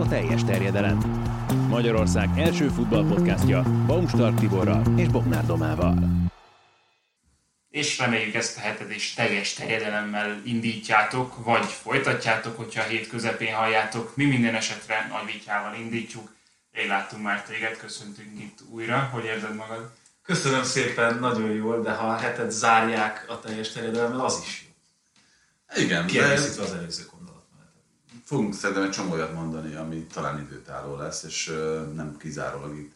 [0.00, 0.98] a teljes terjedelem.
[1.68, 5.94] Magyarország első futballpodcastja Baumstark Tiborral és Bognár Domával.
[7.70, 13.54] És reméljük ezt a hetet is teljes terjedelemmel indítjátok, vagy folytatjátok, hogyha a hét közepén
[13.54, 14.16] halljátok.
[14.16, 16.32] Mi minden esetre nagy vityával indítjuk.
[16.72, 19.08] Rég láttunk már téged, köszöntünk itt újra.
[19.12, 19.90] Hogy érzed magad?
[20.22, 25.82] Köszönöm szépen, nagyon jól, de ha a hetet zárják a teljes terjedelemmel, az is jó.
[25.84, 27.02] Igen, Kiegészítve az előző.
[28.30, 31.46] Fogunk szerintem egy csomó olyat mondani, ami talán időtálló lesz, és
[31.94, 32.92] nem kizárólag itt.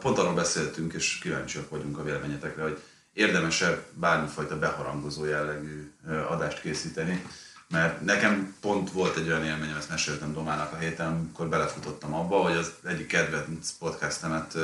[0.00, 2.82] Pont arról beszéltünk, és kíváncsiak vagyunk a véleményetekre, hogy
[3.12, 5.92] érdemesebb bármifajta beharangozó jellegű
[6.28, 7.26] adást készíteni,
[7.68, 12.36] mert nekem pont volt egy olyan élményem, ezt meséltem Domának a héten, amikor belefutottam abba,
[12.36, 14.54] hogy az egyik kedvenc podcastemet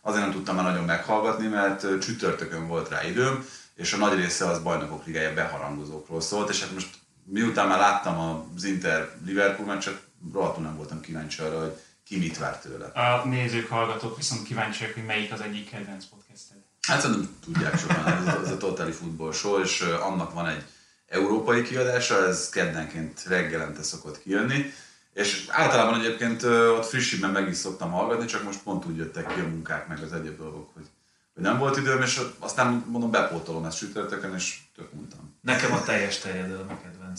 [0.00, 4.46] azért nem tudtam már nagyon meghallgatni, mert csütörtökön volt rá időm, és a nagy része
[4.46, 6.88] az bajnokok ligája beharangozókról szólt, és hát most
[7.30, 10.00] miután már láttam az Inter Liverpool meccset,
[10.32, 12.86] rohadtul nem voltam kíváncsi arra, hogy ki mit vár tőle.
[12.86, 16.56] A nézők, hallgatók viszont kíváncsiak, hogy melyik az egyik kedvenc podcasted.
[16.88, 20.64] Hát szerintem tudják sokan, ez, ez a Totally Football Show, és annak van egy
[21.08, 24.72] európai kiadása, ez keddenként reggelente szokott kijönni,
[25.12, 29.40] és általában egyébként ott frissibben meg is szoktam hallgatni, csak most pont úgy jöttek ki
[29.40, 30.86] a munkák, meg az egyéb dolgok, hogy,
[31.34, 35.36] hogy nem volt időm, és aztán mondom, bepótolom ezt sütörtökön, és tök mondtam.
[35.40, 36.68] Nekem a teljes terjedelem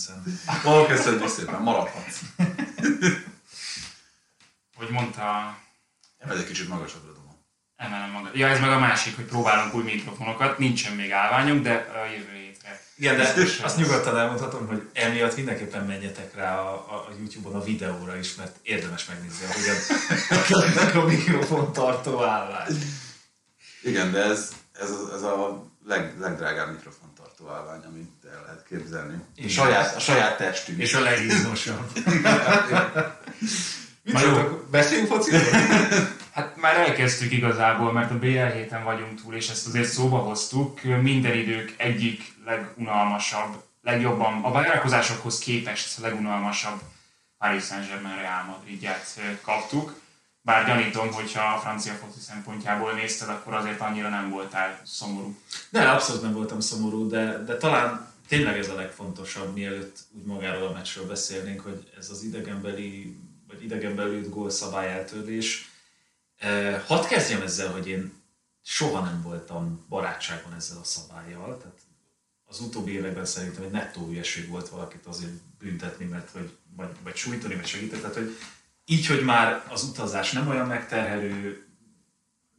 [0.08, 0.72] a kedvencem.
[0.74, 2.20] Ó, köszönjük szépen, maradhatsz.
[4.76, 5.58] Hogy mondta,
[6.18, 7.36] Ez egy kicsit magasabbra domom.
[7.76, 8.36] emelem magad.
[8.36, 10.58] Ja, ez meg a másik, hogy próbálunk új mikrofonokat.
[10.58, 12.82] Nincsen még állványunk, de a jövő hétre.
[12.96, 13.34] Igen, de
[13.64, 18.36] azt nyugodtan elmondhatom, hogy emiatt mindenképpen menjetek rá a, a, a YouTube-on a videóra is,
[18.36, 19.70] mert érdemes megnézni, hogy
[20.94, 22.78] a, a mikrofon tartó állvány.
[23.84, 29.14] Igen, de ez, ez, a- ez a leg, legdrágább mikrofontartó állvány, amit el lehet képzelni.
[29.14, 29.50] A Igen.
[29.50, 30.80] saját, a saját testünk.
[30.80, 31.92] És a legizmosabb.
[34.04, 34.66] Mit jó.
[34.72, 35.42] Beszéljünk fociról?
[36.34, 40.82] Hát már elkezdtük igazából, mert a BL héten vagyunk túl, és ezt azért szóba hoztuk.
[40.84, 46.80] Minden idők egyik legunalmasabb, legjobban, a várakozásokhoz képest legunalmasabb
[47.38, 50.00] Paris Saint-Germain Real Madridját kaptuk.
[50.42, 55.38] Bár gyanítom, hogyha a francia foci szempontjából nézted, akkor azért annyira nem voltál szomorú.
[55.70, 60.68] Ne, abszolút nem voltam szomorú, de, de talán tényleg ez a legfontosabb, mielőtt úgy magáról
[60.68, 63.18] a meccsről beszélnénk, hogy ez az idegenbeli,
[63.48, 65.70] vagy idegenbeli lőtt gólszabály eltörlés.
[66.38, 68.14] Eh, Hadd kezdjem ezzel, hogy én
[68.64, 71.78] soha nem voltam barátságban ezzel a szabályjal, tehát
[72.46, 77.16] az utóbbi években szerintem egy nettó hülyeség volt valakit azért büntetni, mert hogy, vagy, vagy
[77.16, 78.02] sújtani, vagy segíteni.
[78.02, 78.38] Tehát, hogy
[78.86, 81.66] így, hogy már az utazás nem olyan megterhelő,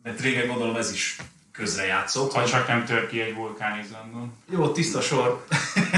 [0.03, 1.16] mert régen gondolom ez is
[1.60, 2.32] közrejátszott.
[2.32, 4.32] Ha csak nem tör ki egy vulkán Izlandon.
[4.50, 5.47] Jó, tiszta sor.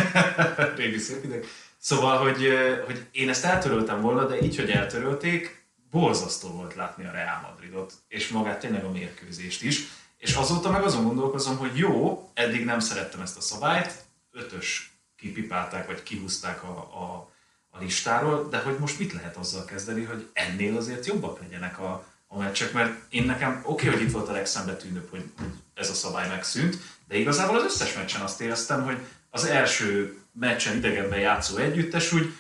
[0.77, 1.47] Régi szép ideg.
[1.79, 2.49] Szóval, hogy,
[2.87, 7.93] hogy én ezt eltöröltem volna, de így, hogy eltörölték, borzasztó volt látni a Real Madridot,
[8.09, 9.89] és magát tényleg a mérkőzést is.
[10.19, 13.93] És azóta meg azon gondolkozom, hogy jó, eddig nem szerettem ezt a szabályt,
[14.33, 17.33] ötös kipipálták, vagy kihúzták a, a,
[17.71, 22.05] a listáról, de hogy most mit lehet azzal kezdeni, hogy ennél azért jobbak legyenek a,
[22.35, 25.31] a meccsek, mert én nekem oké, okay, hogy itt volt a legszembetűnőbb, hogy,
[25.75, 26.79] ez a szabály megszűnt,
[27.09, 28.99] de igazából az összes meccsen azt éreztem, hogy
[29.31, 32.35] az első meccsen idegenben játszó együttes úgy,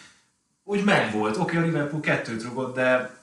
[0.65, 1.37] úgy megvolt.
[1.37, 3.17] Oké, okay, a Liverpool kettőt rugott, de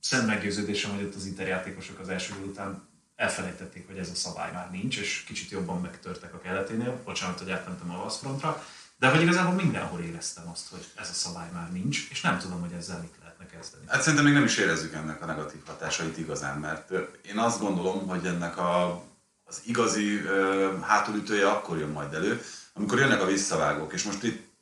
[0.00, 4.52] szent meggyőződésem, hogy ott az Inter játékosok az első után elfelejtették, hogy ez a szabály
[4.52, 7.00] már nincs, és kicsit jobban megtörtek a keleténél.
[7.04, 8.64] Bocsánat, hogy átmentem a Vaszfrontra.
[8.98, 12.60] De hogy igazából mindenhol éreztem azt, hogy ez a szabály már nincs, és nem tudom,
[12.60, 13.84] hogy ezzel mit lehetne kezdeni.
[13.88, 16.90] Hát szerintem még nem is érezzük ennek a negatív hatásait igazán, mert
[17.22, 19.02] én azt gondolom, hogy ennek a,
[19.44, 24.52] az igazi ö, hátulütője akkor jön majd elő, amikor jönnek a visszavágók, és most itt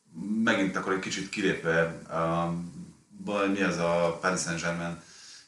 [0.44, 1.98] megint akkor egy kicsit kilépve,
[3.24, 5.00] vagy mi az a Paris Saint-Germain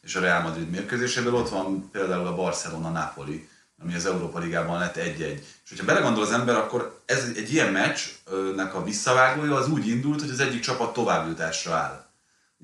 [0.02, 3.48] és a Real Madrid mérkőzéséből, ott van például a Barcelona-Napoli,
[3.82, 5.18] ami az Európa Ligában lett 1-1.
[5.18, 10.20] És hogyha belegondol az ember, akkor ez egy ilyen meccsnek a visszavágója az úgy indult,
[10.20, 12.03] hogy az egyik csapat továbbjutásra áll.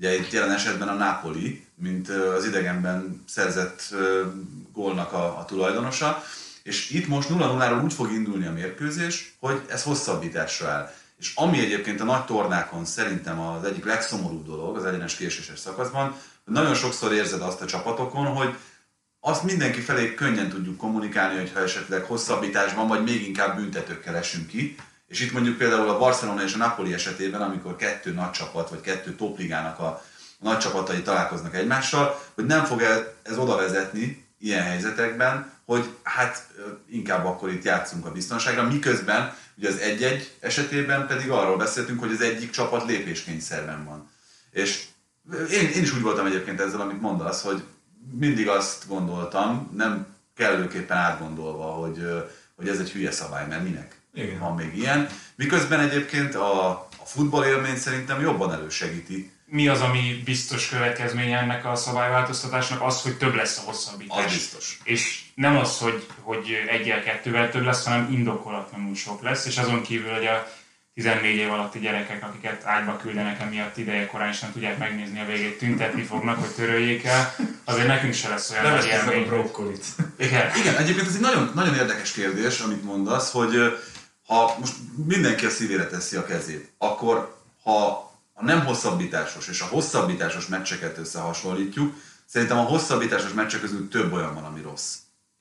[0.01, 3.93] Ugye itt jelen esetben a Napoli, mint az idegenben szerzett
[4.73, 6.23] gólnak a, a tulajdonosa,
[6.63, 10.93] és itt most 0-0-ról úgy fog indulni a mérkőzés, hogy ez hosszabbításra áll.
[11.17, 16.15] És ami egyébként a nagy tornákon szerintem az egyik legszomorúbb dolog az egyenes késéses szakaszban,
[16.43, 18.55] hogy nagyon sokszor érzed azt a csapatokon, hogy
[19.19, 24.75] azt mindenki felé könnyen tudjuk kommunikálni, hogyha esetleg hosszabbításban, vagy még inkább büntetőkkel esünk ki.
[25.11, 28.81] És itt mondjuk például a Barcelona és a Napoli esetében, amikor kettő nagy csapat, vagy
[28.81, 30.03] kettő topligának a,
[30.39, 32.81] nagy csapatai találkoznak egymással, hogy nem fog
[33.21, 36.47] ez oda vezetni ilyen helyzetekben, hogy hát
[36.89, 42.11] inkább akkor itt játszunk a biztonságra, miközben ugye az egy-egy esetében pedig arról beszéltünk, hogy
[42.11, 44.09] az egyik csapat lépéskényszerben van.
[44.51, 44.83] És
[45.51, 47.63] én, én is úgy voltam egyébként ezzel, amit mondasz, hogy
[48.11, 52.07] mindig azt gondoltam, nem kellőképpen átgondolva, hogy,
[52.55, 54.39] hogy ez egy hülye szabály, mert minek Igen.
[54.39, 55.09] van még ilyen.
[55.35, 59.31] Miközben egyébként a, a futball élményt szerintem jobban elősegíti.
[59.45, 62.81] Mi az, ami biztos következménye ennek a szabályváltoztatásnak?
[62.81, 64.25] Az, hogy több lesz a hosszabbítás.
[64.25, 64.79] Az biztos.
[64.83, 69.81] És nem az, hogy, hogy egyel kettővel több lesz, hanem indokolatlanul sok lesz, és azon
[69.81, 70.47] kívül, hogy a
[70.93, 75.25] 14 év alatti gyerekek, akiket ágyba küldenek emiatt ideje korán, és nem tudják megnézni a
[75.25, 79.27] végét, tüntetni fognak, hogy töröljék el, azért nekünk se lesz olyan nagy ezt a élmény.
[79.27, 79.85] brokkolit.
[80.17, 80.51] Igen.
[80.55, 83.81] Igen, egyébként ez egy nagyon, nagyon érdekes kérdés, amit mondasz, hogy
[84.31, 84.73] ha most
[85.05, 90.97] mindenki a szívére teszi a kezét, akkor ha a nem hosszabbításos és a hosszabbításos meccseket
[90.97, 91.95] összehasonlítjuk,
[92.25, 94.95] szerintem a hosszabbításos meccsek közül több olyan van, ami rossz,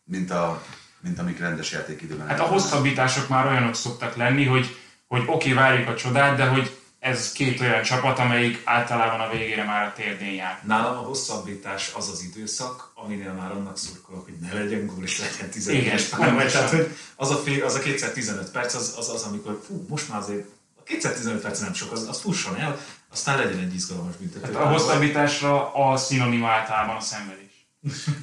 [0.05, 0.63] mint, a,
[1.01, 2.27] mint amik rendes játékidőben.
[2.27, 4.77] Hát a hosszabbítások már olyanok szoktak lenni, hogy,
[5.07, 9.31] hogy oké, okay, várjuk a csodát, de hogy ez két olyan csapat, amelyik általában a
[9.31, 10.61] végére már a térdén jár.
[10.67, 15.19] Nálam a hosszabbítás az az időszak, aminél már annak szurkolok, hogy ne legyen gól és
[15.19, 16.49] legyen 11 Igen, pontosan.
[16.51, 20.09] Tehát, hogy az a, fél, az a 215 perc, az, az, az amikor fú, most
[20.09, 20.47] már azért
[20.79, 22.79] a 215 perc nem sok, az, az fusson el,
[23.13, 24.53] aztán legyen egy izgalmas büntető.
[24.53, 27.67] Hát a hosszabbításra a szinonima általában a szenvedés.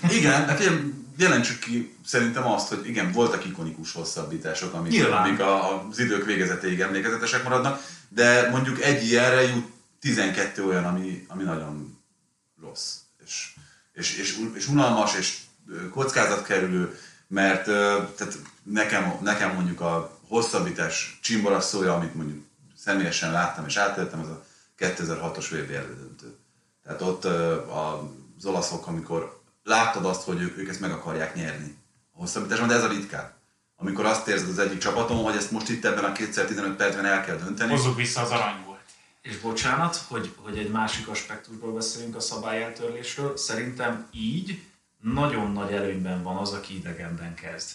[0.10, 5.26] Igen, hát ilyen, jelentsük ki szerintem azt, hogy igen, voltak ikonikus hosszabbítások, amik, Nyilván.
[5.26, 11.26] amik a, az idők végezetéig emlékezetesek maradnak, de mondjuk egy ilyenre jut 12 olyan, ami,
[11.28, 11.98] ami nagyon
[12.62, 12.96] rossz,
[13.26, 13.54] és,
[13.94, 15.38] és, és, és unalmas, és
[15.92, 17.66] kockázatkerülő, mert
[18.16, 22.46] tehát nekem, nekem mondjuk a hosszabbítás csimbarasszója, amit mondjuk
[22.78, 24.46] személyesen láttam és átéltem, az a
[24.78, 26.36] 2006-os VB elődöntő.
[26.84, 27.26] Tehát ott
[28.36, 31.78] az olaszok, amikor láttad azt, hogy ők, ők ezt meg akarják nyerni
[32.14, 33.37] a hosszabbításban, de ez a ritkább.
[33.80, 37.24] Amikor azt érzed az egyik csapaton, hogy ezt most itt ebben a 215 percben el
[37.24, 37.72] kell dönteni.
[37.72, 38.80] Hozzuk vissza az arany volt.
[39.22, 44.62] És bocsánat, hogy, hogy egy másik aspektusból beszélünk a szabályeltörlésről, szerintem így
[45.02, 47.70] nagyon nagy előnyben van az, aki idegenben kezd.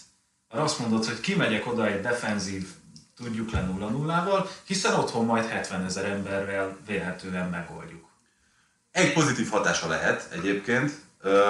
[0.49, 2.67] Mert azt mondod, hogy kimegyek oda egy defenzív,
[3.15, 8.05] tudjuk le 0 0 hiszen otthon majd 70 ezer emberrel vélhetően megoldjuk.
[8.91, 10.91] Egy pozitív hatása lehet egyébként,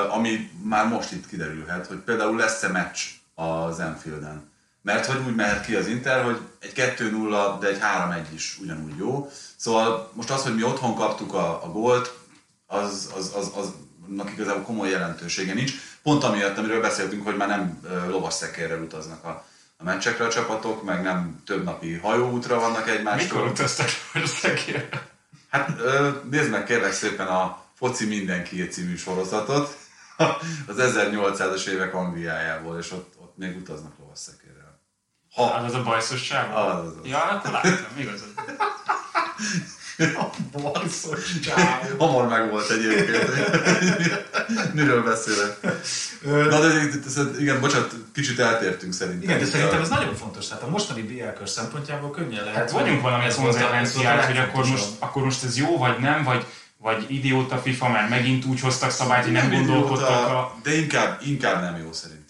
[0.10, 3.00] ami már most itt kiderülhet, hogy például lesz-e meccs
[3.36, 4.52] az Enfielden.
[4.82, 8.98] Mert hogy úgy mehet ki az Inter, hogy egy 2-0, de egy 3-1 is ugyanúgy
[8.98, 9.30] jó.
[9.56, 12.18] Szóval most az, hogy mi otthon kaptuk a, a gólt,
[12.66, 13.74] az, az, az, az
[14.10, 15.74] annak igazából komoly jelentősége nincs.
[16.04, 19.46] Pont amiatt, amiről beszéltünk, hogy már nem ö, lovasszekérrel utaznak a,
[19.78, 23.38] a meccsekre a csapatok, meg nem több napi hajóútra vannak egymástól.
[23.38, 24.98] Mikor utaztak Országért?
[25.50, 29.78] Hát ö, nézd meg kérlek szépen a Foci Mindenki című sorozatot,
[30.68, 34.80] az 1800-as évek Angliájából, és ott, ott még utaznak lovasszekérrel.
[35.36, 36.56] Ha, Az az a bajszos sáv?
[36.58, 37.10] Az, az, az.
[37.10, 38.28] Ja, akkor láttam, igazad.
[40.52, 41.90] Bajszos csáv!
[42.00, 43.30] hamar meg volt egyébként.
[44.74, 45.58] Miről beszélek?
[46.50, 46.82] Na de
[47.40, 49.22] igen, bocsánat, kicsit eltértünk szerintem.
[49.30, 50.48] Igen, de szerintem a- ez nagyon fontos.
[50.48, 52.60] Tehát a mostani BL kör szempontjából könnyen lehet.
[52.60, 56.24] Hát vagyunk valami a- a konzekvenciát, hogy akkor most, akkor most ez jó vagy nem,
[56.24, 56.46] vagy,
[56.78, 60.56] vagy idióta FIFA, mert megint úgy hoztak szabályt, hogy nem gondolkodtak idióta, a...
[60.64, 62.22] De inkább, inkább nem jó szerintem.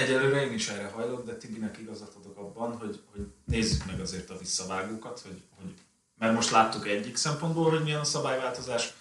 [0.00, 4.30] Egyelőre én is erre hajlok, de Tibinek igazat adok abban, hogy, hogy nézzük meg azért
[4.30, 5.74] a visszavágókat, hogy, hogy
[6.18, 8.92] mert most láttuk egyik szempontból, hogy milyen a szabályváltozás,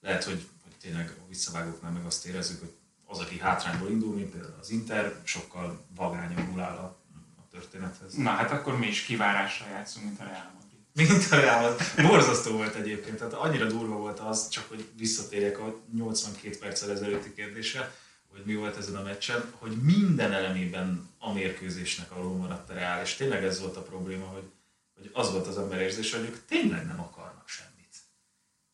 [0.00, 2.72] lehet, hogy, hogy tényleg a visszavágóknál meg azt érezzük, hogy
[3.06, 6.96] az, aki hátrányból indul, mint például az Inter, sokkal vagányabbul áll a,
[7.36, 8.14] a történethez.
[8.14, 11.10] Na hát akkor mi is kivárással játszunk, mint a Real Madrid.
[11.10, 11.76] Mint a Real,
[12.08, 17.34] borzasztó volt egyébként, tehát annyira durva volt az, csak hogy visszatérjek a 82 perccel ezelőtti
[17.34, 17.94] kérdésre,
[18.36, 23.02] hogy mi volt ezen a meccsen, hogy minden elemében a mérkőzésnek alul maradt a Real,
[23.02, 24.50] és tényleg ez volt a probléma, hogy,
[24.96, 27.96] hogy az volt az ember érzése, hogy ők tényleg nem akarnak semmit.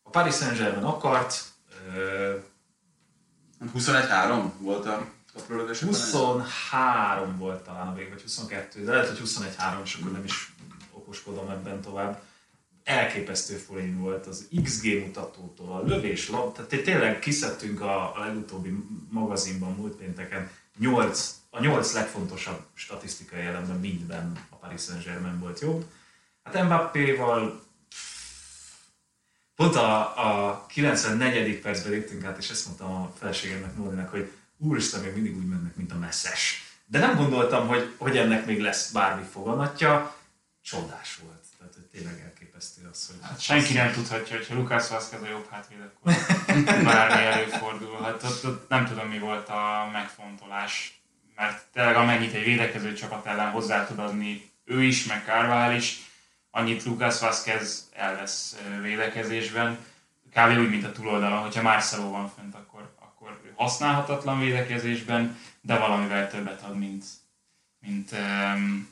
[0.03, 1.43] A Paris Saint-Germain akart,
[1.95, 2.37] ö,
[3.75, 5.79] 21-3 volt a kaprolódás.
[5.79, 10.53] 23 volt talán a vég, vagy 22, de lehet, hogy 21-3, és akkor nem is
[10.91, 12.21] okoskodom ebben tovább.
[12.83, 18.73] Elképesztő forint volt az XG mutatótól, a lövés, lab, tehát tényleg kiszedtünk a, a legutóbbi
[19.09, 20.49] magazinban múlt pénteken
[20.79, 25.85] 8, a 8 legfontosabb statisztikai elemben mindben a Paris Saint-Germain volt jobb.
[26.43, 27.61] Hát Mbappé-val
[29.55, 31.59] Pont a, a 94.
[31.59, 35.75] percben léptünk át, és ezt mondtam a feleségemnek, Nódinak, hogy úristen, még mindig úgy mennek,
[35.75, 36.63] mint a messzes.
[36.85, 40.15] De nem gondoltam, hogy, hogy ennek még lesz bármi foganatja.
[40.61, 41.43] Csodás volt.
[41.57, 42.19] Tehát, hogy tényleg
[42.53, 43.15] elképesztő az, hogy...
[43.21, 46.13] Hát senki nem tudhatja, hogy ha Lukács Vázquez a jobb hátvéd, akkor
[46.83, 48.23] bármi előfordulhat.
[48.23, 51.01] Ott, ott nem tudom, mi volt a megfontolás,
[51.35, 55.99] mert tényleg amennyit egy védekező csapat ellen hozzá tud adni ő is, meg Carvajal is,
[56.51, 59.77] annyit Lucas Vázquez elvesz védekezésben.
[60.33, 60.59] kb.
[60.59, 66.29] úgy, mint a túloldalon, hogyha Marcelo van fönt, akkor, akkor ő használhatatlan védekezésben, de valamivel
[66.29, 67.05] többet ad, mint,
[67.79, 68.87] mint um,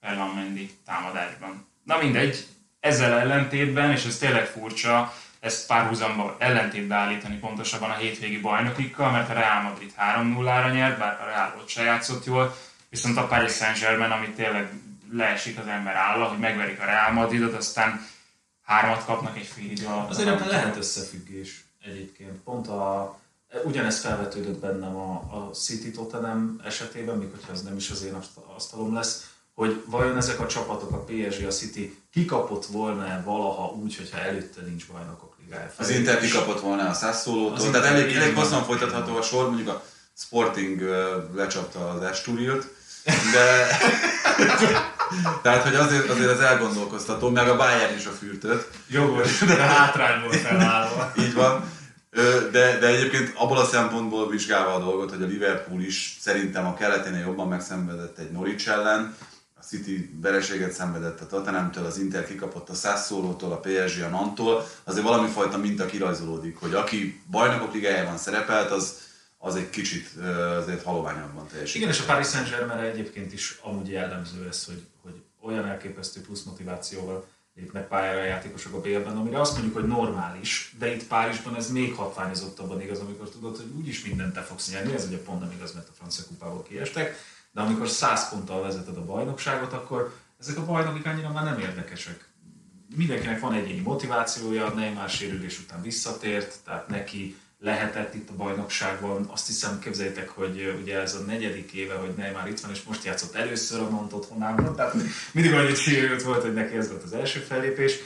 [0.00, 1.66] Ferland Mendy támadásban.
[1.84, 2.46] Na mindegy,
[2.82, 9.30] ezzel ellentétben, és ez tényleg furcsa, ezt párhuzamba ellentétbe állítani pontosabban a hétvégi bajnokikkal, mert
[9.30, 12.56] a Real Madrid 3-0-ra nyert, bár a Real ott se játszott jól,
[12.88, 14.72] viszont a Paris Saint-Germain, ami tényleg
[15.12, 18.06] leesik az ember álla, hogy megverik a Real Madridot, aztán
[18.62, 20.10] hármat kapnak egy fél idő alatt.
[20.10, 22.40] Azért ebben lehet összefüggés egyébként.
[22.44, 23.18] Pont a,
[23.64, 28.16] ugyanezt felvetődött bennem a, a City Tottenham esetében, még hogyha ez nem is az én
[28.56, 33.96] asztalom lesz, hogy vajon ezek a csapatok, a PSG, a City kikapott volna valaha úgy,
[33.96, 35.72] hogyha előtte nincs bajnokok ligája.
[35.76, 39.84] Az Inter kikapott volna a Sassuolo-tól, tehát elég, elég hosszan folytatható a sor, mondjuk a
[40.16, 40.80] Sporting
[41.34, 42.66] lecsapta az Esturilt,
[43.04, 43.66] de
[45.42, 48.70] tehát, hogy azért, azért az elgondolkoztató, meg a Bayern is a fürtöt.
[48.88, 51.12] Jogos, de hátrányból felállva.
[51.18, 51.70] Így van.
[52.50, 56.74] De, de egyébként abból a szempontból vizsgálva a dolgot, hogy a Liverpool is szerintem a
[56.74, 59.16] keleténél jobban megszenvedett egy Norwich ellen,
[59.72, 65.04] City vereséget szenvedett a Tottenhamtől, az Inter kikapott a Sassuolo-tól, a PSG a Nantól, azért
[65.04, 68.98] valami fajta minta kirajzolódik, hogy aki bajnokok ligájában szerepelt, az,
[69.38, 70.10] az egy kicsit
[70.58, 71.74] azért haloványabban teljesít.
[71.74, 76.42] Igen, és a Paris saint egyébként is amúgy jellemző ez, hogy, hogy olyan elképesztő plusz
[76.42, 81.56] motivációval lépnek pályára a játékosok a BL-ben, amire azt mondjuk, hogy normális, de itt Párizsban
[81.56, 85.40] ez még hatványozottabban igaz, amikor tudod, hogy úgyis mindent te fogsz nyerni, ez ugye pont
[85.40, 87.16] nem igaz, mert a francia kupából kiestek,
[87.52, 92.28] de amikor 100 ponttal vezeted a bajnokságot, akkor ezek a bajnokik annyira már nem érdekesek.
[92.96, 99.28] Mindenkinek van egyéni motivációja, Neymar sérülés után visszatért, tehát neki lehetett itt a bajnokságban.
[99.30, 103.04] Azt hiszem, képzeljétek, hogy ugye ez a negyedik éve, hogy Neymar itt van, és most
[103.04, 104.94] játszott először a Mont otthonában, tehát
[105.32, 107.98] mindig annyit sérült volt, hogy neki ez volt az első fellépés.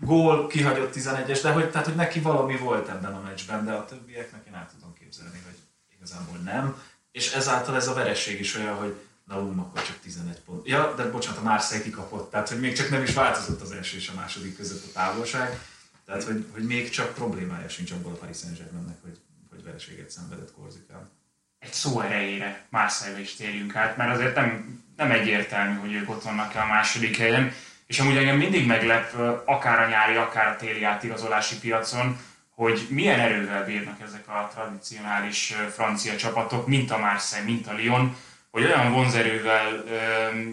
[0.00, 3.84] Gól, kihagyott 11-es, de hogy, tehát, hogy neki valami volt ebben a meccsben, de a
[3.84, 5.58] többieknek én el tudom képzelni, hogy
[5.96, 6.82] igazából nem
[7.12, 10.66] és ezáltal ez a vereség is olyan, hogy na ú, akkor csak 11 pont.
[10.66, 13.96] Ja, de bocsánat, a Marseille kikapott, tehát hogy még csak nem is változott az első
[13.96, 15.58] és a második között a távolság,
[16.06, 18.58] tehát hogy, hogy még csak problémája sincs abból a Paris saint
[19.02, 19.18] hogy,
[19.50, 21.10] hogy vereséget szenvedett Korzikán.
[21.58, 26.22] Egy szó erejére Marseille is térjünk át, mert azért nem, nem egyértelmű, hogy ők ott
[26.22, 27.52] vannak a második helyen,
[27.86, 29.14] és amúgy engem mindig meglep,
[29.44, 32.18] akár a nyári, akár a téli átigazolási piacon,
[32.60, 38.16] hogy milyen erővel bírnak ezek a tradicionális francia csapatok, mint a Marseille, mint a Lyon,
[38.50, 39.84] hogy olyan vonzerővel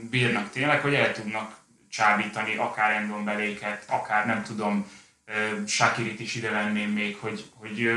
[0.10, 1.56] bírnak tényleg, hogy el tudnak
[1.90, 4.92] csábítani akár Endonbeléket, akár nem tudom,
[5.66, 7.92] Sakirit is ide venném még, hogy, hogy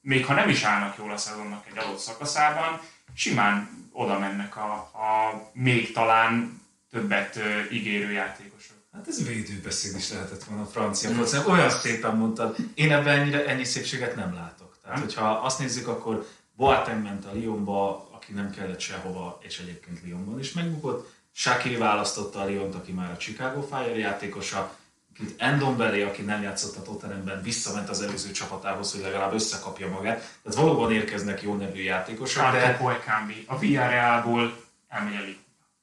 [0.00, 2.80] még ha nem is állnak jól a szezonnak egy adott szakaszában,
[3.14, 7.38] simán oda mennek a, a még talán többet
[7.70, 8.71] ígérő játékosok.
[8.92, 11.20] Hát ez védőbeszéd is lehetett volna a francia mm.
[11.46, 12.56] Olyan szépen mondtad.
[12.74, 14.76] Én ebben ennyire, ennyi szépséget nem látok.
[14.82, 15.00] Tehát, mm.
[15.00, 20.38] hogyha azt nézzük, akkor Boateng ment a Lyonba, aki nem kellett sehova, és egyébként Lyonban
[20.38, 21.12] is megbukott.
[21.34, 24.76] Shakiri választotta a Lyont, aki már a Chicago Fire játékosa.
[25.14, 30.38] Kit Endonbeli, aki nem játszott a Tottenhamben, visszament az előző csapatához, hogy legalább összekapja magát.
[30.42, 32.50] Tehát valóban érkeznek jó nevű játékosok.
[32.50, 32.72] De...
[32.72, 34.56] Toko Ekambi, a Villarrealból
[34.88, 35.36] elmegy a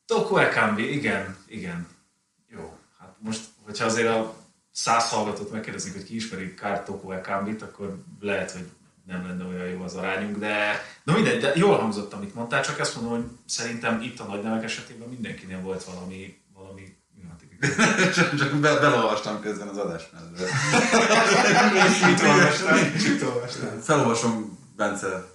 [0.05, 1.87] Toko Ekambi, igen, igen
[3.19, 4.35] most, hogyha azért a
[4.71, 8.69] száz hallgatót megkérdezik, hogy ki ismeri Kártokó Ekambit, akkor lehet, hogy
[9.05, 12.79] nem lenne olyan jó az arányunk, de, de mindegy, de jól hangzott, amit mondtál, csak
[12.79, 16.97] azt mondom, hogy szerintem itt a nagy nevek esetében mindenkinél volt valami, valami
[18.15, 20.49] csak, csak be, belolvastam közben az adás mellett.
[23.07, 23.81] mit olvastam?
[23.81, 25.25] Felolvasom Bence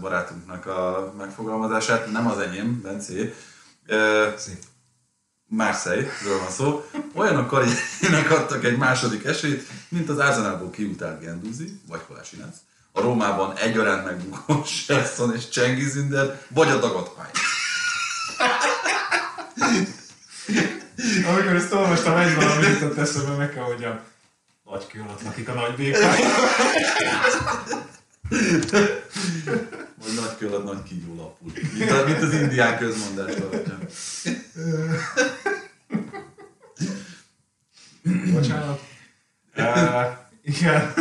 [0.00, 3.34] barátunknak a megfogalmazását, nem az enyém, Bencé.
[4.36, 4.58] Szép.
[5.52, 12.00] Marseille-ről van szó, olyanok karrierjének adtak egy második esélyt, mint az Arsenalból kiutált Genduzi, vagy
[12.08, 12.56] Kolásinác,
[12.92, 17.18] a Rómában egyaránt megbukó Sherson és Cengizinder, vagy a dagadt.
[21.28, 24.02] Amikor ezt olvastam, egy valami jutott eszembe, meg kell, hogy a
[24.64, 26.18] nagy kő alatt lakik a nagy békák.
[30.02, 31.52] Vagy nagy alatt nagy kígyó lapul.
[31.52, 33.88] Mint, mint az indián közmondás alapján.
[38.32, 38.80] Bocsánat.
[39.56, 40.94] Uh, igen.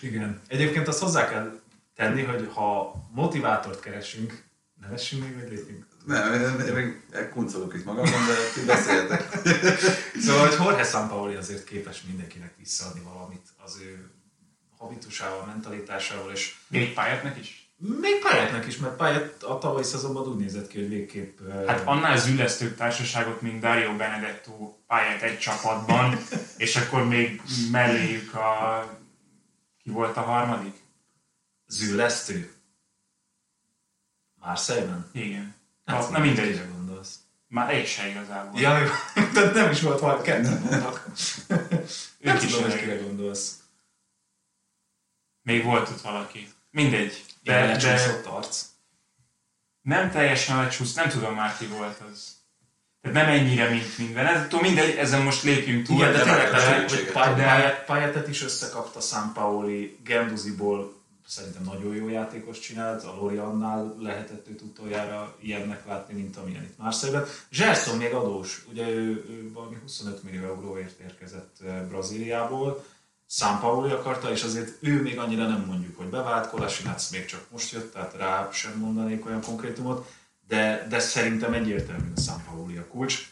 [0.00, 0.40] igen.
[0.48, 1.60] Egyébként azt hozzá kell
[1.96, 4.44] tenni, hogy ha motivátort keresünk,
[4.80, 5.86] nevessünk még, vagy lépjünk?
[6.06, 9.38] Nem, én még kuncolok itt magamon, de beszéltek.
[10.24, 14.10] szóval, hogy Jorge Sampaoli azért képes mindenkinek visszaadni valamit az ő
[14.78, 16.56] habitusával, mentalitásával, és...
[16.68, 17.63] Még pályátnak is?
[17.86, 21.38] Még pályáknak is, mert pályát a tavalyi szezonban úgy nézett ki, hogy végképp...
[21.66, 26.18] Hát annál züllesztőbb társaságot, mint Dario Benedetto pályát egy csapatban,
[26.56, 28.84] és akkor még melléjük a
[29.82, 30.82] Ki volt a harmadik?
[31.66, 32.52] Züllesztő.
[34.34, 35.10] Marseille-ben?
[35.12, 35.54] Igen.
[35.84, 36.50] Hát, Hát, na mindegy.
[36.50, 37.18] Kire gondolsz?
[37.48, 38.60] Már egy se igazából.
[38.60, 38.88] Ja, jó.
[39.34, 41.06] tehát nem is volt valami ketten vannak.
[42.18, 43.58] nem tudom, hogy kire gondolsz.
[45.42, 46.52] Még volt ott valaki.
[46.74, 47.24] Mindegy.
[47.42, 48.64] De, De, de lecsúszott arc.
[49.82, 52.32] nem teljesen lecsúsz, nem tudom már ki volt az.
[53.00, 54.26] Tehát nem ennyire, mint minden.
[54.26, 55.96] Ez, tudom, mindegy, ezen most lépjünk túl.
[55.96, 56.50] Igen, de tényleg,
[56.90, 60.92] hogy- Payetet is összekapta San Paoli, Genduziból
[61.26, 66.78] szerintem nagyon jó játékos csinált, a Loriannál lehetett őt utoljára ilyennek látni, mint amilyen itt
[66.78, 67.26] Marseille-ben.
[67.50, 72.84] Gerson még adós, ugye ő, ő valami 25 millió euróért érkezett eh, Brazíliából,
[73.28, 77.46] San Paoli akarta, és azért ő még annyira nem mondjuk, hogy bevált, Kolasinac még csak
[77.50, 80.12] most jött, tehát rá sem mondanék olyan konkrétumot,
[80.48, 83.28] de, de szerintem egyértelműen a San Paoli a kulcs.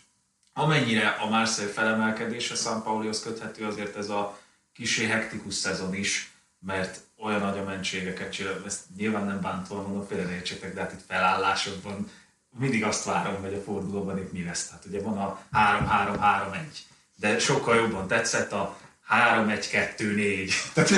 [0.53, 4.39] Amennyire a Marseille felemelkedése San Paulihoz köthető, azért ez a
[4.73, 10.07] kisé hektikus szezon is, mert olyan nagy a mentségeket csinál, ezt nyilván nem bántva mondom,
[10.07, 10.43] félre
[10.75, 12.11] de hát itt felállásokban
[12.59, 14.67] mindig azt várom, hogy a fordulóban itt mi lesz.
[14.67, 16.57] Tehát ugye van a 3-3-3-1,
[17.17, 18.79] de sokkal jobban tetszett a
[19.13, 20.53] 3-1-2-4.
[20.75, 20.91] Tehát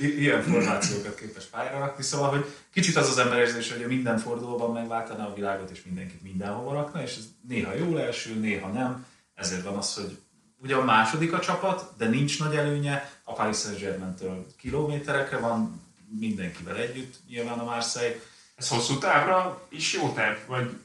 [0.00, 4.72] i- ilyen formációkat képes pályára rakni, szóval, hogy kicsit az az emberérzés, hogy minden fordulóban
[4.72, 9.06] megváltaná a világot, és mindenkit mindenhova rakna, és ez néha jól első, néha nem.
[9.34, 10.18] Ezért van az, hogy
[10.62, 15.80] ugye a második a csapat, de nincs nagy előnye, a Paris Saint-Germain-től kilométerekre van,
[16.18, 18.14] mindenkivel együtt, nyilván a Marseille.
[18.54, 20.76] Ez hosszú távra is jó terv, vagy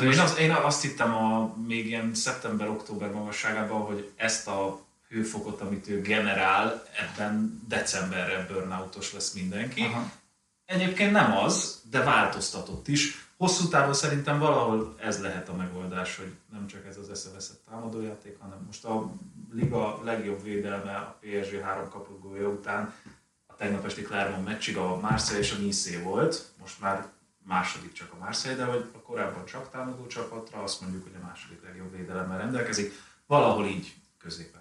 [0.00, 4.80] én, az, én azt hittem a, még ilyen szeptember-október magasságában, hogy ezt a
[5.10, 9.82] hőfokot, amit ő generál, ebben decemberre burnoutos lesz mindenki.
[9.82, 10.10] Aha.
[10.64, 13.28] Egyébként nem az, de változtatott is.
[13.36, 18.38] Hosszú távon szerintem valahol ez lehet a megoldás, hogy nem csak ez az eszeveszett támadójáték,
[18.38, 19.12] hanem most a
[19.52, 22.94] liga legjobb védelme a PSG három kapugója után
[23.46, 27.06] a tegnap esti Clermont meccsig a Marseille és a Nice volt, most már
[27.46, 31.26] második csak a Marseille, de hogy a korábban csak támadó csapatra, azt mondjuk, hogy a
[31.26, 32.92] második legjobb védelemmel rendelkezik.
[33.26, 34.59] Valahol így középen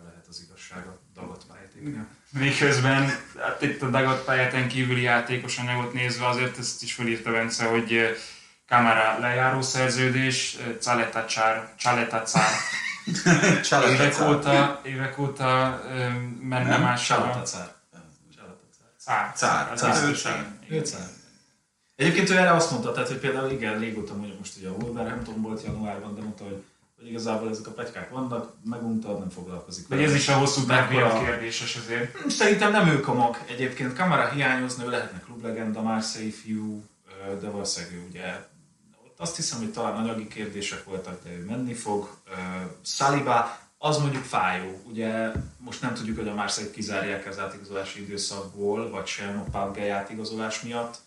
[0.70, 2.08] igazság a dagat pályátéknél.
[2.32, 7.66] Miközben hát itt a Dagat pályáten kívüli játékos anyagot nézve azért ezt is felírta Bence,
[7.66, 8.16] hogy eh,
[8.68, 12.52] Kamara lejáró szerződés, eh, Caletacar, Caletacar
[13.94, 16.96] évek óta, évek óta eh, menne.
[16.96, 17.78] Salatacár.
[19.06, 19.34] Cár.
[19.36, 20.58] Cár, cár, cár.
[21.96, 25.42] Egyébként ő erre azt mondta, tehát, hogy például igen, régóta mondja most ugye a Wolverhampton
[25.42, 26.64] volt januárban, de mondta, hogy,
[27.00, 30.94] hogy igazából ezek a plegykák vannak, megunta, nem foglalkozik Vagy ez is a hosszú távú
[30.96, 32.30] Mekkora- kérdéses azért.
[32.30, 33.38] Szerintem nem ők a mag.
[33.48, 36.84] Egyébként Kamara hiányozna, ő lehetne klublegenda, Marseille fiú,
[37.42, 38.48] de valószínűleg ő ugye
[39.06, 42.10] ott azt hiszem, hogy talán anyagi kérdések voltak, de ő menni fog.
[42.28, 42.32] Ö,
[42.82, 44.82] Saliba, az mondjuk fájó.
[44.90, 49.94] Ugye most nem tudjuk, hogy a Marseille kizárják az átigazolási időszakból, vagy sem a Pagge
[49.94, 50.98] átigazolás miatt.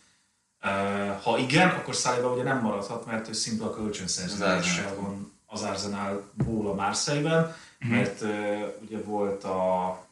[1.23, 6.75] Ha igen, akkor Saliba ugye nem maradhat, mert ő szimpla kölcsönszerződéssel van az Arsenalból a
[6.75, 10.07] Marseille-ben, mert ö, ugye volt a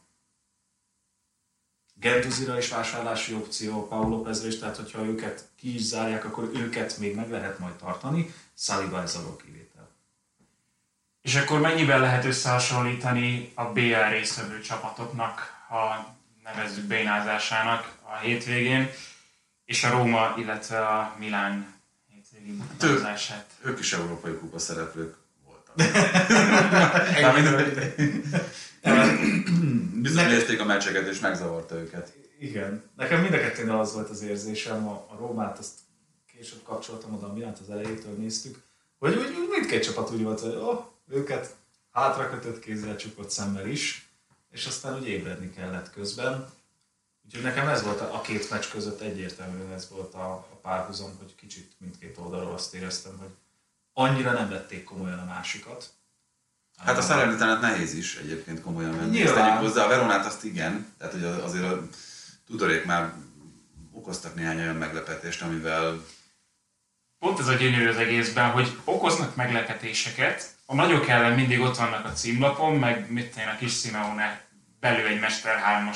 [1.94, 6.98] Genduzira is vásárlási opció, Paulo Lópezre is, tehát hogyha őket ki is zárják, akkor őket
[6.98, 8.34] még meg lehet majd tartani.
[8.56, 9.88] Saliba ez alól kivétel.
[11.22, 18.88] És akkor mennyiben lehet összehasonlítani a BL résztvevő csapatoknak, ha nevezzük bénázásának a hétvégén,
[19.64, 21.74] és a Róma, illetve a Milán
[22.08, 23.50] hétvégi bénázását?
[23.62, 25.19] Ők is európai kupa szereplők
[27.50, 27.94] voltak.
[30.02, 32.12] Bizony nézték a meccseket és megzavarta őket.
[32.38, 32.82] Igen.
[32.96, 35.78] Nekem mind a kettőnél az volt az érzésem, a, a Rómát azt
[36.26, 38.58] később kapcsoltam oda, Milánt az elejétől néztük,
[38.98, 41.54] hogy úgy, úgy mindkét csapat úgy volt, hogy oh, őket
[41.92, 44.08] hátra kötött kézzel csukott szemmel is,
[44.50, 46.48] és aztán úgy ébredni kellett közben.
[47.24, 51.16] Úgyhogy nekem ez volt a, a két meccs között egyértelműen ez volt a, a párhuzam,
[51.18, 53.30] hogy kicsit mindkét oldalról azt éreztem, hogy
[53.92, 55.90] annyira nem vették komolyan a másikat.
[56.76, 59.10] Hát a Salernitanet nehéz is egyébként komolyan venni.
[59.10, 59.36] Nyilván.
[59.36, 61.88] Ezt tegyük hozzá, a Veronát azt igen, tehát hogy azért a
[62.46, 63.12] tudorék már
[63.92, 66.04] okoztak néhány olyan meglepetést, amivel
[67.18, 72.04] Pont ez a gyönyörű az egészben, hogy okoznak meglepetéseket, a nagyok ellen mindig ott vannak
[72.04, 74.44] a címlapon, meg mit tenni a kis Simeone
[74.80, 75.90] belül egy Mester 3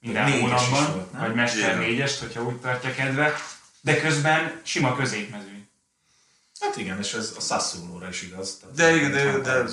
[0.00, 2.08] minden Négyes hónapban, volt, vagy Mester Igen.
[2.08, 3.34] 4-est, hogyha úgy tartja kedve,
[3.80, 5.61] de közben sima középmezőny.
[6.62, 8.56] Hát igen, és ez a Sassuolo-ra is igaz.
[8.60, 9.64] Tehát De igen, de- de-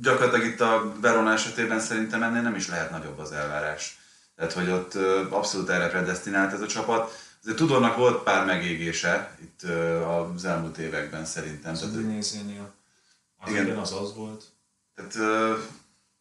[0.00, 3.98] gyakorlatilag itt a Verona esetében szerintem ennél nem is lehet nagyobb az elvárás.
[4.36, 4.94] Tehát, hogy ott
[5.30, 7.26] abszolút erre predestinált ez a csapat.
[7.42, 9.62] Azért Tudornak volt pár megégése itt
[10.34, 11.72] az elmúlt években szerintem.
[11.72, 12.74] Az Udinézénél.
[13.38, 13.64] Az Igen.
[13.66, 14.44] igen, az az volt.
[14.94, 15.56] tehát ö,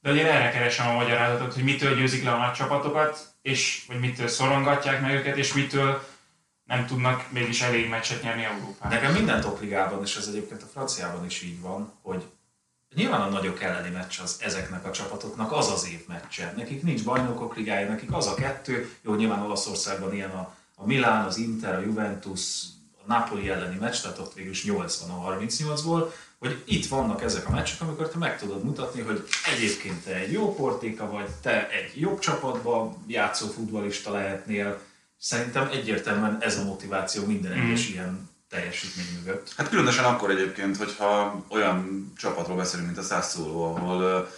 [0.02, 4.00] De én erre keresem a magyarázatot, hogy mitől győzik le a nagy csapatokat, és vagy
[4.00, 6.08] mitől szorongatják meg őket, és mitől
[6.68, 8.98] nem tudnak mégis elég meccset nyerni Európában.
[8.98, 12.24] Nekem minden topligában, és ez egyébként a franciában is így van, hogy
[12.96, 16.54] nyilván a nagyok elleni meccs az ezeknek a csapatoknak az az év meccse.
[16.58, 21.26] Nekik nincs bajnokok ligája, nekik az a kettő, jó, nyilván Olaszországban ilyen a, a Milán,
[21.26, 22.64] az Inter, a Juventus,
[23.04, 27.48] a Napoli elleni meccs, tehát ott végül is 80 a 38-ból, hogy itt vannak ezek
[27.48, 31.70] a meccsek, amikor te meg tudod mutatni, hogy egyébként te egy jó portéka vagy, te
[31.70, 34.80] egy jobb csapatban játszó futbalista lehetnél.
[35.20, 37.92] Szerintem egyértelműen ez a motiváció minden egyes mm.
[37.94, 39.54] ilyen teljesítmény mögött.
[39.58, 44.30] Hát különösen akkor egyébként, hogyha olyan csapatról beszélünk, mint a Sassuolo, ahol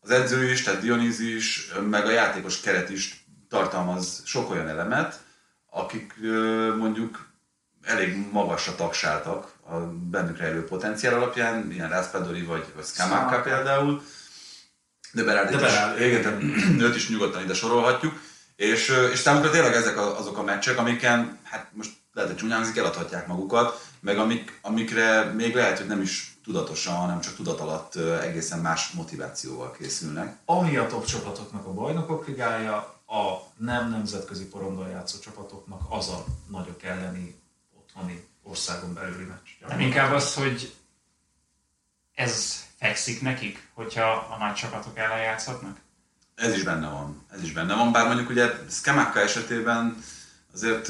[0.00, 5.20] az edző is, tehát Dionýzi is, meg a játékos keret is tartalmaz sok olyan elemet,
[5.70, 6.14] akik
[6.78, 7.28] mondjuk
[7.82, 9.76] elég magasra tagsáltak a
[10.10, 14.02] bennük rejlő potenciál alapján, ilyen Raspadori vagy, vagy Skamaka például,
[15.12, 16.42] de Berardi is, igen,
[16.84, 18.20] őt is nyugodtan ide sorolhatjuk,
[18.60, 23.26] és, és számukra tényleg ezek azok a meccsek, amiken, hát most lehet, hogy csúnyán eladhatják
[23.26, 28.58] magukat, meg amik, amikre még lehet, hogy nem is tudatosan, hanem csak tudat alatt egészen
[28.58, 30.36] más motivációval készülnek.
[30.44, 36.24] Ami a top csapatoknak a bajnokok ligája, a nem nemzetközi porondon játszó csapatoknak az a
[36.48, 37.40] nagyok elleni
[37.78, 39.68] otthoni országon belüli meccs.
[39.68, 40.74] Nem inkább az, hogy
[42.14, 45.76] ez fekszik nekik, hogyha a nagy csapatok ellen játszhatnak?
[46.40, 47.26] Ez is benne van.
[47.32, 50.02] Ez is benne van, bár mondjuk ugye Skamaka esetében
[50.54, 50.88] azért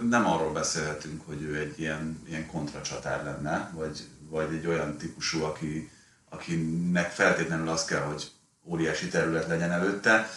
[0.00, 5.42] nem arról beszélhetünk, hogy ő egy ilyen, ilyen kontracsatár lenne, vagy, vagy egy olyan típusú,
[5.42, 5.90] aki,
[6.28, 8.30] akinek feltétlenül az kell, hogy
[8.64, 10.30] óriási terület legyen előtte.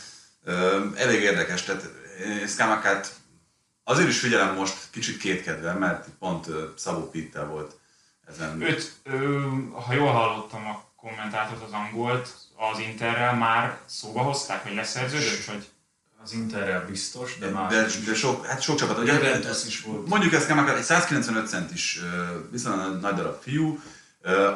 [0.96, 1.90] Elég érdekes, tehát
[2.48, 3.16] Skamakát
[3.84, 7.80] azért is figyelem most kicsit kétkedve, mert pont Szabó Pittel volt
[8.28, 8.62] ezen.
[8.62, 8.94] Őt,
[9.86, 15.68] ha jól hallottam a kommentátort, az angolt, az Interrel már szóba hozták, hogy leszerződött, vagy?
[16.24, 17.70] Az Interrel biztos, de már...
[17.70, 18.98] De, de sok, hát sok csapat.
[18.98, 20.08] Ugye, Juventus is volt.
[20.08, 22.00] Mondjuk ezt nem egy 195 centis
[22.52, 23.80] viszonylag nagy darab fiú,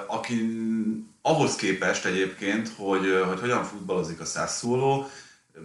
[0.07, 0.59] aki
[1.21, 5.05] ahhoz képest egyébként, hogy, hogy hogyan futballozik a Sassuolo,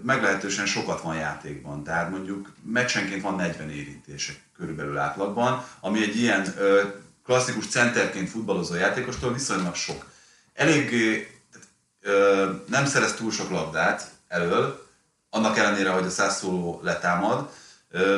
[0.02, 1.84] meglehetősen sokat van játékban.
[1.84, 6.54] Tehát mondjuk meccsenként van 40 érintése körülbelül átlagban, ami egy ilyen
[7.24, 10.06] klasszikus centerként futballozó játékostól viszonylag sok.
[10.54, 11.35] Eléggé
[12.66, 14.86] nem szerez túl sok labdát elől,
[15.30, 17.48] annak ellenére, hogy a Sassuolo letámad,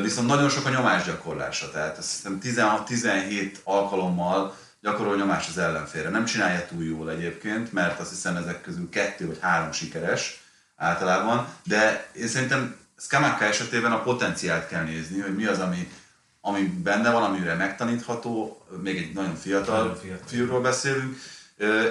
[0.02, 6.08] viszont nagyon sok a nyomásgyakorlása, tehát azt hiszem 16-17 alkalommal gyakorol nyomás az ellenfélre.
[6.08, 10.42] Nem csinálja túl jól egyébként, mert azt hiszem ezek közül kettő vagy három sikeres
[10.76, 15.92] általában, de én szerintem Skamaka esetében a potenciált kell nézni, hogy mi az, ami,
[16.40, 20.26] ami benne van, amire megtanítható, még egy nagyon fiatal, nagyon fiatal.
[20.26, 21.16] fiúról beszélünk,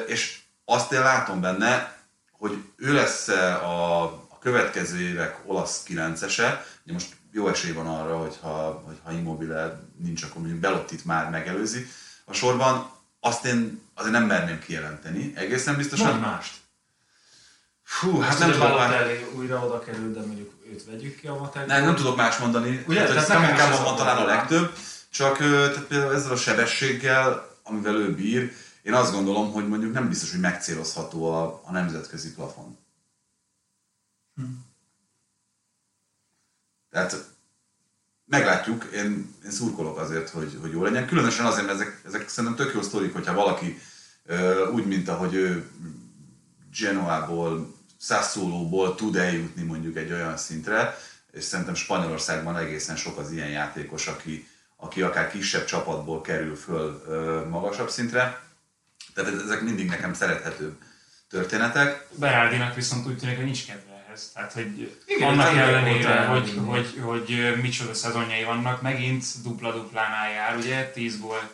[0.08, 1.96] és azt én látom benne,
[2.32, 8.18] hogy ő lesz a, a következő évek olasz kilencese, ugye most jó esély van arra,
[8.18, 11.88] hogy ha, hogy ha Immobile nincs, akkor mondjuk Belottit már megelőzi
[12.26, 16.08] a sorban, azt én azért nem merném kijelenteni, egészen biztosan.
[16.08, 16.54] Mondj mást.
[17.84, 18.94] Fú, hát nem tudom már...
[18.94, 21.76] Elé újra oda kerül, de mondjuk őt vegyük ki a matekból.
[21.76, 22.84] Nem, nem tudok más mondani.
[22.88, 23.06] Ugye?
[23.06, 24.74] Tehát, tehát nekem van talán a legtöbb,
[25.10, 28.52] csak tehát például ezzel a sebességgel, amivel ő bír,
[28.88, 32.78] én azt gondolom, hogy mondjuk nem biztos, hogy megcélozható a, a nemzetközi plafon.
[34.36, 34.44] Hm.
[36.90, 37.16] Tehát
[38.26, 41.08] meglátjuk, én, én szurkolok azért, hogy, hogy jó legyen.
[41.08, 43.80] Különösen azért, mert ezek, ezek szerintem tök jó sztorik, hogyha valaki
[44.74, 45.70] úgy, mint ahogy ő
[46.80, 50.98] Genoából, Sassuolóból tud eljutni mondjuk egy olyan szintre,
[51.32, 57.04] és szerintem Spanyolországban egészen sok az ilyen játékos, aki, aki akár kisebb csapatból kerül föl
[57.50, 58.47] magasabb szintre.
[59.18, 60.78] Tehát ezek mindig nekem szerethető
[61.30, 62.08] történetek.
[62.16, 64.32] Berardinak viszont úgy tűnik, hogy nincs kedve ehhez.
[64.34, 70.58] Tehát, hogy Igen, annak ellenére, hogy, hogy, hogy, hogy micsoda szezonjai vannak, megint dupla-duplánál jár,
[70.58, 71.52] ugye, 10 gól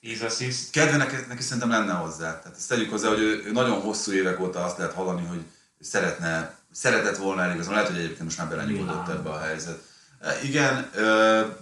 [0.00, 0.70] 10 assist.
[0.70, 2.38] Kedve neki, neki szerintem lenne hozzá.
[2.38, 5.44] Tehát ezt tegyük hozzá, hogy ő, ő nagyon hosszú évek óta azt lehet hallani, hogy
[5.80, 7.74] szeretne, szeretett volna eligazolni.
[7.74, 9.82] Lehet, hogy egyébként most már belenyugodott ebbe a helyzet.
[10.20, 10.90] E, igen,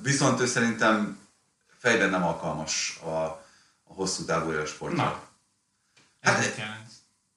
[0.03, 1.19] viszont ő szerintem
[1.79, 3.42] fejben nem alkalmas a,
[3.93, 4.97] a hosszú távú sportra.
[5.03, 5.23] Na,
[6.21, 6.61] hát,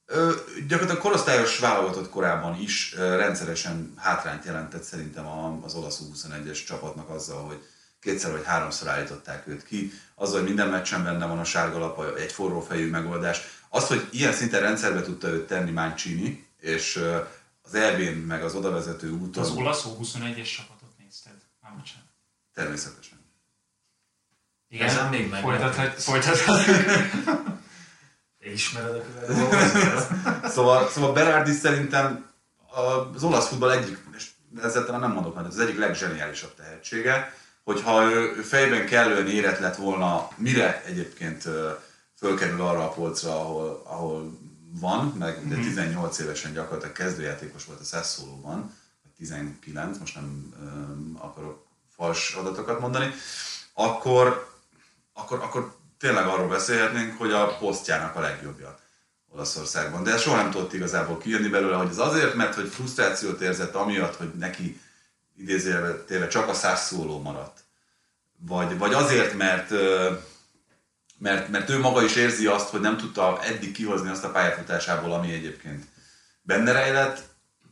[0.08, 0.34] Ö,
[0.68, 5.28] gyakorlatilag korosztályos válogatott korában is ö, rendszeresen hátrányt jelentett szerintem
[5.64, 7.64] az olasz 21-es csapatnak azzal, hogy
[8.00, 12.18] kétszer vagy háromszor állították őt ki, azzal, hogy minden meccsen benne van a sárga lap,
[12.18, 13.42] egy forró fejű megoldás.
[13.70, 17.04] Az, hogy ilyen szinten rendszerbe tudta őt tenni Mancini, és
[17.62, 19.44] az Elvén meg az odavezető úton...
[19.44, 21.36] Az olasz 21-es csapatot nézted?
[21.62, 22.10] Már bocsánat.
[22.54, 23.15] Természetesen.
[24.76, 25.42] Igen, Ezen még meg.
[25.42, 26.66] Folytathat, folytathat.
[28.40, 28.96] Te ismered
[30.44, 30.48] a?
[30.48, 32.26] Szóval, szóval Berardi szerintem
[33.14, 34.30] az olasz futball egyik, és
[34.62, 37.34] ezzel talán nem mondok mert az egyik legzseniálisabb tehetsége,
[37.64, 41.44] hogyha ő, ő fejben kellően érett lett volna, mire egyébként
[42.18, 44.40] fölkerül arra a polcra, ahol, ahol
[44.80, 50.54] van, meg de 18 évesen gyakorlatilag kezdőjátékos volt a Sassuolo-ban, vagy 19, most nem
[51.20, 53.14] akarok fals adatokat mondani,
[53.74, 54.54] akkor,
[55.18, 58.80] akkor, akkor tényleg arról beszélhetnénk, hogy a posztjának a legjobbja
[59.30, 60.04] Olaszországban.
[60.04, 64.16] De soha nem tudott igazából kijönni belőle, hogy ez azért, mert hogy frusztrációt érzett amiatt,
[64.16, 64.82] hogy neki
[65.38, 67.64] idézőjelben csak a szóló maradt.
[68.38, 69.70] Vagy, vagy azért, mert,
[71.18, 75.14] mert, mert ő maga is érzi azt, hogy nem tudta eddig kihozni azt a pályafutásából,
[75.14, 75.86] ami egyébként
[76.42, 77.24] benne rejlett,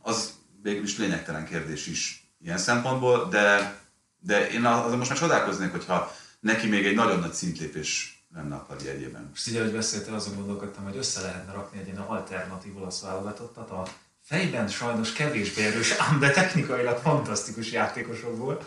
[0.02, 3.78] az végül is lényegtelen kérdés is ilyen szempontból, de,
[4.18, 8.66] de én azon most már csodálkoznék, hogyha neki még egy nagyon nagy szintlépés lenne a
[8.68, 9.26] karrierjében.
[9.30, 13.70] Most így, ahogy beszéltél, azon gondolkodtam, hogy össze lehetne rakni egy ilyen alternatív olasz válogatottat.
[13.70, 13.82] A
[14.22, 18.66] fejben sajnos kevésbé erős, ám de technikailag fantasztikus játékosokból.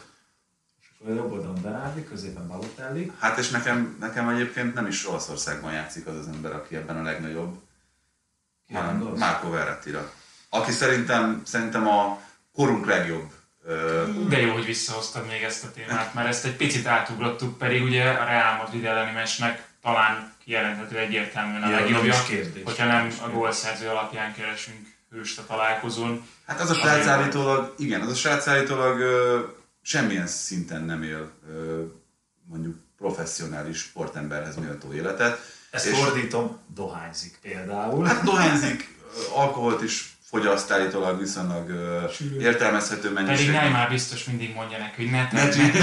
[0.81, 3.11] És akkor a jobb oldalon Berardi, középen Balotelli.
[3.19, 7.01] Hát és nekem, nekem egyébként nem is Olaszországban játszik az az ember, aki ebben a
[7.01, 7.59] legnagyobb,
[8.73, 9.19] hanem gondolsz?
[9.19, 10.11] Marco Verratti-ra.
[10.49, 12.21] Aki szerintem, szerintem a
[12.53, 13.31] korunk legjobb
[14.29, 18.03] De jó, hogy visszahoztad még ezt a témát, mert ezt egy picit átugrottuk, pedig ugye
[18.09, 22.15] a Real Madrid elleni meccsnek talán kijelenthető egyértelműen a Ja, legjobbja,
[22.63, 26.27] hogyha nem a gólszerző alapján keresünk hőst a találkozón.
[26.45, 29.39] Hát az a srác állítólag, igen, az a srác állítólag ö,
[29.81, 31.83] semmilyen szinten nem él ö,
[32.43, 35.39] mondjuk professzionális sportemberhez méltó életet.
[35.71, 38.05] Ezt És- fordítom, dohányzik például.
[38.05, 38.95] Hát dohányzik,
[39.33, 42.03] alkoholt is fogyaszt állítólag viszonylag ö,
[42.39, 43.71] értelmezhető Pedig mennyiségben.
[43.71, 45.81] Neymar biztos mindig mondja neki, hogy ne Ne tedd.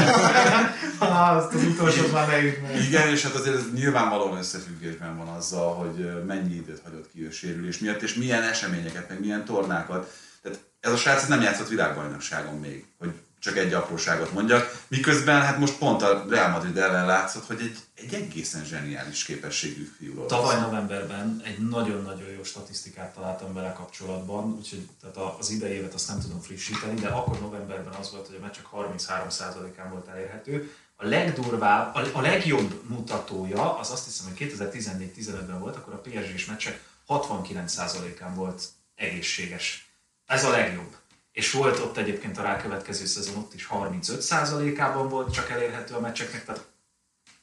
[0.98, 2.80] Ah, azt az utolsót már ne.
[2.80, 7.30] Igen, és hát azért ez nyilvánvalóan összefüggésben van azzal, hogy mennyi időt hagyott ki ő
[7.30, 10.12] sérülés miatt, és milyen eseményeket, meg milyen tornákat.
[10.42, 13.12] Tehát ez a srác nem játszott világbajnokságon még, hogy
[13.44, 14.76] csak egy apróságot mondjak.
[14.88, 19.84] Miközben hát most pont a Real Madrid ellen látszott, hogy egy, egy egészen zseniális képességű
[19.96, 20.26] fiúról.
[20.26, 26.08] Tavaly novemberben egy nagyon-nagyon jó statisztikát találtam vele kapcsolatban, úgyhogy tehát az idei évet azt
[26.08, 30.74] nem tudom frissíteni, de akkor novemberben az volt, hogy a meccsek 33%-án volt elérhető.
[30.96, 36.46] A legdurvább, a, a legjobb mutatója, az azt hiszem, hogy 2014-15-ben volt, akkor a PSG-s
[36.46, 39.92] meccsek 69%-án volt egészséges.
[40.26, 40.96] Ez a legjobb.
[41.32, 46.44] És volt ott egyébként a rákövetkező szezon, ott is 35%-ában volt csak elérhető a meccseknek,
[46.44, 46.64] tehát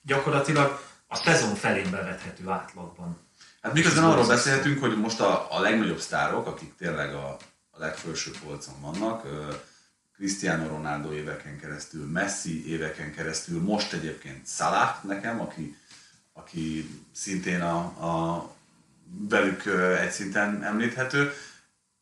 [0.02, 3.18] gyakorlatilag a szezon felén bevethető átlagban.
[3.62, 7.38] Hát miközben arról beszélhetünk, hogy most a, a legnagyobb sztárok, akik tényleg a,
[7.70, 9.26] a legfelső polcon vannak,
[10.16, 15.78] Cristiano Ronaldo éveken keresztül, Messi éveken keresztül, most egyébként Salah nekem, aki,
[16.34, 18.56] aki szintén a, a
[19.30, 19.66] velük
[20.00, 21.34] egy szinten említhető,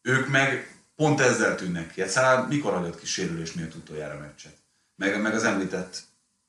[0.01, 2.01] ők meg pont ezzel tűnnek ki.
[2.01, 4.57] Hát Salah mikor hagyott ki sérülés miatt utoljára meccset?
[4.95, 6.01] Meg, meg az említett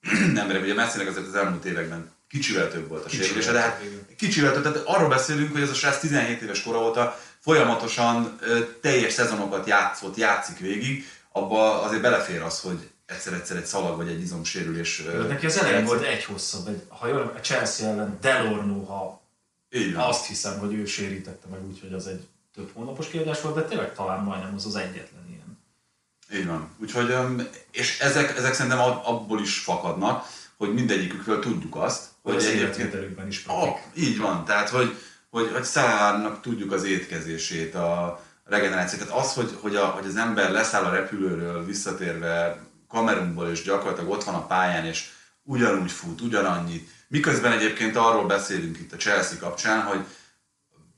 [0.43, 4.07] emberek, ugye Messinek azért az elmúlt években kicsivel több volt a sérülése, de hát igen.
[4.17, 8.59] kicsivel több, tehát arról beszélünk, hogy ez a srác 17 éves kora óta folyamatosan ö,
[8.81, 14.21] teljes szezonokat játszott, játszik végig, abba azért belefér az, hogy egyszer-egyszer egy szalag vagy egy
[14.21, 15.03] izomsérülés.
[15.07, 19.21] ö, Neki az elején volt egy hosszabb, egy, ha jól a Chelsea ellen Delorno, ha
[19.95, 20.05] van.
[20.09, 23.63] azt hiszem, hogy ő sérítette meg úgy, hogy az egy több hónapos kiadás volt, de
[23.63, 25.20] tényleg talán majdnem az az egyetlen.
[26.33, 26.69] Így van.
[26.81, 27.15] Úgyhogy,
[27.71, 32.95] és ezek, ezek szerintem ab- abból is fakadnak, hogy mindegyikükről tudjuk azt, Hogy az egyébként
[33.29, 33.83] is profik.
[33.95, 34.99] így van, tehát hogy,
[35.31, 39.07] hogy, hogy Szálárnak tudjuk az étkezését, a regenerációt.
[39.07, 44.11] Tehát az, hogy, hogy, a, hogy az ember leszáll a repülőről, visszatérve Kamerunból, és gyakorlatilag
[44.11, 45.09] ott van a pályán, és
[45.43, 46.89] ugyanúgy fut, ugyanannyit.
[47.09, 50.05] Miközben egyébként arról beszélünk itt a Chelsea kapcsán, hogy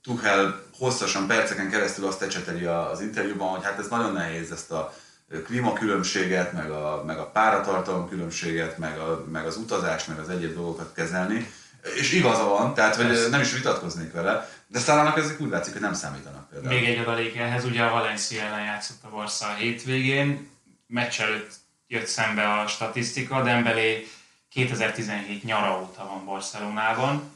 [0.03, 4.93] Tuchel hosszasan, perceken keresztül azt ecseteli az interjúban, hogy hát ez nagyon nehéz ezt a
[5.41, 10.53] klímakülönbséget, meg a, meg a páratartalom különbséget, meg, a, meg az utazást, meg az egyéb
[10.53, 11.51] dolgokat kezelni.
[11.95, 13.29] És igaza van, tehát hogy Persze.
[13.29, 16.73] nem is vitatkoznék vele, de Szálának ezek úgy látszik, hogy nem számítanak például.
[16.73, 20.49] Még egy adalék ehhez, ugye a Valencia ellen játszott a Barca a hétvégén,
[20.87, 21.51] meccs előtt
[21.87, 24.07] jött szembe a statisztika, Dembélé
[24.49, 27.31] 2017 nyara óta van Barcelonában,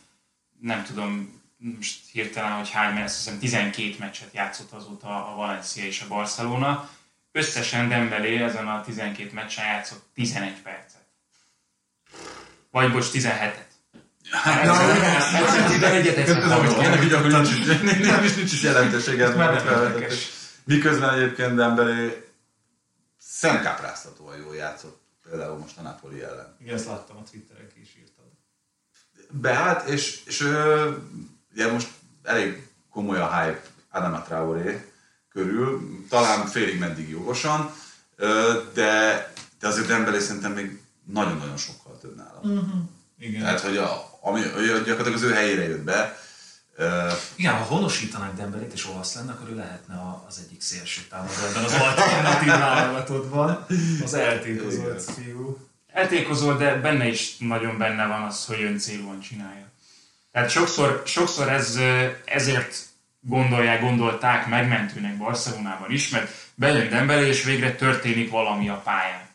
[0.60, 6.02] nem tudom most hirtelen, hogy hány, azt hiszem 12 meccset játszott azóta a Valencia és
[6.02, 6.90] a Barcelona.
[7.38, 11.02] Összesen Dembélé ezen a 12 meccsen játszott 11 percet.
[12.72, 13.66] Vagy bocs, 17-et.
[16.84, 19.28] Ennek így akkor nem is nincs is jelentősége.
[20.64, 22.32] Miközben egyébként Dembélé
[23.18, 26.56] szemkápráztatóan jól játszott, például most a Napoli ellen.
[26.62, 28.26] Igen, ezt láttam a Twitteren ki is írtad.
[29.30, 30.92] beállt, és, és ö,
[31.54, 31.88] ugye most
[32.24, 34.92] elég komoly a hype Adama Traoré
[35.38, 37.74] körül, talán félig meddig jogosan,
[38.74, 42.40] de, de azért Dembélé szerintem még nagyon-nagyon sokkal több nála.
[42.44, 42.82] Uh-huh.
[43.20, 43.42] Igen.
[43.42, 44.42] Tehát, hogy a, ami,
[44.86, 46.18] gyakorlatilag az ő helyére jött be,
[47.36, 51.64] Igen, ha honosítanák Demberit és olasz lenne, akkor ő lehetne az egyik szélső támadó ebben
[51.64, 53.66] az alternatív válogatotban.
[54.04, 55.58] Az eltékozott fiú.
[55.88, 59.66] Eltékozott, de benne is nagyon benne van az, hogy ön célban csinálja.
[60.32, 61.80] Tehát sokszor, sokszor ez,
[62.26, 62.87] ezért
[63.28, 69.26] gondolják, gondolták megmentőnek Barcelonában is, mert bejön Dembele, és végre történik valami a pályán.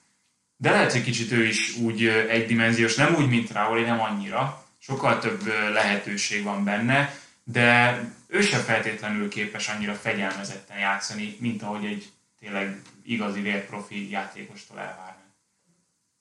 [0.56, 4.66] De lehet, hogy kicsit ő is úgy egydimenziós, nem úgy, mint Raúl, nem annyira.
[4.78, 11.84] Sokkal több lehetőség van benne, de ő sem feltétlenül képes annyira fegyelmezetten játszani, mint ahogy
[11.84, 15.24] egy tényleg igazi vérprofi játékostól elvárná.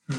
[0.06, 0.14] Hm.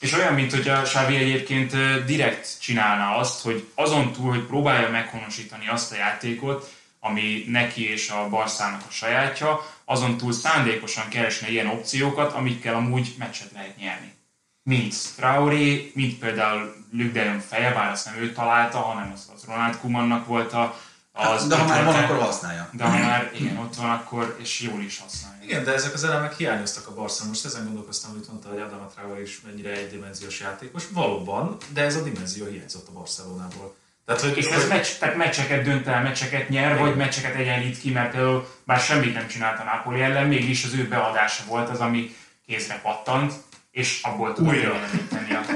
[0.00, 4.90] És olyan, mint hogy a Xavi egyébként direkt csinálná azt, hogy azon túl, hogy próbálja
[4.90, 11.50] meghonosítani azt a játékot, ami neki és a Barszának a sajátja, azon túl szándékosan keresne
[11.50, 14.14] ilyen opciókat, amikkel amúgy meccset lehet nyerni.
[14.62, 19.44] Mint Traoré, mint például Luke Jong feje, bár azt nem ő találta, hanem az, az
[19.46, 20.78] Ronald Kumannak volt a,
[21.12, 22.68] az hát, de ha már van, akkor használja.
[22.72, 25.42] De ha már igen, ott van, akkor és jól is használja.
[25.42, 27.24] Igen, de ezek az elemek hiányoztak a Barca.
[27.24, 30.88] Most ezen gondolkoztam, hogy mondta, hogy Adama Traoré is mennyire egydimenziós játékos.
[30.92, 33.74] Valóban, de ez a dimenzió hiányzott a Barcelonából.
[34.04, 37.90] Tehát, hogy, és ez meccs, tehát meccseket dönt el, meccseket nyer, vagy meccseket egyenlít ki,
[37.90, 41.80] mert ő bár semmit nem csinált a Napoli ellen, mégis az ő beadása volt az,
[41.80, 42.14] ami
[42.46, 43.32] kézre pattant,
[43.70, 45.40] és abból tudott jeleníteni a...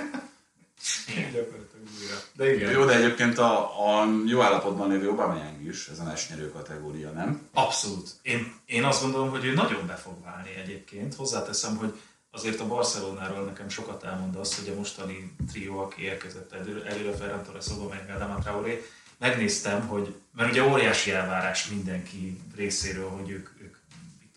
[2.37, 2.71] De igen.
[2.71, 3.61] Jó, de egyébként a,
[4.01, 7.49] a jó állapotban lévő Aubameyang is, ez a esnyerő kategória, nem?
[7.55, 8.09] Abszolút.
[8.23, 11.15] Én, én azt gondolom, hogy ő nagyon be fog válni egyébként.
[11.15, 11.93] Hozzáteszem, hogy
[12.37, 17.17] azért a Barcelonáról nekem sokat elmond az, hogy a mostani trió, aki érkezett előre, előre
[17.17, 18.87] Ferran Torres, Aubameyang, Adama Traoré,
[19.19, 23.77] megnéztem, hogy, mert ugye óriási elvárás mindenki részéről, hogy ők, ők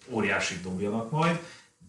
[0.10, 1.40] óriási dobjanak majd,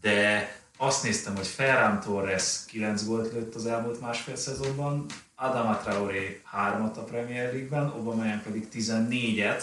[0.01, 6.41] de azt néztem, hogy Ferran Torres 9 gólt lőtt az elmúlt másfél szezonban, Adama Traoré
[6.45, 9.63] 3 a Premier League-ben, Aubameyang pedig 14-et,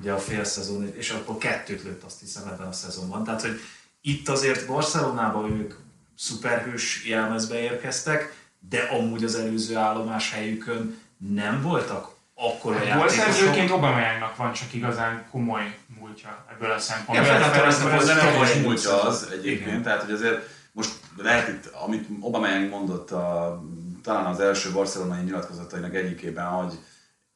[0.00, 3.24] ugye a fél szezon, és akkor kettőt lőtt azt hiszem ebben a szezonban.
[3.24, 3.60] Tehát, hogy
[4.00, 5.74] itt azért Barcelonában ők
[6.16, 8.34] szuperhős jelmezbe érkeztek,
[8.68, 13.00] de amúgy az előző állomás helyükön nem voltak akkor a játékosok.
[13.00, 17.26] Gólszerzőként Obameyangnak van csak igazán komoly múltja ebből a szempontból.
[17.26, 19.82] Igen, Ferran az nem komoly múltja az egyébként, Igen.
[19.82, 23.62] tehát hogy azért most lehet itt, amit Obameyang mondott a,
[24.02, 26.78] talán az első barcelonai nyilatkozatainak egyikében, hogy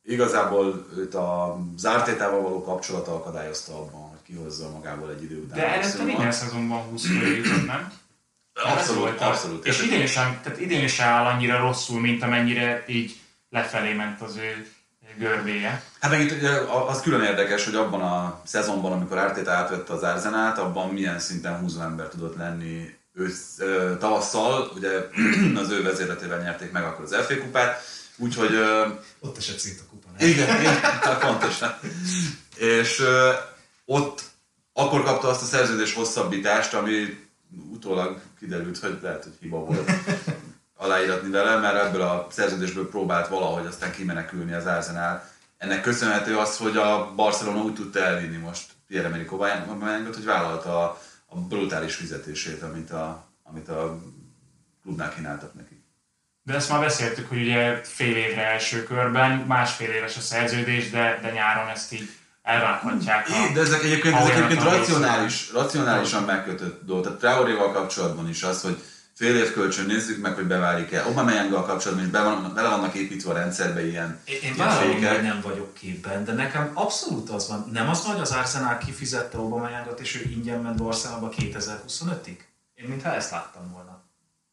[0.02, 5.58] igazából őt a zártétával való kapcsolata akadályozta abban, hogy kihozza magából egy idő után.
[5.58, 7.04] De előtte minden szezonban 20
[7.36, 7.92] jutott, nem?
[8.64, 9.66] Abszolút, abszolút.
[9.66, 13.16] És idén sem, tehát idén is áll annyira rosszul, mint amennyire így
[13.50, 14.66] lefelé ment az ő
[15.18, 15.82] görbéje.
[16.00, 16.32] Hát meg itt
[16.88, 21.58] az külön érdekes, hogy abban a szezonban, amikor Arteta átvette az Arzenát, abban milyen szinten
[21.58, 23.58] húzó ember tudott lenni ősz,
[23.98, 24.90] tavasszal, ugye
[25.62, 27.82] az ő vezérletével nyerték meg akkor az FA kupát,
[28.16, 28.54] úgyhogy...
[29.20, 30.28] Ott esett szét a kupa, nem?
[30.28, 30.80] Igen, igen
[31.20, 31.78] pontosan.
[32.56, 33.02] És
[33.84, 34.22] ott
[34.72, 37.27] akkor kapta azt a szerződés hosszabbítást, ami
[37.72, 39.90] utólag kiderült, hogy lehet, hogy hiba volt
[40.76, 45.24] aláíratni vele, mert ebből a szerződésből próbált valahogy aztán kimenekülni az Arsenal.
[45.56, 51.00] Ennek köszönhető az, hogy a Barcelona úgy tudta elvinni most Pierre-Emerick Aubameyang-ot, hogy vállalta a,
[51.26, 54.00] a brutális fizetését, amit a, amit a
[54.82, 55.82] klubnál kínáltak neki.
[56.42, 61.18] De ezt már beszéltük, hogy ugye fél évre első körben, másfél éves a szerződés, de,
[61.22, 62.08] de nyáron ezt így
[62.48, 63.28] elvághatják.
[63.28, 67.04] A, de ezek egyébként, ezek egyébként racionális, racionálisan megkötött dolgok.
[67.04, 68.82] Tehát Traoréval kapcsolatban is az, hogy
[69.14, 71.02] fél év kölcsön nézzük meg, hogy beválik-e.
[71.02, 75.22] Aubameyanggal kapcsolatban is be van, bele vannak építve a rendszerbe ilyen Én, én vállalom, hogy
[75.22, 77.68] nem vagyok képben, de nekem abszolút az van.
[77.72, 82.36] Nem az, hogy az Arsenal kifizette Aubameyangot, és ő ingyen ment Barcelonába 2025-ig?
[82.74, 84.02] Én mintha ezt láttam volna.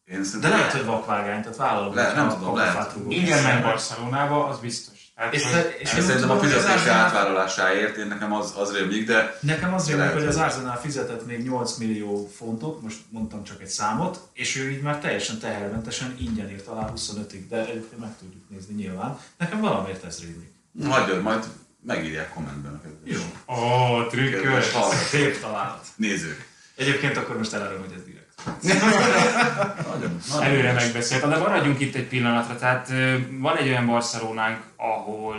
[0.05, 2.93] Én de lehet, hogy vakvágány, tehát vállalom, le, nem tudom, lehet.
[3.07, 4.94] Ingyen ment Barcelonába, az biztos.
[5.15, 9.37] Hát, és, te, és én szerintem a fizetési átvállalásáért én nekem az, az rémlik, de...
[9.41, 13.67] Nekem az rémlik, hogy az Arsenal fizetett még 8 millió fontot, most mondtam csak egy
[13.67, 18.49] számot, és ő így már teljesen tehermentesen ingyen írt alá 25-ig, de egyébként meg tudjuk
[18.49, 19.19] nézni nyilván.
[19.37, 20.51] Nekem valamiért ez rémlik.
[20.89, 21.45] Hagyjad, majd
[21.85, 23.21] megírják kommentben a kedves.
[23.21, 23.55] Jó.
[23.55, 24.65] Ó, oh, trükkös,
[25.09, 25.87] szép találat.
[25.95, 26.47] Nézők.
[26.75, 28.14] Egyébként akkor most elárulom, hogy ez
[28.61, 31.27] nagyon, nagyon Előre megbeszélt.
[31.27, 32.55] De maradjunk itt egy pillanatra.
[32.55, 32.91] Tehát
[33.29, 35.37] van egy olyan Barcelonánk, ahol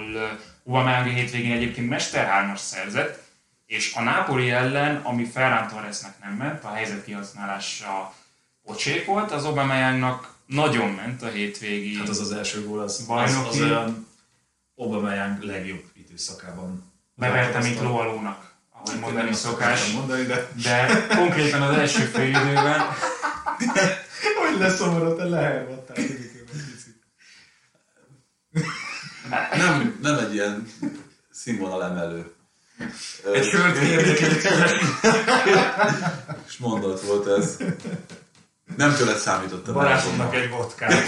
[0.65, 3.25] Aubameyang hétvégén egyébként Mester 3 szerzett,
[3.67, 8.15] és a Napoli ellen, ami Ferran Torresnek nem ment, a helyzet kihasználása
[8.65, 13.37] pocsék volt, az Aubameyangnak nagyon ment a hétvégi Hát az az első gól, az, az,
[13.49, 14.07] az olyan
[14.77, 16.93] Aubameyang legjobb időszakában.
[17.15, 18.56] Beverte, mint lovalónak,
[18.87, 19.93] ahogy mondani szokás.
[19.93, 20.49] Mondani, de...
[20.63, 22.81] De konkrétan az első fél időben
[24.49, 25.97] hogy leszomorodott, lehervadtál.
[29.57, 30.67] Nem, nem egy ilyen
[31.31, 32.31] színvonal emelő.
[33.33, 33.79] Egy kört
[36.47, 37.57] És mondat volt ez.
[38.77, 39.75] Nem tőled számítottam.
[39.75, 41.05] Barásomnak egy vodkát.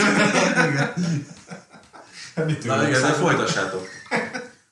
[2.64, 3.88] Na igen, de folytassátok.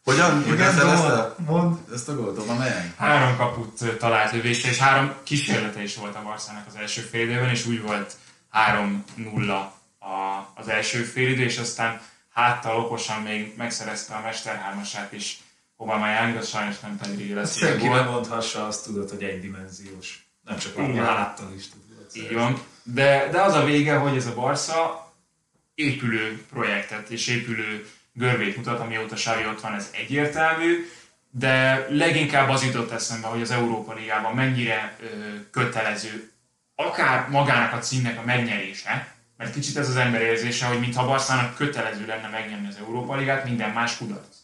[0.07, 0.43] Hogyan?
[0.43, 1.79] Hogyan Igen, szerezte mond, mond.
[1.93, 2.39] ezt a gólt?
[2.39, 2.95] Onnan melyen?
[2.99, 7.51] három kaput talált lövése, és három kísérlete is volt a Barszának az első fél időben,
[7.51, 8.15] és úgy volt
[8.53, 9.49] 3-0
[9.99, 10.07] a,
[10.55, 12.01] az első fél idő, és aztán
[12.33, 15.41] háttal okosan még megszerezte a mesterhármasát is
[15.77, 17.57] Aubameyang, az sajnos nem Pedri lesz.
[17.57, 20.27] Senki nem mondhassa, azt tudod, hogy egydimenziós.
[20.45, 22.07] Nem csak a háttal is tudod.
[22.15, 22.63] Így van.
[22.83, 25.13] De, de az a vége, hogy ez a Barca
[25.75, 27.87] épülő projektet és épülő
[28.17, 30.89] görbét mutat, amióta Xavi ott van, ez egyértelmű,
[31.31, 35.07] de leginkább az jutott eszembe, hogy az Európa Ligában mennyire ö,
[35.51, 36.31] kötelező
[36.75, 41.55] akár magának a címnek a megnyerése, mert kicsit ez az ember érzése, hogy mintha Barszának
[41.57, 44.37] kötelező lenne megnyerni az Európa Ligát, minden más kudarc.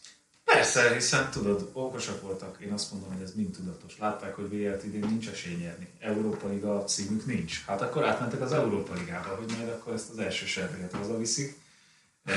[0.43, 2.57] Persze, hiszen tudod, okosak voltak.
[2.59, 3.97] Én azt mondom, hogy ez mind tudatos.
[3.99, 5.87] Látták, hogy VL-t idén nincs esély nyerni.
[5.99, 7.65] Európa Liga címük nincs.
[7.65, 11.61] Hát akkor átmentek az Európa Ligába, hogy majd akkor ezt az első serpeget hazaviszik.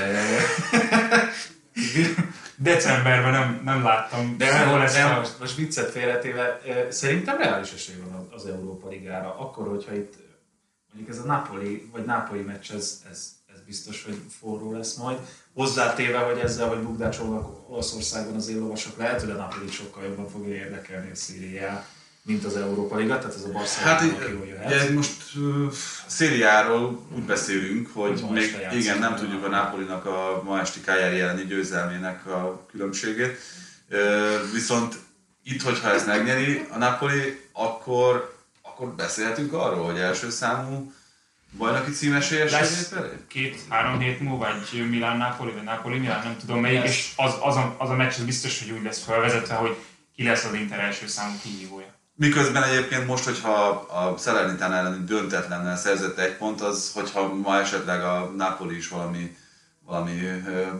[2.55, 6.59] Decemberben nem, nem láttam De nem, ezt nem, most, most viccet félretéve,
[6.89, 9.39] szerintem reális esély van az Európa Ligára.
[9.39, 10.13] Akkor, hogyha itt
[10.93, 15.17] mondjuk ez a Napoli, vagy Napoli meccs, ez, ez, ez biztos, hogy forró lesz majd.
[15.53, 20.55] Hozzátéve, hogy ezzel, hogy bukdácsolnak Olaszországban az éllovasok, lehet, hogy a Napoli sokkal jobban fogja
[20.55, 21.85] érdekelni a Szíriá,
[22.27, 24.65] mint az Európa Liga, tehát ez a Barcelona Hát jól jöhet.
[24.65, 25.71] ugye most uh,
[26.07, 31.19] szériáról úgy beszélünk, hogy ma még igen, nem tudjuk a Napolinak a ma esti Cagliari
[31.19, 33.37] elleni győzelmének a különbségét.
[33.89, 34.95] Uh, viszont
[35.43, 40.93] itt, hogyha ezt megnyeri a Napoli, akkor, akkor beszélhetünk arról, hogy első számú
[41.57, 42.93] bajnoki címesélyes lesz
[43.27, 46.89] két-három hét múlva egy Milán-Napoli, vagy Napoli-Milán, nem tudom melyik, Lesz.
[46.89, 49.75] és az, az, a, az a meccs az biztos, hogy úgy lesz felvezetve, hogy
[50.15, 51.96] ki lesz az Inter első számú kihívója.
[52.19, 58.03] Miközben egyébként most, hogyha a Salernitán elleni döntetlennel szerzett egy pont, az, hogyha ma esetleg
[58.03, 59.37] a Napoli is valami,
[59.85, 60.21] valami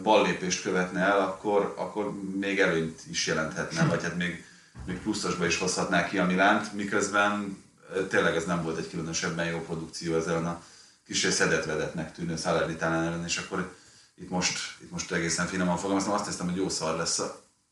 [0.04, 4.46] ballépést követne el, akkor, akkor még előnyt is jelenthetne, vagy hát még,
[4.86, 7.64] még pluszosba is hozhatná ki a Milánt, miközben
[8.10, 10.62] tényleg ez nem volt egy különösebben jó produkció ezzel a
[11.06, 13.76] kis szedetvedetnek tűnő Salernitán ellen, és akkor
[14.16, 17.22] itt most, itt most egészen finoman fogalmazom, azt hiszem, hogy jó szar lesz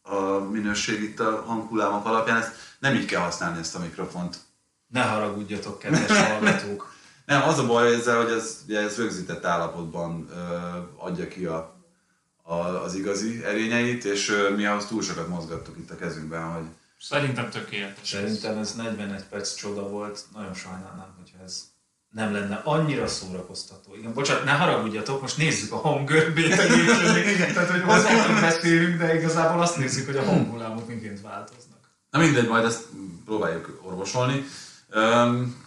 [0.05, 2.37] a minőség itt a hanghullámok alapján.
[2.37, 4.37] Ezt nem így kell használni ezt a mikrofont.
[4.87, 6.93] Ne haragudjatok, kedves hallgatók!
[7.25, 10.35] Nem, az a baj ezzel, hogy ez, ugye ez rögzített állapotban ö,
[10.97, 11.75] adja ki a,
[12.43, 16.65] a, az igazi erényeit, és ö, mi ahhoz túl sokat mozgattuk itt a kezünkben, hogy
[16.99, 18.07] Szerintem tökéletes.
[18.07, 21.63] Szerintem ez 41 perc csoda volt, nagyon sajnálnám, hogyha ez
[22.15, 23.95] nem lenne annyira szórakoztató.
[23.95, 26.63] Igen, bocsánat, ne haragudjatok, most nézzük a hangörbét a.
[27.33, 31.79] Igen, tehát hogy hozzátok beszélünk, de igazából azt nézzük, hogy a hanghullámok miként változnak.
[32.09, 32.83] Na mindegy, majd ezt
[33.25, 34.45] próbáljuk orvosolni.
[34.95, 35.63] Üm,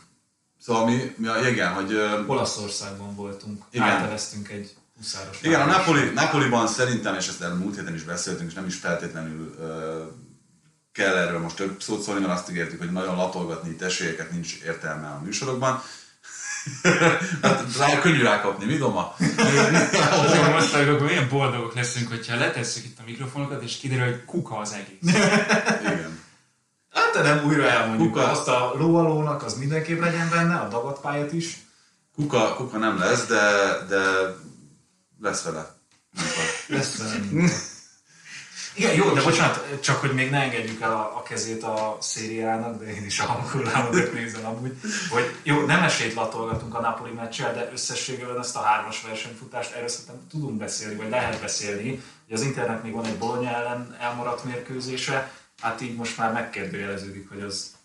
[0.59, 3.88] szóval mi, mi a, igen, hogy ö, Olaszországban voltunk, Igen.
[3.88, 5.76] áteveztünk egy huszáros Igen, a város.
[5.76, 10.03] Napoli, Napoliban szerintem, és ezt el múlt héten is beszéltünk, és nem is feltétlenül ö,
[10.92, 14.61] kell erről most több szót szólni, mert azt ígértük, hogy nagyon latolgatni itt esélyeket nincs
[14.64, 15.82] értelme a műsorokban.
[17.42, 19.14] hát rá, könnyű rákapni, mi doma?
[20.52, 24.72] Most akkor milyen boldogok leszünk, hogyha letesszük itt a mikrofonokat, és kiderül, hogy kuka az
[24.72, 25.14] egész.
[25.80, 26.20] Igen.
[26.90, 28.12] Hát de nem újra elmondjuk.
[28.12, 28.30] Kuka.
[28.30, 31.56] Azt a lóalónak az mindenképp legyen benne, a dagadpályát is.
[32.14, 33.42] Kuka, kuka nem lesz, de,
[33.88, 34.00] de
[35.20, 35.76] lesz vele.
[36.66, 37.50] Lesz vele
[38.78, 42.78] Igen, jó, de bocsánat, csak hogy még ne engedjük el a, a kezét a szériának,
[42.78, 44.72] de én is a hangullámokat nézem amúgy,
[45.10, 49.88] hogy jó, nem esélyt latolgatunk a Napoli meccsel, de összességében ezt a hármas versenyfutást erről
[49.88, 54.44] szerintem tudunk beszélni, vagy lehet beszélni, hogy az Internek még van egy Bologna ellen elmaradt
[54.44, 57.76] mérkőzése, hát így most már megkérdőjeleződik, hogy az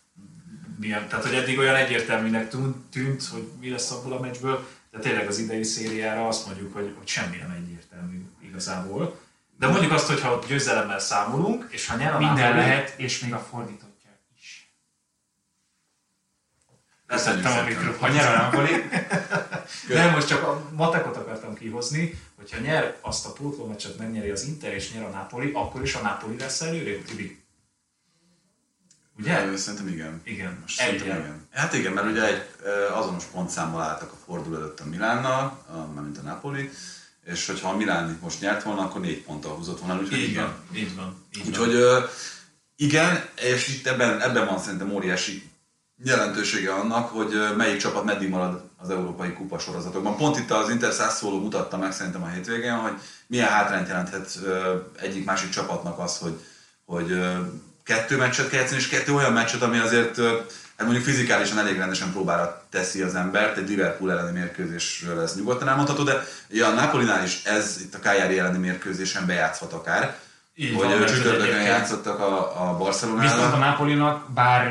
[0.79, 2.49] milyen, tehát hogy eddig olyan egyértelműnek
[2.91, 6.93] tűnt, hogy mi lesz abból a meccsből, de tényleg az idei szériára azt mondjuk, hogy,
[6.97, 9.21] hogy semmi nem egyértelmű igazából.
[9.58, 13.20] De mondjuk azt, hogy ha győzelemmel számolunk, és ha nyer a Minden Napoli- lehet, és
[13.20, 14.74] még a fordítottja is.
[17.08, 17.99] Letettem a mikrofon.
[17.99, 18.72] Ha nyer a Napoli,
[19.88, 24.74] Nem, most csak a matekot akartam kihozni, hogyha nyer azt a pótlómeccset, megnyeri az Inter
[24.74, 27.41] és nyer a Napoli, akkor is a Napoli lesz előrébb, Tibi.
[29.20, 29.58] Ugye?
[29.58, 30.22] Szerintem igen.
[30.24, 31.20] Igen, Most szerintem egyen.
[31.20, 31.47] igen.
[31.51, 32.45] Hát igen, mert ugye egy
[32.93, 36.70] azonos pontszámmal álltak a forduló előtt a Milánnal, a- mármint a Napoli,
[37.26, 40.43] és hogyha a Milán most nyert volna, akkor négy ponttal húzott volna, úgyhogy Így igen.
[40.43, 41.26] van, így van.
[41.38, 42.05] Így Úgyhogy van.
[42.76, 45.51] igen, és itt ebben, ebben van szerintem óriási
[46.03, 50.17] jelentősége annak, hogy melyik csapat meddig marad az európai kupa sorozatokban.
[50.17, 52.93] Pont itt az Inter Sassuolo mutatta meg szerintem a hétvégén, hogy
[53.28, 56.39] milyen hátrányt jelenthet ö, egyik-másik csapatnak az, hogy,
[56.86, 57.21] hogy
[57.84, 60.17] kettő meccset kell játszani, és kettő olyan meccset, ami azért
[60.84, 65.36] ö, hát mondjuk fizikálisan elég rendesen próbára teszi az embert, egy Liverpool elleni mérkőzésről ez
[65.36, 70.19] nyugodtan elmondható, de ugye a Napolinál is ez itt a Cagliari elleni mérkőzésen bejátszhat akár,
[70.55, 73.59] Így hogy van, csütörtökön játszottak a, a Viszont a Barcelonával.
[73.59, 74.69] Napolinak, bár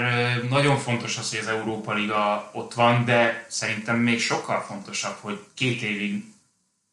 [0.48, 5.44] nagyon fontos az, hogy az Európa Liga ott van, de szerintem még sokkal fontosabb, hogy
[5.54, 6.24] két évig,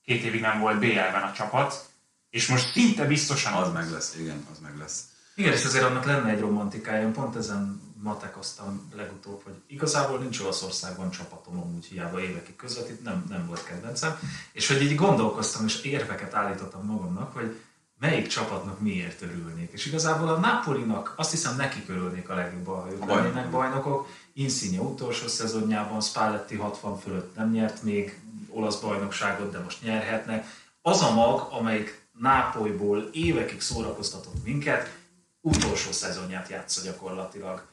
[0.06, 1.88] két évig nem volt BL-ben a csapat,
[2.30, 5.04] és most szinte biztosan Az meg lesz, igen, az meg lesz.
[5.36, 11.10] Igen, és azért annak lenne egy romantikája, pont ezen matekoztam legutóbb, hogy igazából nincs Olaszországban
[11.12, 14.20] csapatom, amúgy hiába évekig közvetít, nem, nem volt kedvencem,
[14.52, 17.60] és hogy így gondolkoztam, és érveket állítottam magamnak, hogy
[18.00, 19.72] melyik csapatnak miért örülnék.
[19.72, 23.24] És igazából a Napolinak azt hiszem nekik örülnék a legjobban, ha ők Bajnokok.
[23.24, 24.08] lennének bajnokok.
[24.34, 28.20] Insigne utolsó szezonjában, Spalletti 60 fölött nem nyert még
[28.50, 30.46] olasz bajnokságot, de most nyerhetnek.
[30.82, 34.98] Az a mag, amelyik Nápolyból évekig szórakoztatott minket,
[35.42, 37.68] utolsó szezonját játsza gyakorlatilag.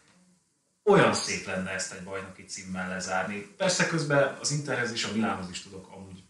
[0.88, 3.54] Olyan szép lenne ezt egy bajnoki címmel lezárni.
[3.56, 6.22] Persze közben az Interhez is, a Milánhoz is tudok amúgy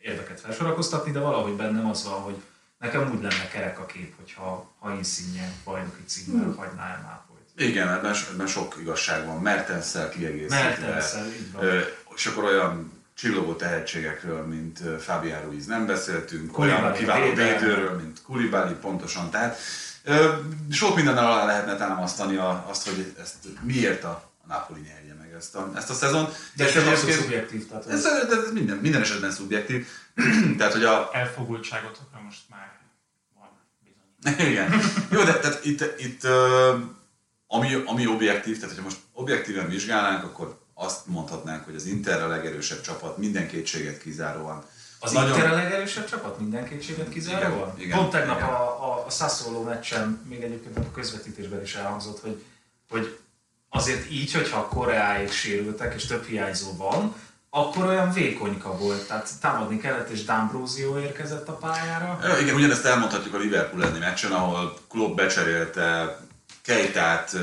[0.00, 2.36] érveket felsorakoztatni, de valahogy bennem az van, hogy
[2.78, 6.56] nekem úgy lenne kerek a kép, hogyha ha Insigne bajnoki címmel Hmm.
[6.56, 7.68] hagyná el Nápolyt.
[7.70, 9.38] Igen, ebben, ebben sok igazság van.
[9.42, 10.62] Mertenszel kiegészítve.
[10.62, 11.64] Mertenszel, így van.
[11.64, 11.80] Ö,
[12.16, 17.96] És akkor olyan csillogó tehetségekről, mint ö, Fabián Ruiz nem beszéltünk, Koulibaly olyan kiváló védőről,
[17.96, 19.30] mint Koulibaly pontosan.
[19.30, 19.58] Tehát
[20.70, 22.36] sok mindennel alá lehetne támasztani
[22.66, 26.28] azt, hogy ezt miért a, Napoli nyerje meg ezt a, ezt a szezon.
[26.54, 29.86] De ez abszolút egyébként- szubjektív, tehát ez, ez, ez minden, minden esetben szubjektív.
[30.58, 32.72] Tehát, hogy a, elfogultságotokra most már
[33.34, 33.48] van
[33.84, 34.46] bizony.
[34.50, 34.80] Igen.
[35.10, 36.24] Jó, de tehát itt, itt
[37.46, 42.26] ami, ami objektív, tehát hogyha most objektíven vizsgálnánk, akkor azt mondhatnánk, hogy az Inter a
[42.26, 44.64] legerősebb csapat, minden kétséget kizáróan.
[45.00, 47.74] Az Nagyon- Inter a legerősebb csapat, minden kétséget kizáróan?
[47.90, 48.48] Pont tegnap igen.
[48.48, 52.42] a, a, a Sassuolo meccsen, még egyébként a közvetítésben is elhangzott, hogy,
[52.90, 53.18] hogy
[53.68, 57.14] azért így, hogyha Koreáig sérültek, és több hiányzó van,
[57.50, 62.18] akkor olyan vékonyka volt, tehát támadni kellett, és D'Ambrosio érkezett a pályára.
[62.22, 66.18] Ö, Igen, ugyanezt elmondhatjuk a Liverpool elleni meccsen, ahol Klopp becserélte
[66.62, 67.36] Keitát,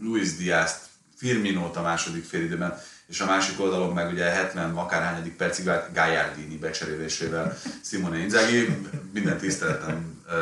[0.00, 0.78] Luis Diaz-t,
[1.16, 2.78] Firminót a második félidőben,
[3.08, 8.68] és a másik oldalon meg ugye 70 akárhányadik percig Gagliardini becserélésével Simone Inzaghi,
[9.12, 10.32] minden tiszteletem uh,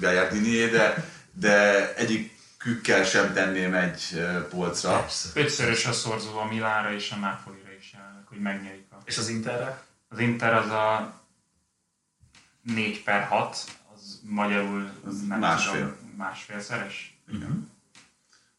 [0.00, 5.00] Gagliardinié, de, de egyikükkel sem tenném egy polcra.
[5.00, 5.28] Persze.
[5.34, 8.96] Ötszörös a szorzó a Milánra és a Napolira is jelenleg, hogy megnyerik a...
[9.04, 9.82] És az Interre?
[10.08, 11.20] Az Inter az a
[12.62, 13.56] 4 per 6,
[13.94, 15.72] az magyarul Az nem másfél.
[15.72, 17.18] Tudom, másfélszeres.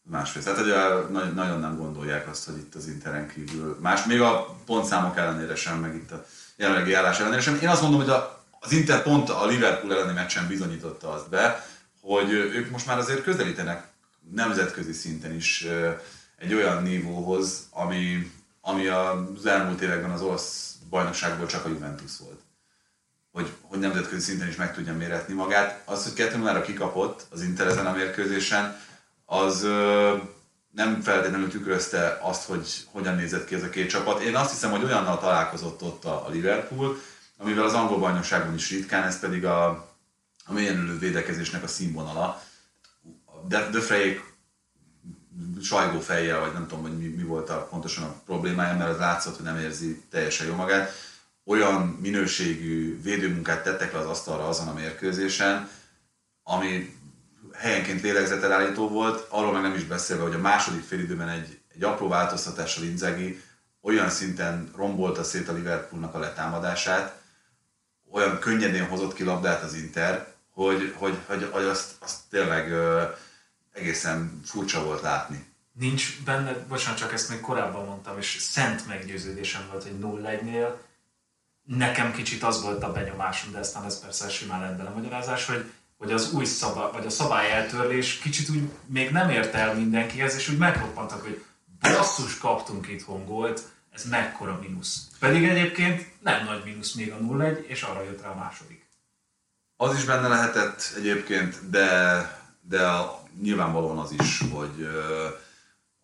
[0.08, 0.42] Másfél.
[0.42, 0.76] Tehát ugye
[1.10, 5.54] nagy- nagyon nem gondolják azt, hogy itt az Interen kívül más, még a pontszámok ellenére
[5.54, 6.26] sem, meg itt a
[6.56, 7.58] jelenlegi állás ellenére sem.
[7.62, 11.66] Én azt mondom, hogy a, az Inter pont a Liverpool elleni meccsen bizonyította azt be,
[12.00, 13.86] hogy ők most már azért közelítenek
[14.34, 15.66] nemzetközi szinten is
[16.38, 22.40] egy olyan nívóhoz, ami, ami az elmúlt években az olasz bajnokságból csak a Juventus volt
[23.36, 25.82] hogy, hogy nemzetközi szinten is meg tudja méretni magát.
[25.84, 28.76] Az, hogy 2 0 kikapott az Inter ezen a mérkőzésen,
[29.26, 29.66] az
[30.70, 34.20] nem feltétlenül tükrözte azt, hogy hogyan nézett ki ez a két csapat.
[34.20, 36.98] Én azt hiszem, hogy olyannal találkozott ott a, Liverpool,
[37.36, 39.68] amivel az angol bajnokságban is ritkán, ez pedig a,
[40.46, 42.42] a mélyen védekezésnek a színvonala.
[43.48, 44.34] De, de Freyék
[45.62, 48.98] sajgó fejjel, vagy nem tudom, hogy mi, mi volt a, pontosan a problémája, mert az
[48.98, 50.92] látszott, hogy nem érzi teljesen jó magát.
[51.44, 55.68] Olyan minőségű védőmunkát tettek le az asztalra azon a mérkőzésen,
[56.42, 56.96] ami
[57.56, 62.08] helyenként lélegzetelállító volt, arról meg nem is beszélve, hogy a második félidőben egy, egy apró
[62.08, 63.42] változtatással Inzaghi
[63.80, 67.20] olyan szinten rombolta szét a Liverpoolnak a letámadását,
[68.10, 73.02] olyan könnyedén hozott ki labdát az Inter, hogy, hogy, hogy, hogy azt, azt tényleg ö,
[73.72, 75.54] egészen furcsa volt látni.
[75.72, 80.74] Nincs benne, bocsánat, csak ezt még korábban mondtam, és szent meggyőződésem volt, hogy 0-1-nél
[81.62, 85.70] nekem kicsit az volt a benyomásom, de aztán ez persze simán lett bele magyarázás, hogy,
[85.96, 90.34] hogy az új szabály, vagy a szabály eltörlés kicsit úgy még nem ért el mindenkihez,
[90.34, 91.44] és úgy megroppantak, hogy
[91.80, 95.08] basszus, kaptunk itthon gólt, ez mekkora mínusz.
[95.18, 98.86] Pedig egyébként nem nagy mínusz még a 0-1, és arra jött rá a második.
[99.76, 102.20] Az is benne lehetett egyébként, de,
[102.60, 102.88] de
[103.40, 104.88] nyilvánvalóan az is, hogy,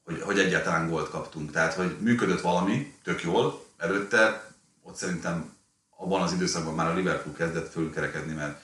[0.05, 1.51] hogy, hogy egyáltalán gólt kaptunk.
[1.51, 5.57] Tehát, hogy működött valami, tök jól, előtte ott szerintem
[5.97, 8.61] abban az időszakban már a Liverpool kezdett fölkerekedni, mert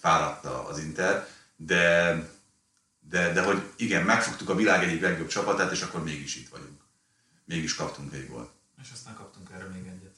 [0.00, 2.14] fáradta az Inter, de,
[3.00, 6.80] de, de hogy igen, megfogtuk a világ egyik legjobb csapatát, és akkor mégis itt vagyunk.
[7.44, 8.50] Mégis kaptunk egy gólt.
[8.82, 10.14] És aztán kaptunk erre még egyet.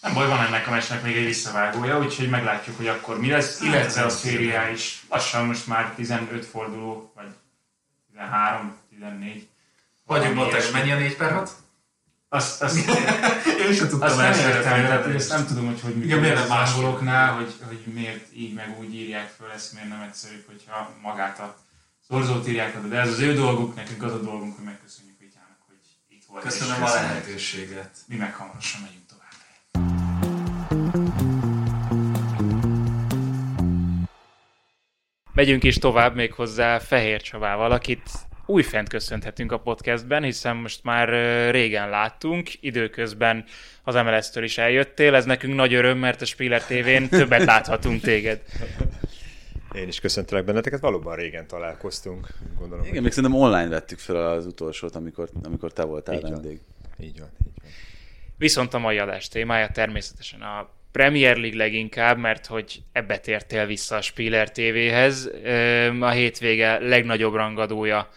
[0.00, 3.60] Nem baj, van ennek a meccsnek még egy visszavágója, úgyhogy meglátjuk, hogy akkor mi lesz.
[3.60, 7.34] Illetve a szériá is lassan most már 15 forduló, vagy
[8.10, 9.48] 13, 14.
[10.04, 10.72] Vagyunk ilyesmi.
[10.72, 11.50] mennyi a 4 per 6?
[12.36, 12.76] Azt, azt,
[13.66, 16.34] Én sem tudtam azt nem értem, tehát hogy ezt nem tudom, hogy hogy Igen, miért
[16.34, 16.76] nem a másképp?
[16.76, 21.38] angoloknál, hogy, hogy miért így meg úgy írják föl, ezt miért nem egyszerűbb, hogyha magát
[21.38, 21.56] a
[22.08, 22.88] szorzót írják oda.
[22.88, 25.76] De ez az ő dolguk, nekünk az a dolgunk, hogy megköszönjük Vityának, hogy
[26.08, 26.42] itt volt.
[26.42, 27.90] Köszönöm a lehetőséget.
[28.06, 29.34] Mi meg hamarosan megyünk tovább.
[35.32, 38.10] Megyünk is tovább még hozzá Fehér Csabával, akit
[38.46, 41.08] újfent köszönhetünk a podcastben, hiszen most már
[41.50, 43.44] régen láttunk, időközben
[43.82, 48.40] az MLS-től is eljöttél, ez nekünk nagy öröm, mert a Spiller TV-n többet láthatunk téged.
[49.74, 52.26] Én is köszöntelek benneteket, valóban régen találkoztunk.
[52.58, 56.30] Gondolom, Igen, még szerintem online vettük fel az utolsót, amikor, amikor te voltál Így van.
[56.30, 56.60] vendég.
[56.96, 57.64] hogy így van, így van.
[58.38, 63.96] Viszont a mai adás témája természetesen a Premier League leginkább, mert hogy ebbe tértél vissza
[63.96, 65.30] a Spiller TV-hez.
[66.00, 68.08] A hétvége legnagyobb rangadója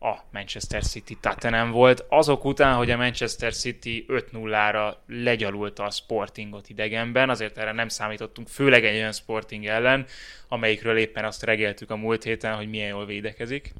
[0.00, 2.04] a Manchester City Tottenham volt.
[2.08, 8.48] Azok után, hogy a Manchester City 5-0-ra legyalulta a Sportingot idegenben, azért erre nem számítottunk,
[8.48, 10.06] főleg egy olyan Sporting ellen,
[10.48, 13.72] amelyikről éppen azt regéltük a múlt héten, hogy milyen jól védekezik.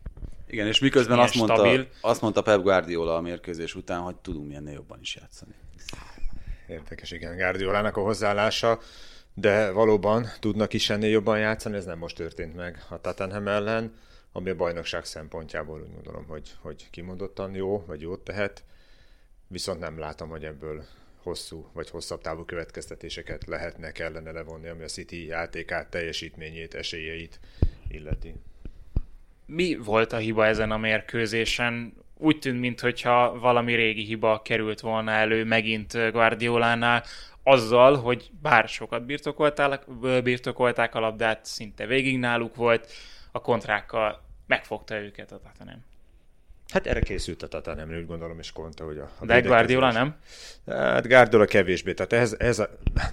[0.46, 1.86] Igen, és miközben Milyen azt mondta, stabil.
[2.00, 5.52] azt mondta Pep Guardiola a mérkőzés után, hogy tudunk milyennél jobban is játszani.
[6.68, 8.80] Érdekes, igen, Guardiolának a hozzáállása,
[9.34, 13.92] de valóban tudnak is ennél jobban játszani, ez nem most történt meg a Tottenham ellen,
[14.32, 18.64] ami a bajnokság szempontjából úgy gondolom, hogy, hogy kimondottan jó, vagy jót tehet,
[19.46, 20.84] viszont nem látom, hogy ebből
[21.22, 27.40] hosszú vagy hosszabb távú következtetéseket lehetne, kellene levonni, ami a City játékát, teljesítményét, esélyeit
[27.88, 28.34] illeti.
[29.46, 31.94] mi volt a hiba ezen a mérkőzésen?
[32.14, 37.04] Úgy tűnt, mintha valami régi hiba került volna elő megint Guardiolánál,
[37.42, 39.84] azzal, hogy bár sokat birtokolták,
[40.22, 42.92] birtokolták a labdát, szinte végig náluk volt,
[43.38, 45.84] a kontrákkal megfogta őket a Tottenham.
[46.68, 50.16] Hát erre készült a Tottenham, úgy gondolom, és Conte, hogy a, a De Guardiola nem?
[50.66, 52.68] Hát Guardiola kevésbé, tehát ez, ez a,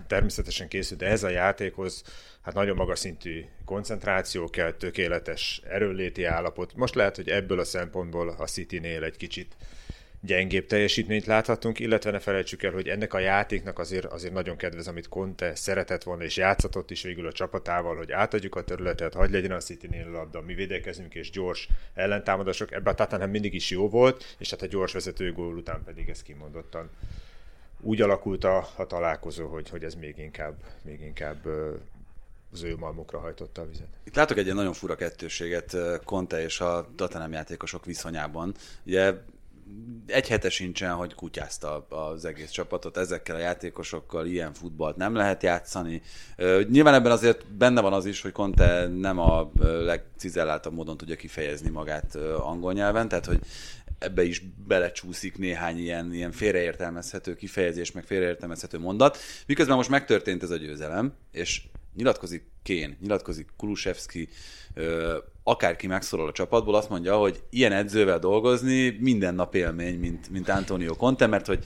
[0.07, 2.03] természetesen készült, de ez a játékhoz
[2.41, 6.75] hát nagyon magas szintű koncentráció kell, tökéletes erőléti állapot.
[6.75, 9.55] Most lehet, hogy ebből a szempontból a City-nél egy kicsit
[10.25, 14.87] gyengébb teljesítményt láthatunk, illetve ne felejtsük el, hogy ennek a játéknak azért, azért nagyon kedvez,
[14.87, 19.33] amit Conte szeretett volna, és játszatott is végül a csapatával, hogy átadjuk a területet, hagyj
[19.33, 22.71] legyen a City-nél a labda, mi védekezünk, és gyors ellentámadások.
[22.71, 26.09] Ebben a Tottenham mindig is jó volt, és hát a gyors vezető gól után pedig
[26.09, 26.89] ez kimondottan
[27.81, 31.45] úgy alakult a, a találkozó, hogy, hogy ez még inkább, még inkább
[32.51, 33.87] az ő malmukra hajtotta a vizet.
[34.03, 38.53] Itt látok egy nagyon fura kettőséget Conte és a Tottenham játékosok viszonyában.
[38.85, 39.13] Ugye
[40.05, 45.43] egy hete sincsen, hogy kutyázta az egész csapatot, ezekkel a játékosokkal ilyen futballt nem lehet
[45.43, 46.01] játszani.
[46.69, 51.69] Nyilván ebben azért benne van az is, hogy Conte nem a legcizelláltabb módon tudja kifejezni
[51.69, 53.39] magát angol nyelven, tehát hogy
[53.99, 59.17] ebbe is belecsúszik néhány ilyen, ilyen félreértelmezhető kifejezés, meg félreértelmezhető mondat.
[59.47, 61.61] Miközben most megtörtént ez a győzelem, és
[61.95, 64.29] nyilatkozik Kén, nyilatkozik Kulusevski,
[65.43, 70.49] akárki megszólal a csapatból, azt mondja, hogy ilyen edzővel dolgozni minden nap élmény, mint, mint
[70.49, 71.65] Antonio Conte, mert hogy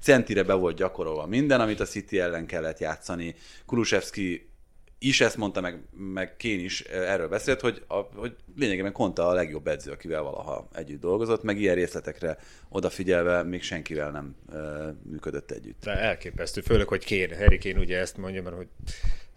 [0.00, 3.34] centire be volt gyakorolva minden, amit a City ellen kellett játszani.
[3.66, 4.50] Kulusevski
[4.98, 9.32] is ezt mondta, meg, meg Kén is erről beszélt, hogy, a, hogy lényegében Conte a
[9.32, 12.38] legjobb edző, akivel valaha együtt dolgozott, meg ilyen részletekre
[12.68, 15.84] odafigyelve még senkivel nem ö, működött együtt.
[15.84, 18.68] De elképesztő, főleg, hogy Kén, Harry Kane ugye ezt mondja, mert hogy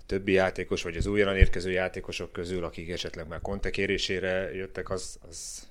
[0.06, 3.70] többi játékos, vagy az újonnan érkező játékosok közül, akik esetleg már Conte
[4.54, 5.68] jöttek, az, az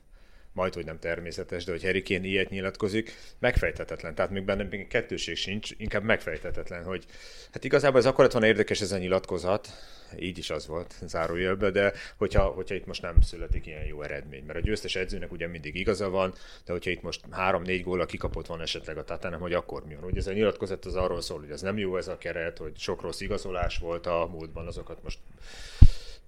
[0.54, 4.14] majd, hogy nem természetes, de hogy Harry Kane ilyet nyilatkozik, megfejtetetlen.
[4.14, 7.04] Tehát még bennem még kettőség sincs, inkább megfejtetetlen, hogy
[7.52, 9.68] hát igazából ez akkor volna érdekes ez a nyilatkozat,
[10.18, 14.44] így is az volt zárójelben, de hogyha, hogyha itt most nem születik ilyen jó eredmény,
[14.44, 16.34] mert a győztes edzőnek ugye mindig igaza van,
[16.64, 20.04] de hogyha itt most három-négy góla kikapott van esetleg a Tottenham, hogy akkor mi van.
[20.04, 22.78] Ugye ez a nyilatkozat az arról szól, hogy ez nem jó ez a keret, hogy
[22.78, 25.18] sok rossz igazolás volt a múltban, azokat most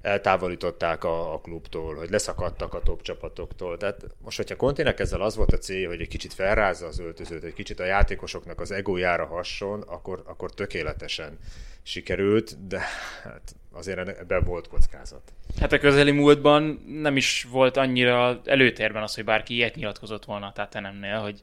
[0.06, 3.76] eltávolították a, a klubtól, hogy leszakadtak a top csapatoktól.
[3.76, 7.44] Tehát most, hogyha Kontének ezzel az volt a célja, hogy egy kicsit felrázza az öltözőt,
[7.44, 11.38] egy kicsit a játékosoknak az egójára hasson, akkor, akkor tökéletesen
[11.82, 12.80] sikerült, de
[13.22, 15.32] hát azért ebben volt kockázat.
[15.60, 20.46] Hát a közeli múltban nem is volt annyira előtérben az, hogy bárki ilyet nyilatkozott volna
[20.46, 21.42] a Tottenhamnél, hogy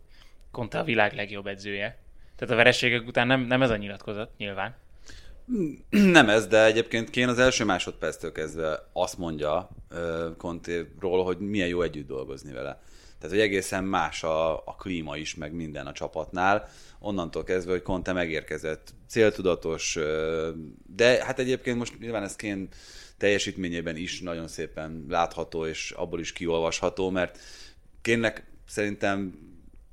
[0.52, 1.98] Conte a világ legjobb edzője.
[2.36, 4.76] Tehát a vereségek után nem, nem ez a nyilatkozat, nyilván.
[5.90, 9.70] Nem ez, de egyébként Kén az első másodperctől kezdve azt mondja
[10.38, 12.82] Contéról, hogy milyen jó együtt dolgozni vele.
[13.18, 16.70] Tehát, hogy egészen más a, a klíma is, meg minden a csapatnál.
[17.00, 20.00] Onnantól kezdve, hogy Conte megérkezett, céltudatos,
[20.96, 22.68] de hát egyébként most nyilván ez Kén
[23.18, 27.40] teljesítményében is nagyon szépen látható, és abból is kiolvasható, mert
[28.02, 29.40] Kénnek szerintem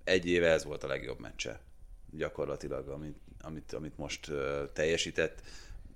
[0.05, 1.61] egy éve ez volt a legjobb meccse
[2.11, 4.37] gyakorlatilag, amit, amit, amit most uh,
[4.73, 5.43] teljesített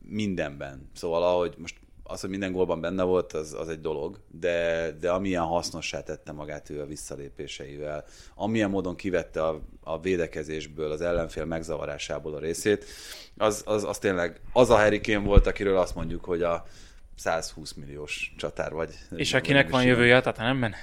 [0.08, 0.90] mindenben.
[0.94, 1.76] Szóval ahogy most
[2.06, 6.32] az, hogy minden gólban benne volt, az, az egy dolog, de, de amilyen hasznossá tette
[6.32, 12.84] magát ő a visszalépéseivel, amilyen módon kivette a, a védekezésből, az ellenfél megzavarásából a részét,
[13.36, 16.66] az, az, az tényleg az a Harry Kane volt, akiről azt mondjuk, hogy a
[17.16, 18.94] 120 milliós csatár vagy.
[19.16, 20.74] És akinek van jövője, tehát nem men?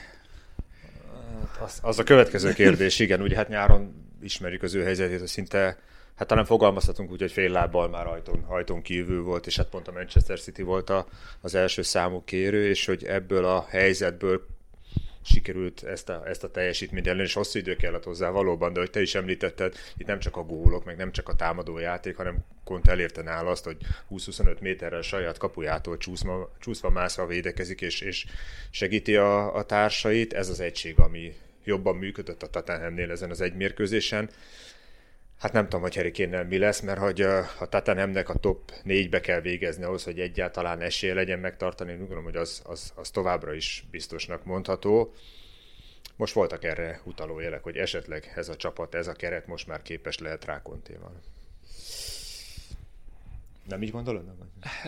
[1.60, 5.78] Az, az a következő kérdés, igen, ugye hát nyáron ismerjük az ő helyzetét, hogy szinte
[6.22, 9.88] hát talán fogalmazhatunk úgy, hogy fél lábbal már ajtón, ajtón kívül volt, és hát pont
[9.88, 11.08] a Manchester City volt a,
[11.42, 14.46] az első számú kérő, és hogy ebből a helyzetből
[15.22, 18.90] sikerült ezt a, ezt a teljesítményt ellen, és hosszú idő kellett hozzá valóban, de hogy
[18.90, 22.38] te is említetted, itt nem csak a gólok, meg nem csak a támadó játék, hanem
[22.64, 23.78] Kont elérte nála azt, hogy
[24.12, 28.26] 20-25 méterrel saját kapujától csúszva, csúszva mászva védekezik, és, és
[28.70, 30.34] segíti a, a társait.
[30.34, 34.30] Ez az egység, ami jobban működött a Tottenhamnél ezen az egy mérkőzésen.
[35.42, 39.42] Hát nem tudom, hogy Harry mi lesz, mert hogy a Tottenhamnek a top négybe kell
[39.42, 41.92] végezni ahhoz, hogy egyáltalán esélye legyen megtartani.
[41.92, 45.14] Úgy gondolom, hogy az, az, az továbbra is biztosnak mondható.
[46.16, 49.82] Most voltak erre utaló jelek, hogy esetleg ez a csapat, ez a keret most már
[49.82, 51.22] képes lehet rá kontéval.
[53.68, 54.24] Nem így gondolod?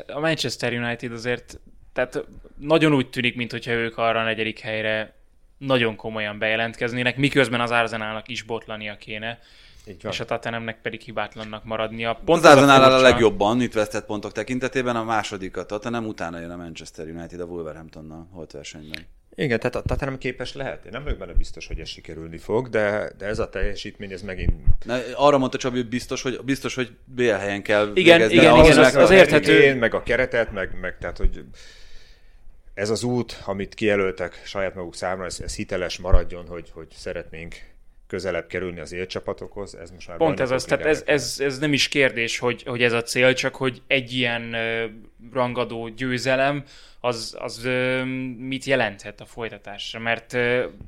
[0.08, 1.60] A Manchester United azért
[1.94, 2.26] tehát
[2.58, 5.16] nagyon úgy tűnik, mintha ők arra a negyedik helyre
[5.58, 9.40] nagyon komolyan bejelentkeznének, miközben az Arzenálnak is botlania kéne.
[9.86, 12.20] És a Tottenhamnek pedig hibátlannak maradnia.
[12.26, 16.40] Pont az Arsenal a, a legjobban itt vesztett pontok tekintetében, a második a Tottenham, utána
[16.40, 19.06] jön a Manchester United a Wolverhamptonnal holt versenyben.
[19.36, 20.86] Igen, tehát a Tottenham képes lehet.
[20.86, 24.22] Én nem vagyok benne biztos, hogy ez sikerülni fog, de, de ez a teljesítmény, ez
[24.22, 24.54] megint...
[24.86, 28.56] Na, arra mondta Csabi, hogy biztos, hogy, biztos, hogy BL helyen kell Igen, végezni, igen,
[28.56, 29.62] igen, az, az, érthető.
[29.62, 31.44] Én, meg a keretet, meg, meg tehát, hogy
[32.74, 37.73] ez az út, amit kijelöltek saját maguk számára, ez, ez hiteles maradjon, hogy, hogy szeretnénk
[38.14, 41.74] közelebb kerülni az élcsapatokhoz, ez most már Pont ez az, tehát ez, ez, ez, nem
[41.74, 44.56] is kérdés, hogy, hogy ez a cél, csak hogy egy ilyen
[45.32, 46.64] rangadó győzelem,
[47.00, 47.70] az, az
[48.38, 50.38] mit jelenthet a folytatásra, mert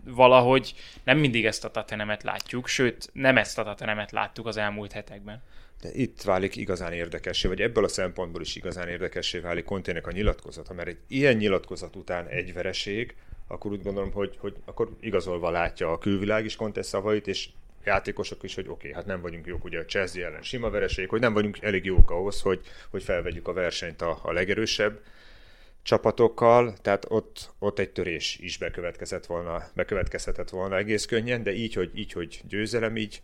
[0.04, 0.74] valahogy
[1.04, 5.44] nem mindig ezt a tatenemet látjuk, sőt, nem ezt a tatenemet láttuk az elmúlt hetekben.
[5.82, 10.12] De itt válik igazán érdekessé, vagy ebből a szempontból is igazán érdekessé válik Kontének a
[10.12, 13.16] nyilatkozata, mert egy ilyen nyilatkozat után egy vereség,
[13.48, 17.50] akkor úgy gondolom, hogy, hogy akkor igazolva látja a külvilág is Conte szavait, és
[17.84, 21.10] játékosok is, hogy oké, okay, hát nem vagyunk jók, ugye a Chelsea ellen sima vereség,
[21.10, 25.00] hogy nem vagyunk elég jók ahhoz, hogy, hogy felvegyük a versenyt a, a legerősebb
[25.84, 31.74] csapatokkal, tehát ott, ott egy törés is bekövetkezett volna, bekövetkezhetett volna egész könnyen, de így,
[31.74, 33.22] hogy, így, hogy győzelem, így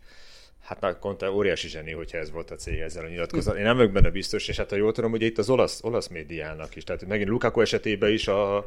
[0.62, 3.56] Hát már Conte óriási zseni, hogyha ez volt a cég ezzel a nyilatkozat.
[3.56, 6.08] Én nem vagyok benne biztos, és hát ha jól tudom, ugye itt az olasz, olasz
[6.08, 8.62] médiának is, tehát megint Lukaku esetében is a,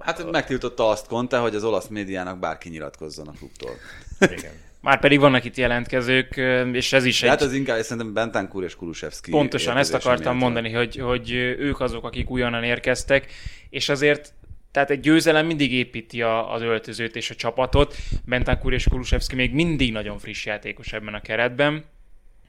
[0.00, 3.70] Hát megtiltotta azt Conte, hogy az olasz médiának bárki nyilatkozzon a klubtól.
[4.20, 4.52] Igen.
[4.80, 6.36] Már pedig vannak itt jelentkezők,
[6.72, 7.28] és ez is egy...
[7.28, 9.30] Hát az inkább szerintem Bentancur és Kulusevski.
[9.30, 13.32] Pontosan, ezt akartam mondani, hogy, hogy ők azok, akik újonnan érkeztek,
[13.70, 14.32] és azért
[14.70, 17.96] tehát egy győzelem mindig építi a, az öltözőt és a csapatot.
[18.24, 21.84] Bentancur és Kulusevski még mindig nagyon friss játékos ebben a keretben,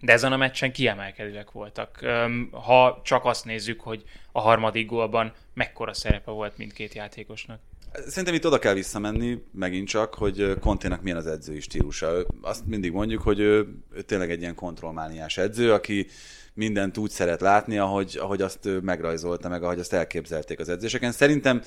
[0.02, 2.06] de ezen a meccsen kiemelkedőek voltak.
[2.52, 7.60] Ha csak azt nézzük, hogy a harmadik gólban mekkora szerepe volt mindkét játékosnak.
[8.08, 12.26] Szerintem itt oda kell visszamenni, megint csak, hogy Konténak milyen az edzői stílusa.
[12.42, 16.08] Azt mindig mondjuk, hogy ő, ő tényleg egy ilyen kontrollmániás edző, aki
[16.54, 21.12] mindent úgy szeret látni, ahogy, ahogy azt megrajzolta, meg ahogy azt elképzelték az edzéseken.
[21.12, 21.62] Szerintem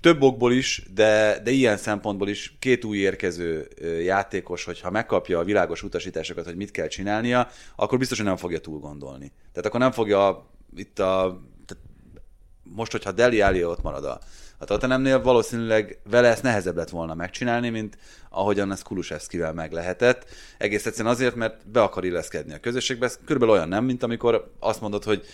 [0.00, 3.68] több okból is, de, de ilyen szempontból is két új érkező
[4.04, 8.58] játékos, hogyha megkapja a világos utasításokat, hogy mit kell csinálnia, akkor biztos, hogy nem fogja
[8.58, 9.32] túl gondolni.
[9.52, 11.40] Tehát akkor nem fogja itt a...
[11.66, 11.84] Tehát
[12.62, 14.20] most, hogyha Deli Alli ott marad a,
[14.58, 17.98] a Tottenhamnél, valószínűleg vele ezt nehezebb lett volna megcsinálni, mint
[18.30, 20.26] ahogyan ez Kulusevskivel meg lehetett.
[20.58, 23.06] Egész egyszerűen azért, mert be akar illeszkedni a közösségbe.
[23.06, 25.26] Ez körülbelül olyan nem, mint amikor azt mondod, hogy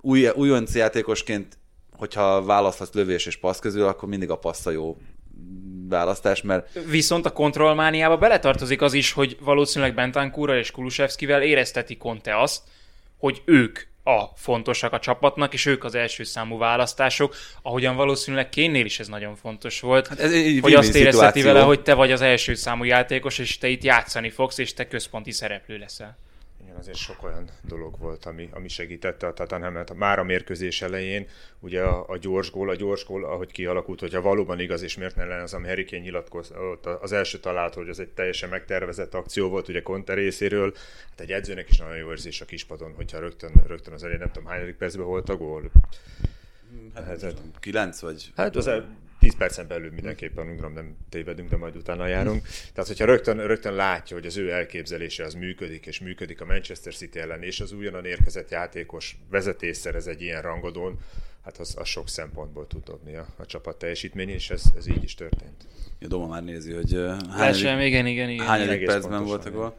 [0.00, 1.58] új, újonc játékosként
[2.00, 4.96] hogyha választhatsz lövés és passz közül, akkor mindig a passz a jó
[5.88, 6.78] választás, mert...
[6.86, 12.62] Viszont a kontrollmániába beletartozik az is, hogy valószínűleg Bentancurral és Kulusevskivel érezteti Conte azt,
[13.18, 18.84] hogy ők a fontosak a csapatnak, és ők az első számú választások, ahogyan valószínűleg Kénnél
[18.84, 22.12] is ez nagyon fontos volt, hát ez egy hogy azt érezheti vele, hogy te vagy
[22.12, 26.18] az első számú játékos, és te itt játszani fogsz, és te központi szereplő leszel.
[26.80, 29.94] Azért sok olyan dolog volt, ami, ami segítette a Tottenhamet.
[29.94, 31.26] Már a mérkőzés elején,
[31.58, 35.16] ugye a, a gyors gól, a gyors gól, ahogy kialakult, hogyha valóban igaz, és miért
[35.16, 39.14] ne lenne az, ami Harry Kane nyilatkozott, az első talált, hogy ez egy teljesen megtervezett
[39.14, 40.72] akció volt, ugye Conte részéről,
[41.08, 44.32] hát egy edzőnek is nagyon jó érzés a kispadon, hogyha rögtön, rögtön az elején, nem
[44.32, 45.70] tudom, hányadik percben volt a gól.
[46.94, 48.32] Hát, hát, 9 vagy?
[48.36, 48.70] Hát az
[49.20, 52.42] 10 percen belül mindenképpen, gondolom nem tévedünk, de majd utána járunk.
[52.72, 56.94] Tehát, hogyha rögtön, rögtön látja, hogy az ő elképzelése az működik, és működik a Manchester
[56.94, 60.98] City ellen, és az újonnan érkezett játékos vezetés szerez egy ilyen rangodón,
[61.44, 65.02] hát az, az sok szempontból tud dobni a, a csapat teljesítmény, és ez, ez így
[65.02, 65.66] is történt.
[65.98, 68.46] Ja, Doma már nézi, hogy hányadik, igen, igen, igen.
[68.46, 69.76] hányadik percben volt a gól.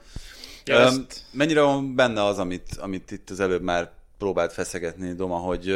[0.66, 5.38] Ja, um, mennyire van benne az, amit, amit itt az előbb már próbált feszegetni Doma,
[5.38, 5.68] hogy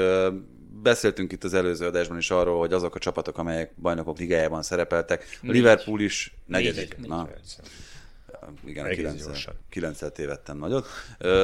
[0.82, 5.40] beszéltünk itt az előző adásban is arról, hogy azok a csapatok, amelyek bajnokok ligájában szerepeltek,
[5.42, 6.98] a Liverpool is negyedik.
[6.98, 7.30] Négy, Na,
[8.66, 8.90] igen,
[9.70, 10.88] kilencszer, tévedtem nagyot.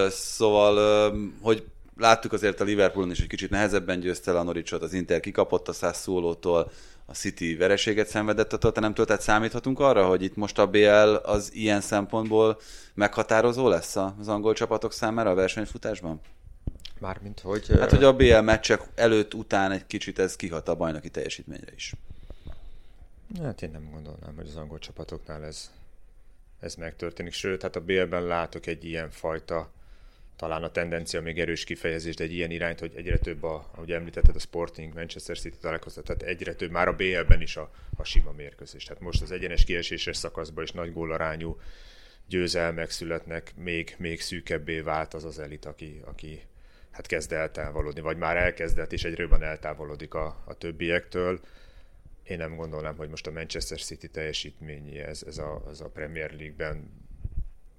[0.10, 1.64] Szóval, hogy
[1.98, 5.74] láttuk azért a Liverpoolon is, hogy kicsit nehezebben győzte a Norwichot, az Inter kikapott a
[5.74, 6.72] Sassuolo-tól,
[7.06, 11.54] a City vereséget szenvedett a Tottenhamtől, tehát számíthatunk arra, hogy itt most a BL az
[11.54, 12.60] ilyen szempontból
[12.94, 16.22] meghatározó lesz az angol csapatok számára a versenyfutásban?
[17.02, 17.68] Mármint, hogy...
[17.68, 21.94] Hát, hogy a BL meccsek előtt, után egy kicsit ez kihat a bajnoki teljesítményre is.
[23.42, 25.72] Hát én nem gondolnám, hogy az angol csapatoknál ez,
[26.60, 27.34] ez megtörténik.
[27.34, 29.72] Sőt, hát a BL-ben látok egy ilyen fajta,
[30.36, 33.92] talán a tendencia még erős kifejezés, de egy ilyen irányt, hogy egyre több, a, ahogy
[33.92, 38.04] említetted, a Sporting, Manchester City találkoztat, tehát egyre több, már a BL-ben is a, a
[38.04, 38.84] sima mérkőzés.
[38.84, 41.60] Tehát most az egyenes kieséses szakaszban is nagy gólarányú
[42.28, 46.42] győzelmek születnek, még, még szűkebbé vált az az elit, aki, aki
[46.92, 51.40] hát kezd eltávolodni, vagy már elkezdett, és egyre jobban eltávolodik a, a többiektől.
[52.24, 56.32] Én nem gondolnám, hogy most a Manchester City teljesítményi ez, ez, a, ez a Premier
[56.32, 57.02] League-ben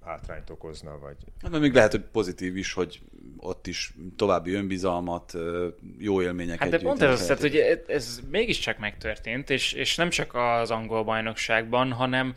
[0.05, 1.15] hátrányt okozna, vagy...
[1.41, 3.01] Hát, még lehet, hogy pozitív is, hogy
[3.37, 5.33] ott is további önbizalmat,
[5.97, 10.09] jó élményeket Hát de pont ez az, tehát, hogy ez mégiscsak megtörtént, és, és nem
[10.09, 12.35] csak az angol bajnokságban, hanem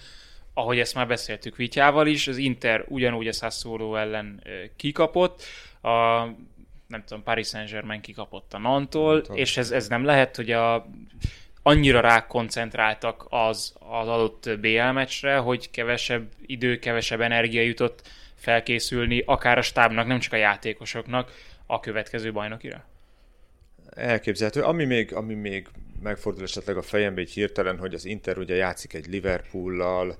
[0.55, 4.43] ahogy ezt már beszéltük Vityával is, az Inter ugyanúgy a Sassuolo ellen
[4.77, 5.43] kikapott,
[5.83, 6.27] a
[6.87, 10.87] nem tudom, Paris Saint-Germain kikapott a Nantól, és ez, ez nem lehet, hogy a,
[11.63, 19.59] annyira rákoncentráltak az, az adott BL meccsre, hogy kevesebb idő, kevesebb energia jutott felkészülni, akár
[19.59, 21.33] a stábnak, nem csak a játékosoknak
[21.67, 22.85] a következő bajnokira?
[23.91, 24.63] Elképzelhető.
[24.63, 25.69] Ami még, ami még
[26.03, 30.17] megfordul esetleg a fejembe egy hirtelen, hogy az Inter ugye játszik egy Liverpool-lal,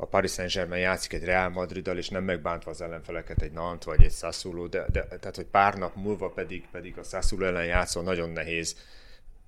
[0.00, 4.02] a Paris Saint-Germain játszik egy Real Madriddal, és nem megbántva az ellenfeleket egy Nant vagy
[4.02, 8.02] egy Sassuolo, de, de tehát, hogy pár nap múlva pedig, pedig a Sassuolo ellen játszol,
[8.02, 8.76] nagyon nehéz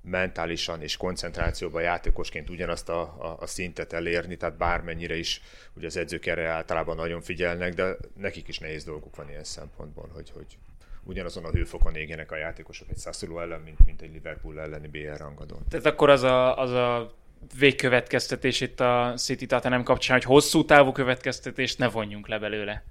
[0.03, 5.43] mentálisan és koncentrációban játékosként ugyanazt a, a, a szintet elérni, tehát bármennyire is,
[5.77, 10.11] ugye az edzők erre általában nagyon figyelnek, de nekik is nehéz dolguk van ilyen szempontból,
[10.15, 10.59] hogy, hogy
[11.05, 15.19] ugyanazon a hőfokon égjenek a játékosok egy Sassuolo ellen, mint, mint egy Liverpool elleni BR
[15.19, 15.63] rangadón.
[15.69, 17.21] Tehát akkor az a, az a
[17.59, 22.85] végkövetkeztetés itt a City Tottenham kapcsán, hogy hosszú távú következtetést ne vonjunk le belőle.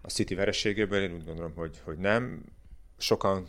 [0.00, 2.42] A City verességéből én úgy gondolom, hogy, hogy nem.
[2.98, 3.48] Sokan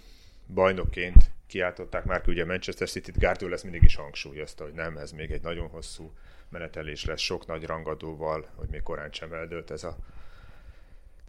[0.53, 5.31] bajnokként kiáltották már, ugye Manchester City-t Guardiola lesz mindig is hangsúlyozta, hogy nem, ez még
[5.31, 6.13] egy nagyon hosszú
[6.49, 9.97] menetelés lesz, sok nagy rangadóval, hogy még korán sem eldőlt ez a,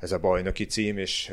[0.00, 1.32] ez a bajnoki cím, és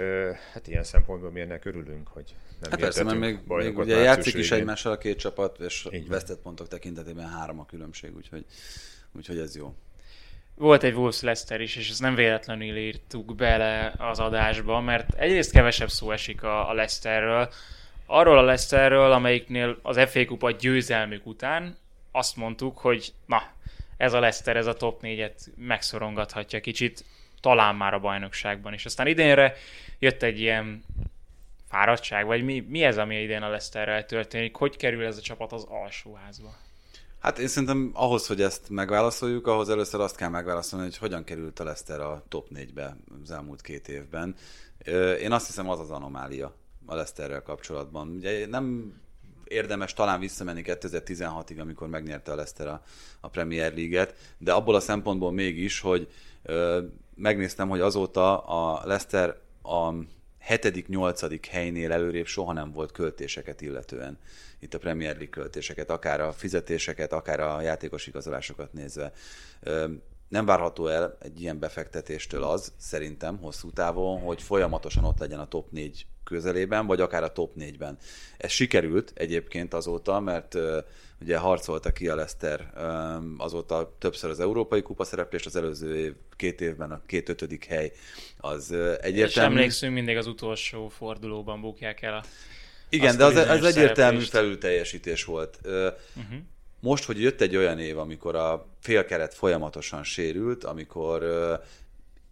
[0.54, 4.34] hát ilyen szempontból mi ennek örülünk, hogy nem hát persze, mert még, még ugye játszik
[4.34, 8.46] is egymással a két csapat, és Így vesztett pontok tekintetében három a különbség, úgyhogy,
[9.12, 9.76] úgyhogy ez jó.
[10.56, 15.52] Volt egy Wolves Leicester is, és ezt nem véletlenül írtuk bele az adásba, mert egyrészt
[15.52, 17.50] kevesebb szó esik a, a Leicesterről,
[18.06, 21.78] arról a Leicesterről, amelyiknél az FA Kupa győzelmük után
[22.12, 23.42] azt mondtuk, hogy na,
[23.98, 27.04] ez a Leicester, ez a top 4-et megszorongathatja kicsit,
[27.40, 28.86] talán már a bajnokságban is.
[28.86, 29.54] Aztán idénre
[30.00, 30.84] jött egy ilyen
[31.70, 34.56] fáradtság, vagy mi, mi ez, ami idén a Leicesterrel történik?
[34.56, 36.56] Hogy kerül ez a csapat az alsóházba?
[37.20, 41.60] Hát én szerintem ahhoz, hogy ezt megválaszoljuk, ahhoz először azt kell megválaszolni, hogy hogyan került
[41.60, 44.36] a Leicester a top 4-be az elmúlt két évben.
[45.22, 48.10] Én azt hiszem az az anomália a Leicesterrel kapcsolatban.
[48.10, 48.94] Ugye nem
[49.44, 52.82] érdemes talán visszamenni 2016-ig, amikor megnyerte a Leicester a,
[53.20, 56.08] a Premier League-et, de abból a szempontból mégis, hogy
[57.18, 59.94] megnéztem, hogy azóta a Leicester a
[60.40, 64.18] hetedik, nyolcadik helynél előrébb soha nem volt költéseket illetően
[64.60, 69.12] itt a Premier League költéseket, akár a fizetéseket, akár a játékos igazolásokat nézve.
[70.28, 75.48] nem várható el egy ilyen befektetéstől az, szerintem hosszú távon, hogy folyamatosan ott legyen a
[75.48, 77.98] top 4 közelében, vagy akár a top 4-ben.
[78.38, 80.58] Ez sikerült egyébként azóta, mert
[81.22, 82.72] ugye harcolta ki a Leicester
[83.38, 87.92] azóta többször az Európai Kupa szereplést, az előző év, két évben a két ötödik hely
[88.38, 89.24] az egyértelmű.
[89.24, 92.24] És emlékszünk, mindig az utolsó fordulóban bukják el a
[92.90, 95.60] Igen, de az, az egyértelmű felülteljesítés volt.
[95.64, 96.40] Uh, uh-huh.
[96.80, 101.26] Most, hogy jött egy olyan év, amikor a félkeret folyamatosan sérült, amikor,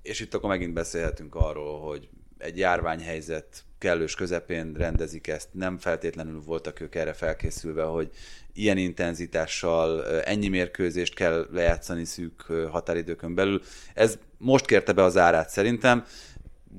[0.02, 6.42] és itt akkor megint beszélhetünk arról, hogy egy járványhelyzet kellős közepén rendezik ezt, nem feltétlenül
[6.42, 8.10] voltak ők erre felkészülve, hogy
[8.56, 12.42] ilyen intenzitással ennyi mérkőzést kell lejátszani szűk
[12.72, 13.62] határidőkön belül.
[13.94, 16.06] Ez most kérte be az árát szerintem.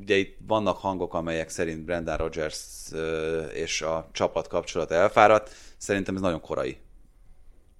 [0.01, 2.65] Ugye itt vannak hangok, amelyek szerint Brendan Rodgers
[3.53, 5.55] és a csapat kapcsolat elfáradt.
[5.77, 6.77] Szerintem ez nagyon korai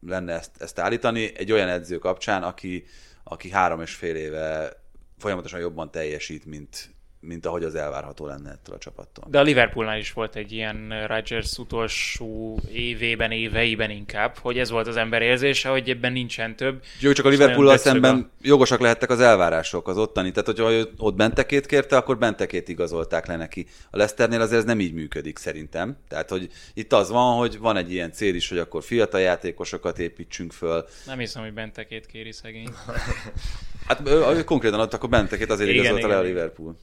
[0.01, 2.85] lenne ezt, ezt állítani egy olyan edző kapcsán, aki,
[3.25, 4.73] aki három és fél éve
[5.19, 6.96] folyamatosan jobban teljesít, mint,
[7.27, 9.25] mint ahogy az elvárható lenne ettől a csapattól.
[9.31, 14.87] De a Liverpoolnál is volt egy ilyen Rodgers utolsó évében, éveiben inkább, hogy ez volt
[14.87, 16.83] az ember érzése, hogy ebben nincsen több.
[17.01, 18.47] Jó, csak a Liverpool szemben a...
[18.47, 20.31] jogosak lehettek az elvárások az ottani.
[20.31, 23.67] Tehát, hogyha ott bentekét kérte, akkor bentekét igazolták le neki.
[23.91, 25.97] A Leicesternél azért ez nem így működik szerintem.
[26.09, 29.99] Tehát, hogy itt az van, hogy van egy ilyen cél is, hogy akkor fiatal játékosokat
[29.99, 30.87] építsünk föl.
[31.07, 32.69] Nem hiszem, hogy bentekét kéri szegény.
[33.87, 36.77] hát konkrétan ott akkor bentekét azért igen, igazolta igen, le a Liverpool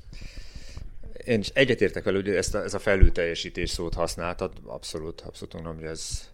[1.26, 5.76] én is egyetértek vele, hogy ezt a, ez a felülteljesítés szót használtad, abszolút, abszolút mondom,
[5.76, 6.30] hogy ez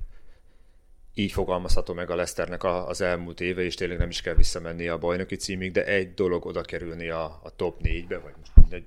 [1.14, 4.98] így fogalmazható meg a Leszternek az elmúlt éve, és tényleg nem is kell visszamenni a
[4.98, 8.86] bajnoki címig, de egy dolog oda kerülni a, a top négybe, vagy most mindegy,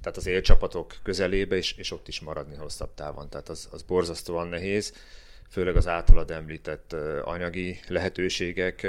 [0.00, 3.28] tehát az élcsapatok közelébe, és, és ott is maradni hosszabb távon.
[3.28, 4.94] Tehát az, az borzasztóan nehéz,
[5.50, 6.92] főleg az általad említett
[7.24, 8.86] anyagi lehetőségek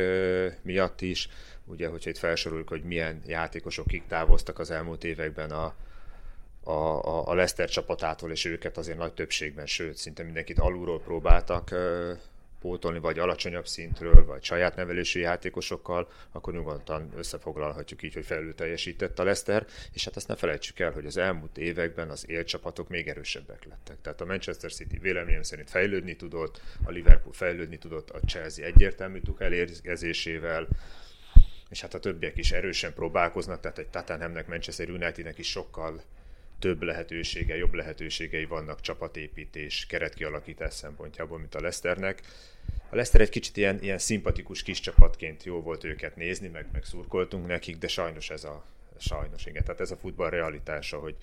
[0.61, 1.29] miatt is.
[1.73, 5.73] Ugye, hogyha itt felsoroljuk, hogy milyen játékosok kik távoztak az elmúlt években a,
[6.63, 11.73] a, a, a Leicester csapatától, és őket azért nagy többségben, sőt, szinte mindenkit alulról próbáltak
[12.63, 19.19] pótolni, vagy alacsonyabb szintről, vagy saját nevelésű játékosokkal, akkor nyugodtan összefoglalhatjuk így, hogy felül teljesített
[19.19, 23.07] a Leicester, és hát azt ne felejtsük el, hogy az elmúlt években az élcsapatok még
[23.07, 24.01] erősebbek lettek.
[24.01, 29.19] Tehát a Manchester City véleményem szerint fejlődni tudott, a Liverpool fejlődni tudott, a Chelsea egyértelmű
[29.19, 30.67] tuk elérkezésével,
[31.73, 36.03] és hát a többiek is erősen próbálkoznak, tehát egy Tottenhamnek, Manchester Unitednek is sokkal
[36.59, 42.21] több lehetősége, jobb lehetőségei vannak csapatépítés, keretkialakítás szempontjából, mint a Leicesternek.
[42.89, 46.83] A Leicester egy kicsit ilyen, ilyen szimpatikus kis csapatként jó volt őket nézni, meg, meg
[46.83, 48.65] szurkoltunk nekik, de sajnos ez a,
[48.99, 51.15] sajnos igen, tehát ez a futball realitása, hogy,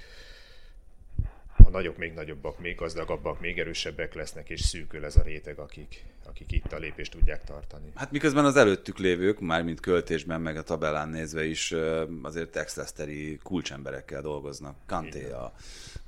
[1.64, 6.04] a nagyok még nagyobbak, még gazdagabbak, még erősebbek lesznek, és szűkül ez a réteg, akik,
[6.28, 7.92] akik itt a lépést tudják tartani.
[7.94, 11.74] Hát miközben az előttük lévők, mármint költésben, meg a tabellán nézve is
[12.22, 14.76] azért texteszteri kulcsemberekkel dolgoznak.
[14.86, 15.52] Kanté a,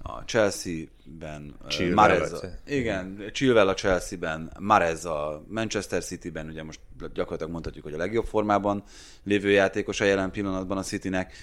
[0.03, 1.55] a Chelsea-ben,
[1.95, 7.95] Marez, a, igen, Chilwell a Chelsea-ben, Marez a Manchester City-ben, ugye most gyakorlatilag mondhatjuk, hogy
[7.95, 8.83] a legjobb formában
[9.25, 11.35] lévő játékos a jelen pillanatban a Citynek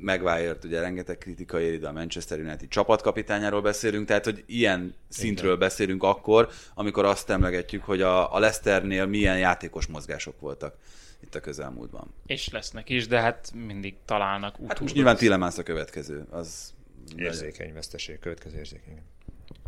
[0.00, 5.54] Megvájért ugye rengeteg kritika éri, de a Manchester United csapatkapitányáról beszélünk, tehát hogy ilyen szintről
[5.54, 5.58] Igen.
[5.58, 10.76] beszélünk akkor, amikor azt emlegetjük, hogy a, a Leicesternél milyen játékos mozgások voltak
[11.22, 12.14] itt a közelmúltban.
[12.26, 14.68] És lesznek is, de hát mindig találnak utódot.
[14.68, 16.74] Hát most nyilván Tillemans a következő, az...
[17.16, 19.02] Érzékeny veszteség, következő érzékeny.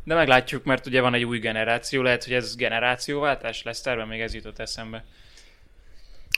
[0.04, 4.20] De meglátjuk, mert ugye van egy új generáció, lehet, hogy ez generációváltás lesz, terve még
[4.20, 5.04] ez jutott eszembe.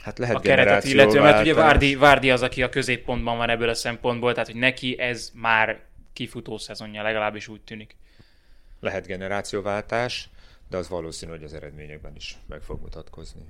[0.05, 3.69] Hát lehet a keretet illetően, mert ugye Várdi, Várdi az, aki a középpontban van ebből
[3.69, 5.79] a szempontból, tehát hogy neki ez már
[6.13, 7.95] kifutó szezonja, legalábbis úgy tűnik.
[8.79, 10.29] Lehet generációváltás,
[10.69, 13.41] de az valószínű, hogy az eredményekben is meg fog mutatkozni.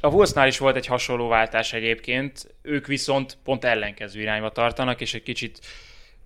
[0.00, 5.14] A Wolvesnál is volt egy hasonló váltás egyébként, ők viszont pont ellenkező irányba tartanak, és
[5.14, 5.60] egy kicsit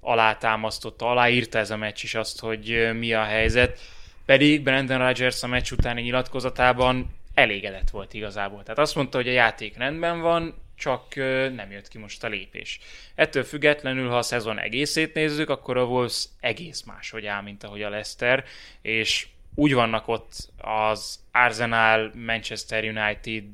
[0.01, 3.81] alátámasztotta, aláírta ez a meccs is azt, hogy mi a helyzet.
[4.25, 8.63] Pedig Brandon Rodgers a meccs utáni nyilatkozatában elégedett volt igazából.
[8.63, 11.15] Tehát azt mondta, hogy a játék rendben van, csak
[11.55, 12.81] nem jött ki most a lépés.
[13.15, 17.83] Ettől függetlenül, ha a szezon egészét nézzük, akkor a Wolves egész máshogy áll, mint ahogy
[17.83, 18.45] a Leicester,
[18.83, 23.47] és úgy vannak ott az Arsenal, Manchester United,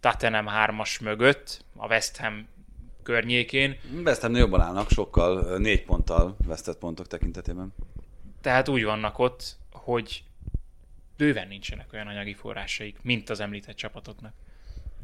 [0.00, 2.48] Tottenham 3-as mögött, a West Ham
[3.02, 3.78] környékén.
[4.04, 7.74] West Ham jobban állnak, sokkal négy ponttal vesztett pontok tekintetében.
[8.40, 10.22] Tehát úgy vannak ott, hogy
[11.18, 14.32] bőven nincsenek olyan anyagi forrásaik, mint az említett csapatoknak.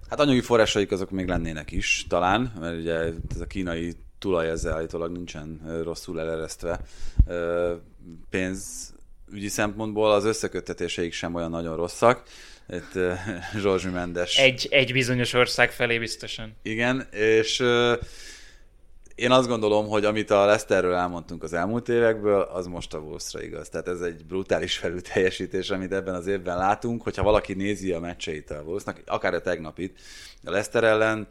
[0.09, 2.95] Hát anyagi forrásaik azok még lennének is, talán, mert ugye
[3.31, 6.81] ez a kínai tulaj ezzel állítólag nincsen rosszul eleresztve.
[8.31, 12.23] Pénzügyi szempontból az összeköttetéseik sem olyan nagyon rosszak.
[12.69, 12.93] itt
[13.63, 14.39] Zsorzsi Mendes.
[14.39, 16.57] Egy, egy bizonyos ország felé biztosan.
[16.63, 17.63] Igen, és
[19.15, 23.43] én azt gondolom, hogy amit a Leicesterről elmondtunk az elmúlt évekből, az most a Wolvesra
[23.43, 23.69] igaz.
[23.69, 27.03] Tehát ez egy brutális felülteljesítés, amit ebben az évben látunk.
[27.03, 30.01] Hogyha valaki nézi a meccseit a Wolvesnak, akár a tegnapit,
[30.45, 31.29] a Leicester ellen,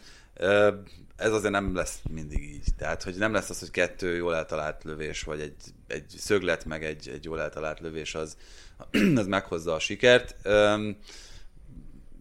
[1.16, 2.68] ez azért nem lesz mindig így.
[2.78, 5.56] Tehát, hogy nem lesz az, hogy kettő jól eltalált lövés, vagy egy,
[5.88, 8.38] egy szöglet, meg egy, egy jól eltalált lövés, az,
[9.16, 10.36] az meghozza a sikert.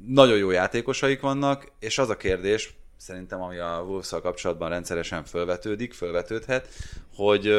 [0.06, 5.92] Nagyon jó játékosaik vannak, és az a kérdés, szerintem, ami a wolves kapcsolatban rendszeresen fölvetődik,
[5.92, 6.68] fölvetődhet,
[7.14, 7.50] hogy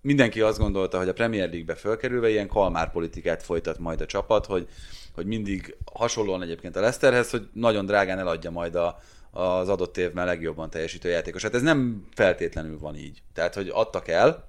[0.00, 4.46] mindenki azt gondolta, hogy a Premier League-be fölkerülve ilyen kalmár politikát folytat majd a csapat,
[4.46, 4.68] hogy,
[5.14, 8.98] hogy mindig hasonlóan egyébként a Leicesterhez, hogy nagyon drágán eladja majd a,
[9.30, 11.42] az adott évben legjobban teljesítő játékos.
[11.42, 13.22] Hát ez nem feltétlenül van így.
[13.34, 14.48] Tehát, hogy adtak el,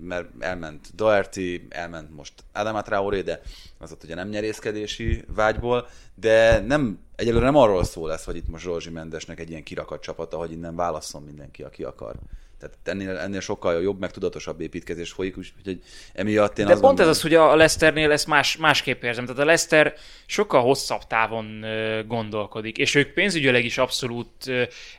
[0.00, 3.40] mert elment Doherty, elment most Adama Traoré, de
[3.78, 8.48] az ott ugye nem nyerészkedési vágyból, de nem, egyelőre nem arról szól lesz, hogy itt
[8.48, 12.14] most Zsorzsi Mendesnek egy ilyen kirakat csapata, hogy innen válasszon mindenki, aki akar.
[12.58, 15.82] Tehát ennél, ennél sokkal jobb, meg tudatosabb építkezés folyik, úgyhogy
[16.12, 19.24] emiatt én De azt pont gondolom, ez az, hogy a Leicesternél ezt más, másképp érzem.
[19.24, 19.94] Tehát a Leicester
[20.26, 21.64] sokkal hosszabb távon
[22.06, 24.50] gondolkodik, és ők pénzügyileg is abszolút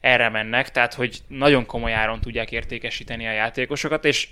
[0.01, 4.28] erre mennek, tehát hogy nagyon komoly áron tudják értékesíteni a játékosokat, és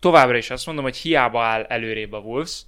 [0.00, 2.60] továbbra is azt mondom, hogy hiába áll előrébb a Wolves,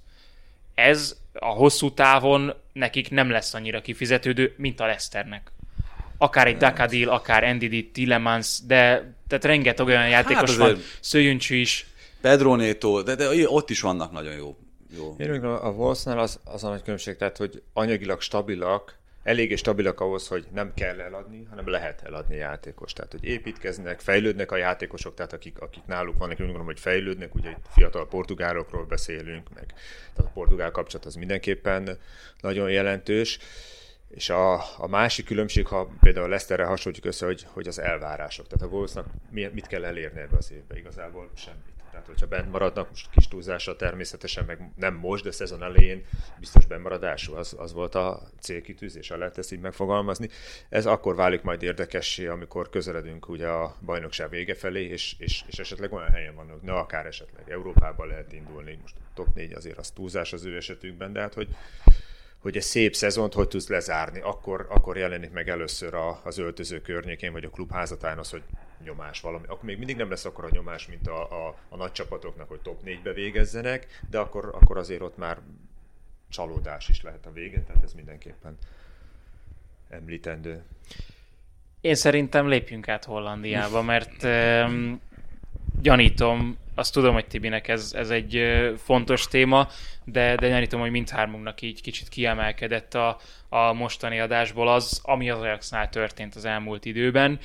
[0.75, 5.51] ez a hosszú távon nekik nem lesz annyira kifizetődő, mint a Leicesternek.
[6.17, 11.85] Akár egy Dakadil, akár NDD, Tillemans, de tehát rengeteg olyan játékos Hát van, Szőjüncsű is,
[12.21, 14.57] Pedro Neto, de, de ott is vannak nagyon jó.
[14.95, 15.15] jó.
[15.17, 20.27] Én a Wolvesnál az, az a nagy különbség, tehát hogy anyagilag stabilak, eléggé stabilak ahhoz,
[20.27, 22.93] hogy nem kell eladni, hanem lehet eladni játékos.
[22.93, 26.79] Tehát, hogy építkeznek, fejlődnek a játékosok, tehát akik, akik náluk vannak, én úgy gondolom, hogy
[26.79, 29.65] fejlődnek, ugye itt fiatal portugálokról beszélünk, meg
[30.13, 31.97] tehát a portugál kapcsolat az mindenképpen
[32.41, 33.39] nagyon jelentős.
[34.09, 38.47] És a, a másik különbség, ha például Leicesterre hasonlítjuk össze, hogy, hogy az elvárások.
[38.47, 40.77] Tehát a Wolvesnak mi- mit kell elérni ebbe az évbe?
[40.77, 41.75] Igazából semmit.
[41.95, 46.05] Tehát, hogyha bent maradnak, most kis túlzásra természetesen, meg nem most, de szezon elején
[46.39, 50.29] biztos bennmaradású, az, az volt a célkitűzés, ha lehet ezt így megfogalmazni.
[50.69, 55.59] Ez akkor válik majd érdekessé, amikor közeledünk ugye a bajnokság vége felé, és, és, és
[55.59, 59.91] esetleg olyan helyen vannak, ne akár esetleg Európába lehet indulni, most top 4 azért az
[59.91, 61.47] túlzás az ő esetükben, de hát hogy
[62.45, 66.81] hogy egy szép szezont hogy tudsz lezárni, akkor, akkor jelenik meg először a, az öltöző
[66.81, 68.41] környékén, vagy a klub házatán az, hogy
[68.83, 69.45] nyomás valami.
[69.47, 72.59] Akkor még mindig nem lesz akkor a nyomás, mint a, a, a nagy csapatoknak, hogy
[72.59, 75.37] top 4-be végezzenek, de akkor, akkor azért ott már
[76.29, 78.57] csalódás is lehet a végén, tehát ez mindenképpen
[79.89, 80.63] említendő.
[81.81, 84.23] Én szerintem lépjünk át Hollandiába, mert
[85.85, 88.41] gyanítom, azt tudom, hogy Tibinek ez, ez egy
[88.77, 89.67] fontos téma,
[90.03, 93.17] de, de gyanítom, hogy mindhármunknak így kicsit kiemelkedett a,
[93.49, 97.39] a mostani adásból az, ami az Ajaxnál történt az elmúlt időben.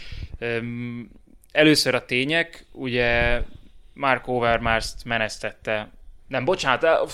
[1.52, 3.40] Először a tények, ugye
[3.94, 5.90] Mark Overmars-t menesztette,
[6.28, 7.12] nem, bocsánat,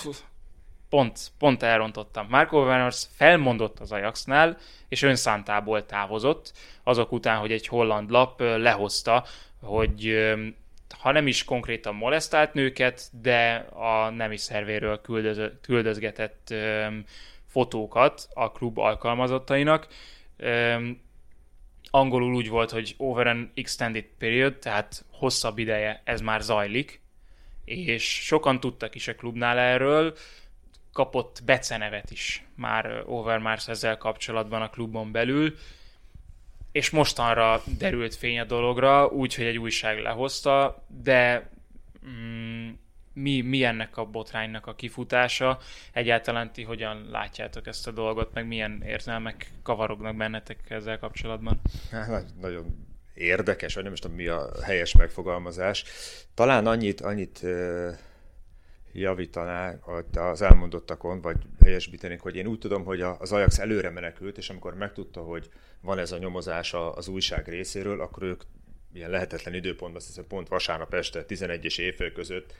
[0.89, 2.27] pont, pont elrontottam.
[2.29, 4.57] Mark Overmars felmondott az Ajaxnál,
[4.89, 6.51] és önszántából távozott,
[6.83, 9.23] azok után, hogy egy holland lap lehozta,
[9.61, 10.27] hogy
[10.93, 16.87] ha nem is konkrétan molesztált nőket, de a nemi szervéről küldöz, küldözgetett ö,
[17.47, 19.87] fotókat a klub alkalmazottainak.
[20.37, 20.87] Ö,
[21.89, 27.01] angolul úgy volt, hogy over an extended period, tehát hosszabb ideje ez már zajlik,
[27.65, 30.15] és sokan tudtak is a klubnál erről,
[30.93, 35.55] kapott becenevet is már Overmars ezzel kapcsolatban a klubon belül,
[36.77, 41.49] és mostanra derült fény a dologra, úgyhogy egy újság lehozta, de
[42.07, 42.69] mm,
[43.13, 45.59] mi, mi ennek a botránynak a kifutása?
[45.93, 51.61] Egyáltalán ti hogyan látjátok ezt a dolgot, meg milyen érzelmek kavarognak bennetek ezzel kapcsolatban?
[51.91, 55.83] Hát, nagy- nagyon érdekes, vagy nem is tudom mi a helyes megfogalmazás.
[56.33, 57.41] Talán annyit, annyit
[58.99, 59.79] javítaná
[60.13, 64.75] az elmondottakon, vagy helyesbítenék, hogy én úgy tudom, hogy az Ajax előre menekült, és amikor
[64.75, 65.49] megtudta, hogy
[65.81, 68.41] van ez a nyomozás az újság részéről, akkor ők
[68.93, 72.53] ilyen lehetetlen időpontban, azt hiszem pont vasárnap este 11 és éjfél között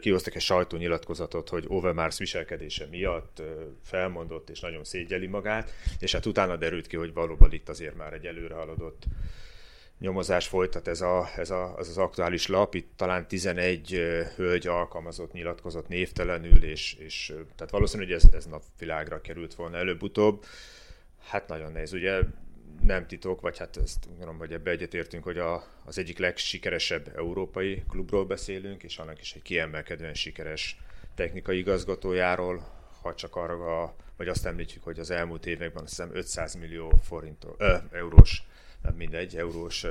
[0.00, 3.42] kihoztak egy sajtónyilatkozatot, hogy Overmars viselkedése miatt
[3.82, 8.12] felmondott és nagyon szégyeli magát, és hát utána derült ki, hogy valóban itt azért már
[8.12, 9.04] egy előre haladott
[9.98, 12.74] nyomozás folytat ez, a, ez a, az, az aktuális lap.
[12.74, 17.26] Itt talán 11 ö, hölgy alkalmazott nyilatkozott névtelenül, és, és
[17.56, 20.44] tehát valószínű, hogy ez, ez napvilágra került volna előbb-utóbb.
[21.28, 22.20] Hát nagyon nehéz, ugye
[22.82, 27.82] nem titok, vagy hát ezt gondolom, hogy ebbe egyetértünk, hogy a, az egyik legsikeresebb európai
[27.88, 30.80] klubról beszélünk, és annak is egy kiemelkedően sikeres
[31.14, 36.54] technikai igazgatójáról, ha csak arra, vagy azt említjük, hogy az elmúlt években azt hiszem 500
[36.54, 38.42] millió forint, ö, eurós,
[38.82, 39.86] nem mindegy, eurós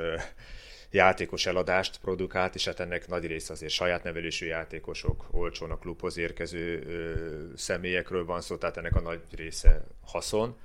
[0.91, 6.18] játékos eladást produkált, és hát ennek nagy része azért saját nevelésű játékosok, olcsón a klubhoz
[6.18, 10.57] érkező ö, személyekről van szó, tehát ennek a nagy része haszon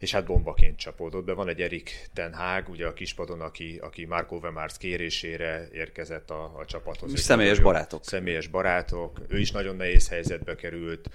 [0.00, 1.32] és hát bombaként csapódott be.
[1.32, 6.58] Van egy Erik Ten Hag, ugye a kispadon, aki, aki Marco Overmars kérésére érkezett a,
[6.58, 7.20] a csapathoz.
[7.20, 8.04] Személyes barátok.
[8.04, 9.20] Személyes barátok.
[9.28, 11.10] Ő is nagyon nehéz helyzetbe került.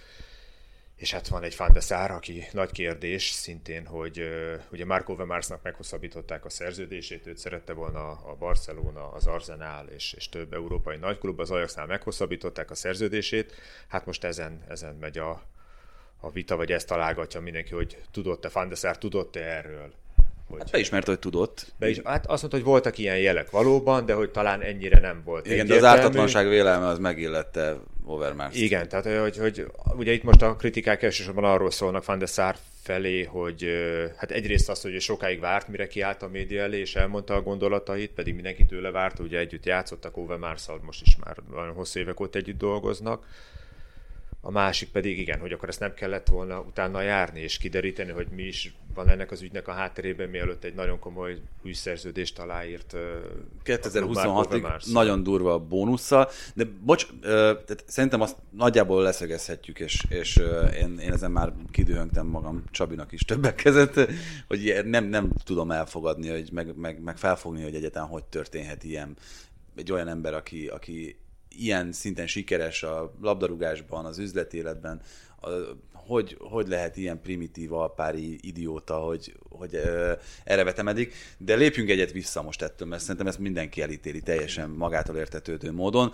[0.96, 4.30] És hát van egy Van de Sar, aki nagy kérdés szintén, hogy
[4.72, 10.30] ugye Marco Overmarsnak meghosszabbították a szerződését, őt szerette volna a Barcelona, az Arsenal és, és
[10.30, 13.54] több európai nagyklub, az Ajaxnál meghosszabbították a szerződését,
[13.88, 15.42] hát most ezen, ezen megy a,
[16.20, 19.94] a vita, vagy ezt találgatja mindenki, hogy tudott-e, Van de Sar tudott-e erről.
[20.48, 21.74] Hogy Hát beismerte, hogy tudott.
[21.80, 25.22] be is, hát azt mondta, hogy voltak ilyen jelek valóban, de hogy talán ennyire nem
[25.26, 25.48] volt.
[25.48, 28.56] Igen, de az ártatlanság vélelme az megillette Overmars.
[28.56, 29.66] Igen, tehát hogy, hogy
[29.98, 33.68] ugye itt most a kritikák elsősorban arról szólnak Van de Sar felé, hogy
[34.18, 38.12] hát egyrészt az, hogy sokáig várt, mire kiállt a média elé, és elmondta a gondolatait,
[38.12, 42.38] pedig mindenki tőle várt, ugye együtt játszottak, overmars most is már nagyon hosszú évek óta
[42.38, 43.28] együtt dolgoznak.
[44.42, 48.28] A másik pedig igen, hogy akkor ezt nem kellett volna utána járni és kideríteni, hogy
[48.28, 52.94] mi is van ennek az ügynek a hátterében, mielőtt egy nagyon komoly új szerződést aláírt.
[52.94, 53.16] ö,
[53.64, 54.86] a klub Marco 2026-ig Overmars.
[54.86, 60.42] nagyon durva a bónusszal, de bocs, tehát szerintem azt nagyjából leszögezhetjük, és, és
[60.74, 64.10] én, én ezen már kidühöngtem magam Csabinak is többek között,
[64.48, 69.18] hogy nem, nem tudom elfogadni, hogy meg, meg, meg felfogni, hogy egyáltalán hogy történhet ilyen
[69.76, 71.20] egy olyan ember, aki, aki
[71.50, 75.02] ilyen szinten sikeres a labdarúgásban, az üzleti életben,
[75.42, 75.50] a,
[76.06, 80.12] hogy, hogy lehet ilyen primitív alpári idióta, hogy, hogy ö,
[80.44, 81.14] erre vetemedik.
[81.38, 86.12] De lépjünk egyet vissza most ettől, mert szerintem ezt mindenki elítéli teljesen magától értetődő módon.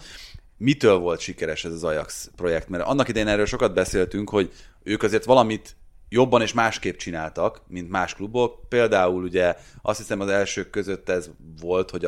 [0.58, 2.70] Mitől volt sikeres ez az Ajax projekt?
[2.70, 4.52] Mert annak idején erről sokat beszéltünk, hogy
[4.84, 5.76] ők azért valamit
[6.10, 8.70] jobban és másképp csináltak, mint más klubok.
[8.70, 11.30] Például ugye azt hiszem az elsők között ez
[11.62, 12.06] volt, hogy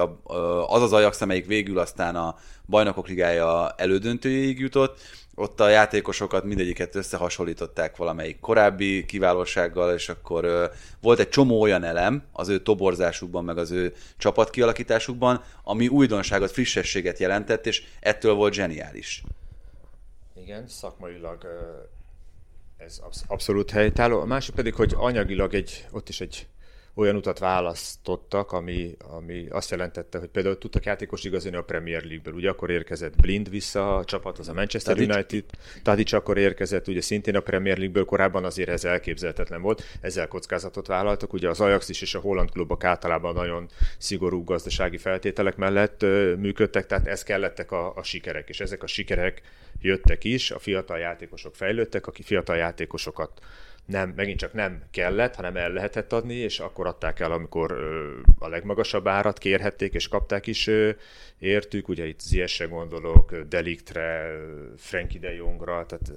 [0.67, 2.35] az az Ajax, amelyik végül aztán a
[2.65, 4.99] bajnokok ligája elődöntőjéig jutott,
[5.35, 10.65] ott a játékosokat mindegyiket összehasonlították valamelyik korábbi kiválósággal, és akkor ö,
[11.01, 17.19] volt egy csomó olyan elem az ő toborzásukban, meg az ő csapatkialakításukban, ami újdonságot, frissességet
[17.19, 19.23] jelentett, és ettől volt zseniális.
[20.35, 21.57] Igen, szakmailag ö,
[22.83, 24.19] ez absz- abszolút helytálló.
[24.19, 26.47] A másik pedig, hogy anyagilag egy, ott is egy
[26.95, 32.33] olyan utat választottak, ami, ami azt jelentette, hogy például tudtak játékos igazolni a Premier League-ből.
[32.33, 35.13] Ugye akkor érkezett Blind vissza a csapathoz, a Manchester Tadic.
[35.13, 35.43] United,
[35.83, 40.87] Tadic akkor érkezett, ugye szintén a Premier League-ből, korábban azért ez elképzelhetetlen volt, ezzel kockázatot
[40.87, 41.33] vállaltak.
[41.33, 46.35] Ugye az Ajax is és a holland klubok általában nagyon szigorú gazdasági feltételek mellett ö,
[46.35, 49.41] működtek, tehát ez kellettek a, a sikerek, és ezek a sikerek
[49.81, 53.41] jöttek is, a fiatal játékosok fejlődtek, aki fiatal játékosokat
[53.85, 57.71] nem, megint csak nem kellett, hanem el lehetett adni, és akkor adták el, amikor
[58.39, 60.69] a legmagasabb árat kérhették, és kapták is
[61.39, 61.87] értük.
[61.87, 64.37] Ugye itt Ziesre gondolok, Deliktre,
[64.77, 66.11] Frankie de Jongra, tehát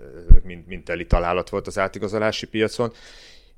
[0.44, 2.92] mind, mind teli találat volt az átigazolási piacon.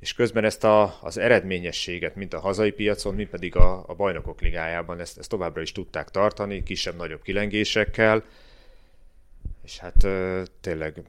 [0.01, 4.41] És közben ezt a, az eredményességet, mint a hazai piacon, mint pedig a, a bajnokok
[4.41, 8.25] ligájában, ezt, ezt továbbra is tudták tartani, kisebb-nagyobb kilengésekkel,
[9.65, 10.07] és hát
[10.61, 11.03] tényleg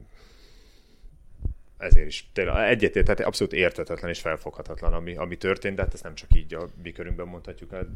[1.80, 6.02] ezért is tényleg egyetért, tehát abszolút értetetlen és felfoghatatlan, ami, ami történt, de hát ezt
[6.02, 7.86] nem csak így a mi körünkben mondhatjuk, hát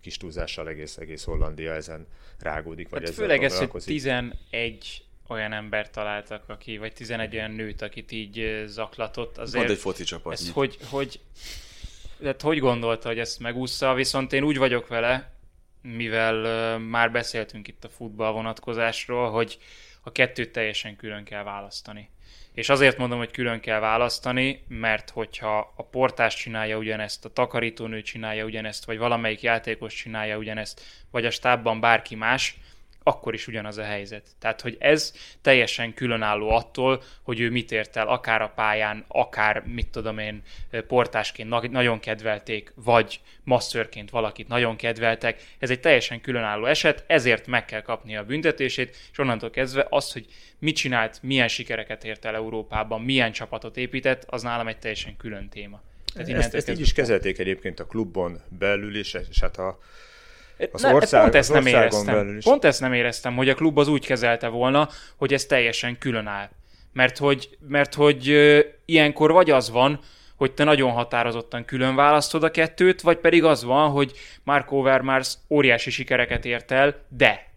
[0.00, 2.06] kis túlzással egész, egész Hollandia ezen
[2.38, 3.94] rágódik, vagy Hát ezzel főleg ez, hogy foglalkozik.
[3.94, 9.38] 11 olyan embert találtak, aki, vagy 11 olyan nőt, akit így zaklatott.
[9.38, 10.32] Azért egy foci csapat.
[10.32, 11.20] ez hogy, hogy,
[12.20, 15.32] tehát hogy gondolta, hogy ezt megúszza, viszont én úgy vagyok vele,
[15.82, 19.58] mivel már beszéltünk itt a futball vonatkozásról, hogy
[20.02, 22.08] a kettőt teljesen külön kell választani.
[22.54, 28.02] És azért mondom, hogy külön kell választani, mert hogyha a portás csinálja ugyanezt, a takarítónő
[28.02, 32.56] csinálja ugyanezt, vagy valamelyik játékos csinálja ugyanezt, vagy a stábban bárki más,
[33.06, 34.26] akkor is ugyanaz a helyzet.
[34.38, 39.62] Tehát, hogy ez teljesen különálló attól, hogy ő mit ért el, akár a pályán, akár,
[39.66, 40.42] mit tudom én,
[40.86, 45.42] portásként na- nagyon kedvelték, vagy masszörként valakit nagyon kedveltek.
[45.58, 50.12] Ez egy teljesen különálló eset, ezért meg kell kapnia a büntetését, és onnantól kezdve az,
[50.12, 50.26] hogy
[50.58, 55.48] mit csinált, milyen sikereket ért el Európában, milyen csapatot épített, az nálam egy teljesen külön
[55.48, 55.82] téma.
[56.14, 59.78] Tehát Ezt, ezt így is kezelték egyébként a klubon belül is, és hát a,
[60.72, 62.14] az Ne, ország- pont ezt az nem éreztem.
[62.14, 62.44] belül is.
[62.44, 66.26] Pont ezt nem éreztem, hogy a klub az úgy kezelte volna, hogy ez teljesen külön
[66.26, 66.48] áll.
[66.92, 70.00] Mert hogy, mert hogy ö, ilyenkor vagy az van,
[70.36, 74.12] hogy te nagyon határozottan külön választod a kettőt, vagy pedig az van, hogy
[74.42, 77.52] Marco Overmars óriási sikereket ért el, de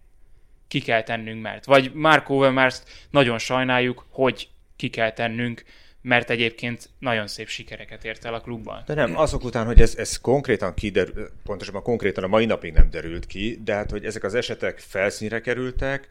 [0.68, 1.66] ki kell tennünk, mert.
[1.66, 2.78] Vagy Marco Overmars
[3.10, 5.64] nagyon sajnáljuk, hogy ki kell tennünk,
[6.02, 8.84] mert egyébként nagyon szép sikereket ért el a klubban.
[8.86, 12.90] De nem, azok után, hogy ez, ez konkrétan kiderül, pontosabban konkrétan a mai napig nem
[12.90, 16.08] derült ki, de hát, hogy ezek az esetek felszínre kerültek,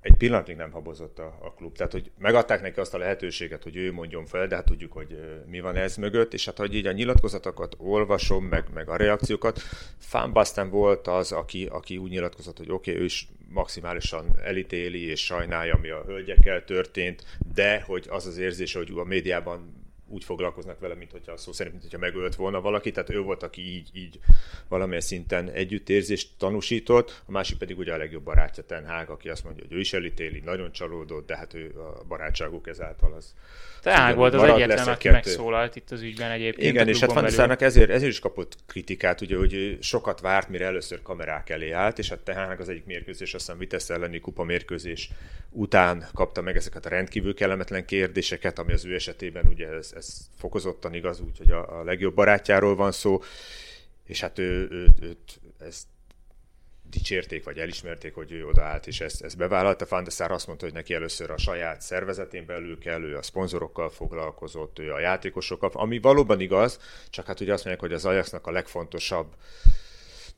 [0.00, 1.76] egy pillanatig nem habozott a, a klub.
[1.76, 5.18] Tehát, hogy megadták neki azt a lehetőséget, hogy ő mondjon fel, de hát tudjuk, hogy
[5.46, 9.60] mi van ez mögött, és hát, hogy így a nyilatkozatokat olvasom, meg, meg a reakciókat,
[9.98, 15.24] Fánbasztán volt az, aki, aki úgy nyilatkozott, hogy oké, okay, ő is maximálisan elítéli és
[15.24, 17.24] sajnálja, ami a hölgyekkel történt,
[17.54, 19.81] de hogy az az érzés, hogy a médiában
[20.12, 23.42] úgy foglalkoznak vele, mint hogyha szó szerint, mint hogyha megölt volna valaki, tehát ő volt,
[23.42, 24.18] aki így, így
[24.68, 29.44] valamilyen szinten együttérzést tanúsított, a másik pedig ugye a legjobb barátja Ten Hag, aki azt
[29.44, 33.34] mondja, hogy ő is elítéli, nagyon csalódott, de hát ő a barátságuk ezáltal az.
[33.82, 35.10] Tehát volt az egyetlen, aki kettő.
[35.10, 36.72] megszólalt itt az ügyben egyébként.
[36.72, 41.02] Igen, és hát Van ezért, ezért is kapott kritikát, ugye, hogy sokat várt, mire először
[41.02, 45.10] kamerák elé állt, és hát tehát az egyik mérkőzés, azt hiszem Vitesse elleni kupa mérkőzés
[45.50, 50.01] után kapta meg ezeket a rendkívül kellemetlen kérdéseket, ami az ő esetében ugye ez, ez
[50.36, 53.20] fokozottan igaz, úgyhogy a, a legjobb barátjáról van szó,
[54.04, 55.86] és hát ő, ő, őt ezt
[56.92, 59.86] dicsérték, vagy elismerték, hogy ő odaállt, és ezt, ezt bevállalta.
[59.88, 63.90] Van der azt mondta, hogy neki először a saját szervezetén belül kell, ő a szponzorokkal
[63.90, 66.78] foglalkozott, ő a játékosokkal, ami valóban igaz,
[67.10, 69.34] csak hát ugye azt mondják, hogy az Ajaxnak a legfontosabb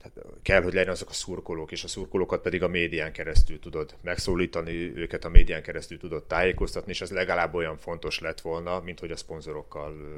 [0.04, 3.96] tehát kell, hogy legyen azok a szurkolók, és a szurkolókat pedig a médián keresztül tudod
[4.02, 9.00] megszólítani, őket a médián keresztül tudod tájékoztatni, és ez legalább olyan fontos lett volna, mint
[9.00, 10.14] hogy a szponzorokkal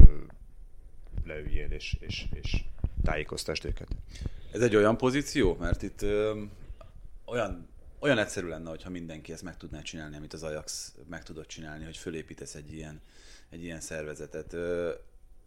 [1.25, 2.65] leüljél és, és, és
[3.03, 3.89] tájékoztasd őket.
[4.53, 6.43] Ez egy olyan pozíció, mert itt ö,
[7.25, 7.69] olyan,
[7.99, 11.85] olyan egyszerű lenne, hogyha mindenki ezt meg tudná csinálni, amit az Ajax meg tudott csinálni,
[11.85, 13.01] hogy fölépítesz egy ilyen,
[13.51, 14.53] egy ilyen szervezetet.
[14.53, 14.93] Ö,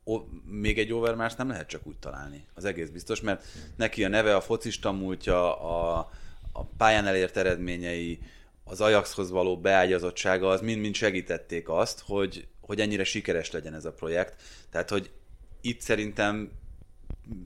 [0.09, 3.45] o, még egy Overmars nem lehet csak úgy találni, az egész biztos, mert
[3.75, 6.09] neki a neve, a focista múltja, a,
[6.51, 8.19] a pályán elért eredményei,
[8.63, 13.93] az Ajaxhoz való beágyazottsága, az mind-mind segítették azt, hogy, hogy ennyire sikeres legyen ez a
[13.93, 14.41] projekt.
[14.69, 15.11] Tehát, hogy
[15.61, 16.51] itt szerintem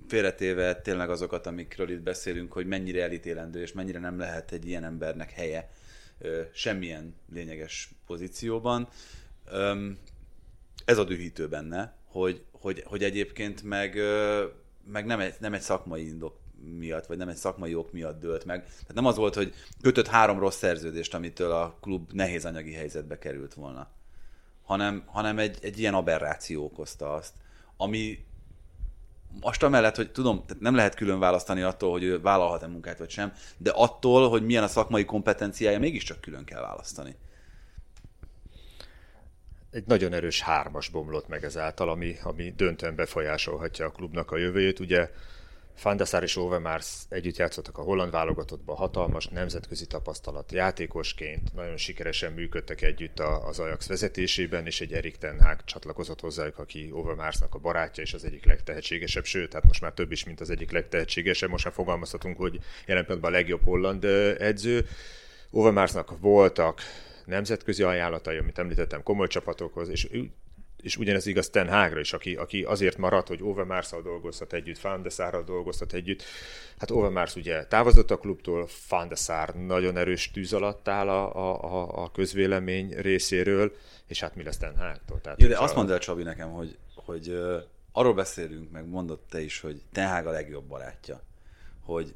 [0.08, 4.84] félretéve tényleg azokat, amikről itt beszélünk, hogy mennyire elítélendő, és mennyire nem lehet egy ilyen
[4.84, 5.70] embernek helye
[6.54, 8.88] semmilyen lényeges pozícióban.
[10.86, 13.98] Ez a dühítő benne, hogy, hogy, hogy egyébként meg,
[14.86, 16.40] meg nem, egy, nem egy szakmai indok
[16.78, 18.64] miatt, vagy nem egy szakmai ok miatt dőlt meg.
[18.64, 23.18] Tehát nem az volt, hogy kötött három rossz szerződést, amitől a klub nehéz anyagi helyzetbe
[23.18, 23.88] került volna,
[24.64, 27.34] hanem, hanem egy, egy ilyen aberráció okozta azt,
[27.78, 28.26] ami
[29.42, 33.10] most amellett, hogy tudom, tehát nem lehet külön választani attól, hogy ő vállalhat-e munkát vagy
[33.10, 37.16] sem, de attól, hogy milyen a szakmai kompetenciája, mégiscsak külön kell választani.
[39.74, 44.80] Egy nagyon erős hármas bomlott meg ezáltal, ami, ami döntően befolyásolhatja a klubnak a jövőjét.
[44.80, 45.10] Ugye
[46.06, 52.82] Sar és Overmars együtt játszottak a holland válogatottban, hatalmas nemzetközi tapasztalat játékosként, nagyon sikeresen működtek
[52.82, 58.04] együtt az Ajax vezetésében, és egy Erik Ten Hag csatlakozott hozzájuk, aki Overmarsnak a barátja,
[58.04, 61.66] és az egyik legtehetségesebb, sőt, hát most már több is, mint az egyik legtehetségesebb, most
[61.66, 64.04] már fogalmazhatunk, hogy jelen pillanatban a legjobb holland
[64.40, 64.88] edző.
[65.50, 66.82] Overmarsnak voltak
[67.26, 70.08] nemzetközi ajánlatai, amit említettem, komoly csapatokhoz, és
[70.84, 75.02] és ugyanez igaz Ten Hagra is, aki, aki azért maradt, hogy Overmars-szal dolgozhat együtt, Van
[75.02, 76.24] de Sárral dolgozhat együtt.
[76.78, 81.36] Hát Overmars ugye távozott a klubtól, Van de Sár nagyon erős tűz alatt áll a,
[81.64, 83.76] a, a közvélemény részéről,
[84.08, 85.22] és hát mi lesz Ten Hagtól?
[85.22, 89.26] Tehát, Jó, de azt mondd el Csabi nekem, hogy, hogy uh, arról beszélünk, meg mondott
[89.30, 91.22] te is, hogy Ten Hag a legjobb barátja,
[91.82, 92.16] hogy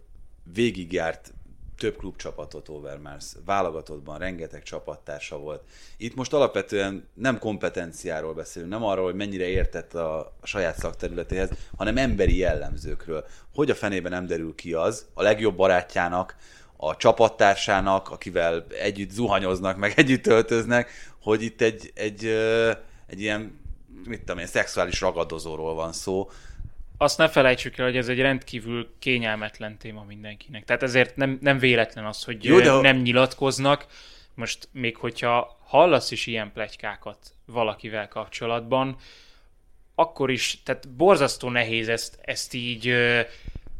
[0.53, 1.33] végigjárt
[1.77, 5.63] több klubcsapatot Overmars, válogatottban rengeteg csapattársa volt.
[5.97, 11.97] Itt most alapvetően nem kompetenciáról beszélünk, nem arról, hogy mennyire értett a, saját szakterületéhez, hanem
[11.97, 13.25] emberi jellemzőkről.
[13.53, 16.35] Hogy a fenében nem derül ki az, a legjobb barátjának,
[16.77, 20.89] a csapattársának, akivel együtt zuhanyoznak, meg együtt töltöznek,
[21.21, 22.25] hogy itt egy, egy,
[23.07, 23.59] egy ilyen,
[24.05, 26.29] mit tudom én, szexuális ragadozóról van szó,
[26.97, 30.65] azt ne felejtsük el, hogy ez egy rendkívül kényelmetlen téma mindenkinek.
[30.65, 32.71] Tehát ezért nem, nem véletlen az, hogy Jó, de...
[32.71, 33.85] nem nyilatkoznak.
[34.33, 38.95] Most még hogyha hallasz is ilyen plegykákat valakivel kapcsolatban,
[39.95, 42.95] akkor is, tehát borzasztó nehéz ezt, ezt így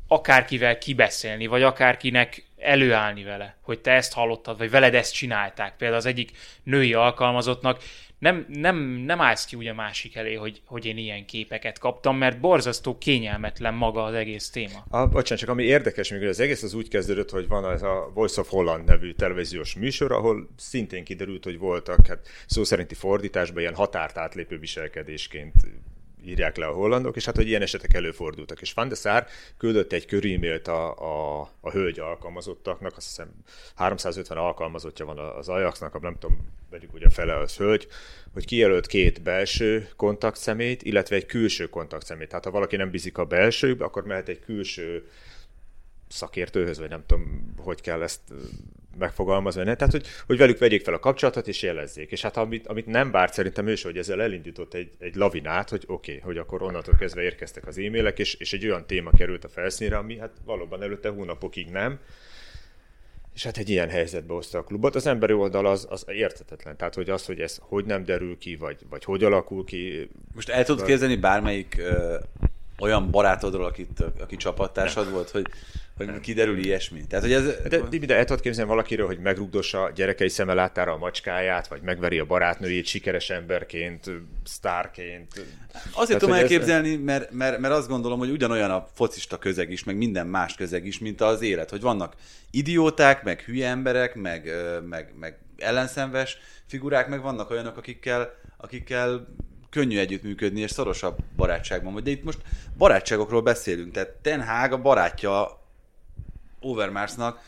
[0.07, 5.77] akárkivel kibeszélni, vagy akárkinek előállni vele, hogy te ezt hallottad, vagy veled ezt csinálták.
[5.77, 6.31] Például az egyik
[6.63, 7.83] női alkalmazottnak
[8.19, 12.17] nem, nem, nem állsz ki úgy a másik elé, hogy, hogy én ilyen képeket kaptam,
[12.17, 14.85] mert borzasztó kényelmetlen maga az egész téma.
[14.89, 18.11] A, bocsánat, csak ami érdekes, még az egész az úgy kezdődött, hogy van ez a
[18.13, 23.61] Voice of Holland nevű televíziós műsor, ahol szintén kiderült, hogy voltak hát szó szerinti fordításban
[23.61, 25.53] ilyen határt átlépő viselkedésként
[26.27, 28.61] írják le a hollandok, és hát, hogy ilyen esetek előfordultak.
[28.61, 29.25] És Van de Sar
[29.57, 30.95] küldött egy körímélt a,
[31.39, 33.31] a, a hölgy alkalmazottaknak, azt hiszem
[33.75, 37.87] 350 alkalmazottja van az Ajaxnak, nem tudom, vegyük ugye fele az hölgy,
[38.33, 42.29] hogy kijelölt két belső kontaktszemélyt, illetve egy külső kontaktszemélyt.
[42.29, 45.09] Tehát ha valaki nem bízik a belső, akkor mehet egy külső
[46.07, 48.19] szakértőhöz, vagy nem tudom, hogy kell ezt
[48.97, 49.75] megfogalmazni, ne?
[49.75, 52.11] tehát hogy, hogy velük vegyék fel a kapcsolatot és jelezzék.
[52.11, 55.69] És hát amit, amit nem várt szerintem ő is, hogy ezzel elindított egy, egy lavinát,
[55.69, 59.09] hogy oké, okay, hogy akkor onnantól kezdve érkeztek az e-mailek, és, és egy olyan téma
[59.17, 61.99] került a felszínre, ami hát valóban előtte hónapokig nem.
[63.33, 64.95] És hát egy ilyen helyzetbe hozta a klubot.
[64.95, 66.77] Az emberi oldal az, az értetetlen.
[66.77, 70.09] Tehát, hogy az, hogy ez hogy nem derül ki, vagy, vagy hogy alakul ki.
[70.33, 72.17] Most el tudod képzelni bármelyik ö,
[72.79, 75.47] olyan barátodról, akit, aki csapattársad volt, hogy
[75.97, 77.07] hogy kiderül ilyesmi.
[77.07, 77.43] Tehát, hogy ez...
[77.69, 81.81] De, de, de el tudod képzelni valakiről, hogy megrugdossa gyerekei szeme láttára a macskáját, vagy
[81.81, 84.11] megveri a barátnőjét sikeres emberként,
[84.43, 85.45] sztárként.
[85.91, 86.99] Azért tudom elképzelni, ez...
[86.99, 90.85] mert, mert, mert azt gondolom, hogy ugyanolyan a focista közeg is, meg minden más közeg
[90.85, 92.15] is, mint az élet, hogy vannak
[92.51, 94.51] idióták, meg hülye emberek, meg,
[94.89, 99.27] meg, meg ellenszenves figurák, meg vannak olyanok, akikkel, akikkel
[99.69, 102.03] könnyű együttműködni, és szorosabb barátságban.
[102.03, 102.39] De itt most
[102.77, 105.61] barátságokról beszélünk, tehát Ten Hag a barátja
[106.59, 107.39] Overmarsnak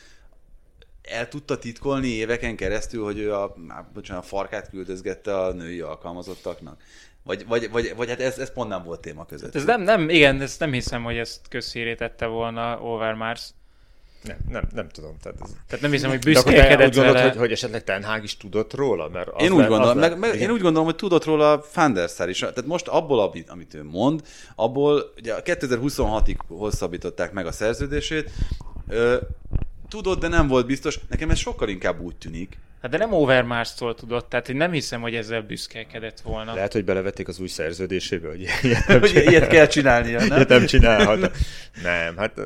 [1.02, 3.56] el tudta titkolni éveken keresztül, hogy ő a,
[3.94, 6.82] bocsánat, a farkát küldözgette a női alkalmazottaknak?
[7.24, 9.56] Vagy, vagy, vagy, vagy hát ez, ez pont nem volt téma között.
[9.56, 11.48] Ez nem, nem, igen, ezt nem hiszem, hogy ezt
[11.98, 13.50] tette volna Overmars.
[14.24, 15.16] Nem, nem, nem tudom.
[15.22, 15.50] Tehát, ez...
[15.68, 19.10] tehát nem hiszem, hogy büszkélkedett úgy gondolod, hogy, hogy esetleg Ten Hag is tudott róla?
[19.10, 22.30] Mert én, úgy gondolom, meg, meg, én úgy gondolom, hogy tudott róla Van der Sar
[22.30, 22.40] is.
[22.40, 24.22] Tehát most abból, amit, amit ő mond,
[24.56, 28.32] abból ugye 2026-ig hosszabbították meg a szerződését,
[28.88, 29.18] Ö,
[29.88, 31.00] tudod, de nem volt biztos.
[31.10, 32.58] Nekem ez sokkal inkább úgy tűnik.
[32.82, 36.54] Hát de nem Overmars-tól tudott, tehát én nem hiszem, hogy ezzel büszkelkedett volna.
[36.54, 40.28] Lehet, hogy belevették az új szerződésébe, hogy ilyet, nem hogy ilyet kell csinálnia, nem?
[40.28, 41.38] Ilyet nem csinálhat.
[41.84, 42.42] Nem, hát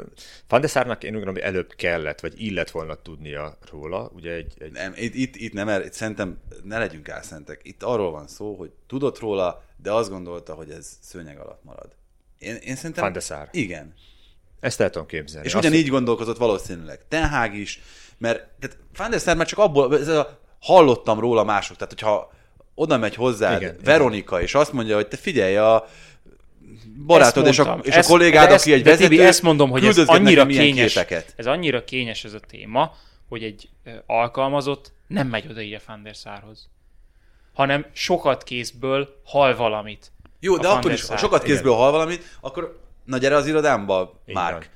[0.48, 4.12] Van de Sárnak én úgy gondolom, hogy előbb kellett, vagy illet volna tudnia róla.
[4.14, 4.72] Ugye egy, egy...
[4.72, 7.60] Nem, itt, itt, itt nem, itt szerintem ne legyünk álszentek.
[7.64, 11.96] Itt arról van szó, hogy tudott róla, de azt gondolta, hogy ez szőnyeg alatt marad.
[12.38, 13.04] Én, én szerintem...
[13.04, 13.50] Van de Sár.
[13.52, 13.94] Igen.
[14.60, 15.48] Ezt el tudom képzelni.
[15.48, 17.82] És ugyanígy gondolkozott valószínűleg Ten Hag is,
[18.24, 22.32] mert tehát Van der Sar már csak abból, ez a, hallottam róla mások, tehát hogyha
[22.76, 24.48] oda megy hozzá Veronika, igen.
[24.48, 25.88] és azt mondja, hogy te figyelj, a
[27.06, 29.86] barátod és a, és ezt, a kollégád, ezt, aki egy vezető, Tibi, ezt mondom, hogy
[29.86, 31.34] ez annyira kényes, képeket.
[31.36, 32.94] ez annyira kényes ez a téma,
[33.30, 33.70] hogy egy
[34.06, 36.70] alkalmazott nem megy oda így a Van der Sarhoz,
[37.54, 40.12] hanem sokat kézből hal valamit.
[40.40, 44.70] Jó, de akkor is, ha sokat kézből hal valamit, akkor Na gyere az irodámba, Márk.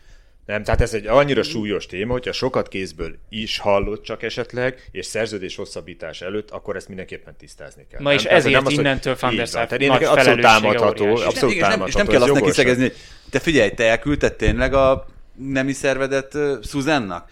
[0.48, 5.06] Nem, tehát ez egy annyira súlyos téma, hogyha sokat kézből is hallott csak esetleg, és
[5.06, 8.00] szerződés hosszabbítás előtt, akkor ezt mindenképpen tisztázni kell.
[8.02, 8.18] Na nem?
[8.18, 11.94] és tehát ezért nem innentől Van der Sar nagy abszolút támadható, abszolút és, nem, és
[11.94, 12.92] nem kell azt neki szegezni,
[13.30, 15.06] te figyelj, te elküldted tényleg a
[15.36, 17.30] nemi szervedet uh, Susannak?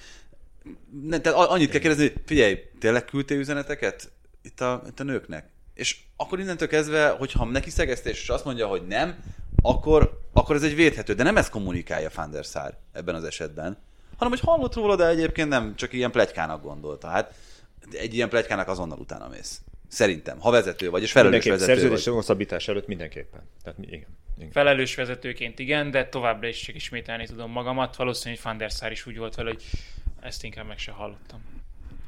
[1.02, 4.12] Ne, tehát annyit kell kérdezni, figyelj, tényleg küldtél üzeneteket
[4.42, 5.50] itt a, itt a nőknek?
[5.76, 9.16] És akkor innentől kezdve, hogyha neki szegeztés, és azt mondja, hogy nem,
[9.62, 11.14] akkor, akkor ez egy védhető.
[11.14, 13.78] De nem ezt kommunikálja Van der Sar ebben az esetben,
[14.18, 17.08] hanem hogy hallott róla, de egyébként nem csak ilyen plegykának gondolta.
[17.08, 17.34] Hát
[17.92, 19.62] egy ilyen plegykának azonnal utána mész.
[19.88, 22.14] Szerintem, ha vezető vagy, és felelős vezető szerződés vagy.
[22.14, 23.42] hosszabbítás előtt mindenképpen.
[23.64, 24.06] Tehát, igen,
[24.38, 24.52] igen.
[24.52, 27.96] Felelős vezetőként igen, de továbbra is csak ismételni tudom magamat.
[27.96, 29.64] Valószínűleg Van der Sar is úgy volt vele, hogy
[30.20, 31.55] ezt inkább meg se hallottam.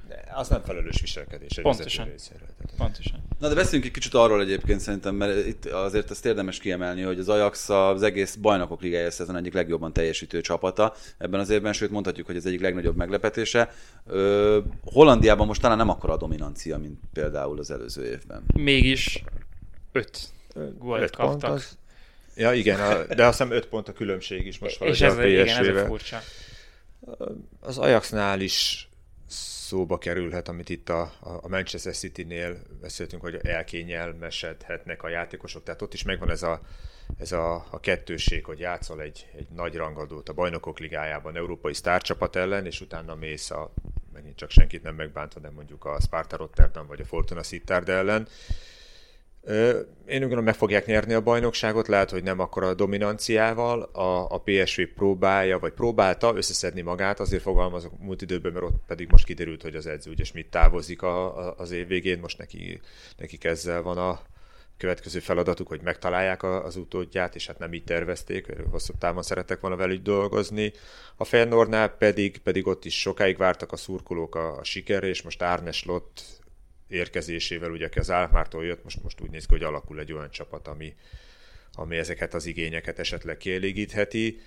[0.08, 2.06] De az nem felelős viselkedés egy Pontosan.
[2.06, 2.48] részéről.
[2.78, 3.24] Pontosan.
[3.40, 7.20] Na de beszéljünk egy kicsit arról egyébként szerintem, mert itt azért ezt érdemes kiemelni, hogy
[7.20, 11.90] az Ajax az egész bajnokok ligája szezon egyik legjobban teljesítő csapata ebben az évben, sőt
[11.92, 13.74] mondhatjuk, hogy ez egyik legnagyobb meglepetése.
[14.06, 18.44] Ö, Hollandiában most talán nem akkora a dominancia, mint például az előző évben.
[18.54, 19.24] Mégis
[19.92, 20.20] öt
[20.78, 21.52] gólt kaptak.
[21.52, 21.78] Az...
[22.36, 25.26] Ja igen, a, de azt hiszem öt pont a különbség is most És ez, a
[25.26, 26.20] igen, ez a furcsa.
[27.60, 28.90] Az Ajaxnál is
[29.68, 35.94] szóba kerülhet, amit itt a, a Manchester City-nél beszéltünk, hogy elkényelmesedhetnek a játékosok, tehát ott
[35.94, 36.62] is megvan ez a,
[37.18, 42.36] ez a, a kettőség, hogy játszol egy, egy nagy rangadót a bajnokok ligájában, európai sztárcsapat
[42.36, 43.74] ellen, és utána mész a,
[44.14, 48.28] megint csak senkit nem megbántva, de mondjuk a Sparta Rotterdam vagy a Fortuna Sittard ellen,
[49.48, 53.82] én úgy gondolom, meg fogják nyerni a bajnokságot, lehet, hogy nem akkor a dominanciával.
[53.82, 59.12] A, a PSV próbálja, vagy próbálta összeszedni magát, azért fogalmazok múlt időben, mert ott pedig
[59.12, 62.82] most kiderült, hogy az edző ugye mit távozik a, a, az év végén, most neki,
[63.18, 64.20] nekik ezzel van a
[64.78, 69.76] következő feladatuk, hogy megtalálják az utódját, és hát nem így tervezték, hosszú távon szerettek volna
[69.76, 70.72] velük dolgozni.
[71.16, 75.42] A Feyenoordnál pedig, pedig ott is sokáig vártak a szurkolók a, a sikerre, és most
[75.42, 76.24] Árnes Lott
[76.88, 80.30] érkezésével, ugye aki az Álmártól jött, most, most úgy néz ki, hogy alakul egy olyan
[80.30, 80.96] csapat, ami,
[81.74, 84.40] ami ezeket az igényeket esetleg kielégítheti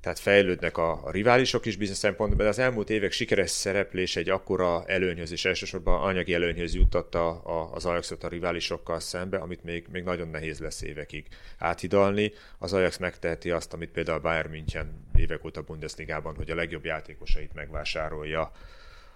[0.00, 4.84] tehát fejlődnek a, riválisok is bizonyos szempontból, de az elmúlt évek sikeres szereplés egy akkora
[4.86, 7.40] előnyhöz, és elsősorban anyagi előnyhöz juttatta
[7.72, 11.26] az Ajaxot a riválisokkal szembe, amit még, még nagyon nehéz lesz évekig
[11.58, 12.32] áthidalni.
[12.58, 17.54] Az Ajax megteheti azt, amit például Bayern München évek óta Bundesligában, hogy a legjobb játékosait
[17.54, 18.52] megvásárolja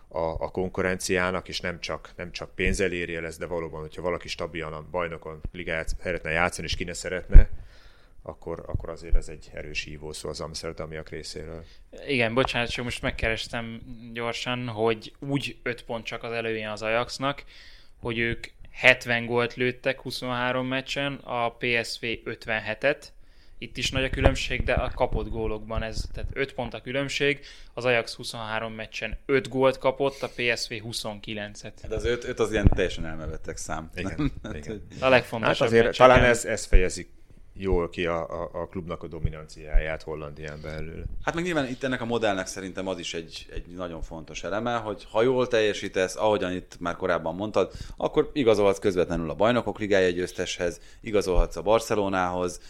[0.08, 4.28] a, a konkurenciának, és nem csak, nem csak pénzzel érje lesz, de valóban, hogyha valaki
[4.28, 7.48] stabilan a bajnokon ligáját szeretne játszani, és ki ne szeretne,
[8.22, 11.64] akkor, akkor azért ez egy erős hívó szó az Amsterdamiak részéről.
[12.06, 13.80] Igen, bocsánat, csak most megkerestem
[14.12, 17.44] gyorsan, hogy úgy 5 pont csak az előjén az Ajaxnak,
[18.00, 23.02] hogy ők 70 gólt lőttek 23 meccsen, a PSV 57-et,
[23.64, 27.40] itt is nagy a különbség, de a kapott gólokban ez, tehát 5 pont a különbség,
[27.74, 31.72] az Ajax 23 meccsen 5 gólt kapott, a PSV 29-et.
[31.82, 33.90] Hát az 5, 5 az ilyen teljesen elmevettek szám.
[33.94, 34.32] Igen,
[34.62, 34.86] igen.
[35.00, 36.08] A legfontosabb Hát azért meccseken.
[36.08, 37.08] talán ez, ez fejezik
[37.56, 41.04] jól ki a, a, a klubnak a dominanciáját Hollandián belül.
[41.22, 44.76] Hát meg nyilván itt ennek a modellnek szerintem az is egy, egy nagyon fontos eleme,
[44.76, 50.10] hogy ha jól teljesítesz, ahogyan itt már korábban mondtad, akkor igazolhatsz közvetlenül a bajnokok ligája
[50.10, 52.60] győzteshez, igazolhatsz a Barcelonához,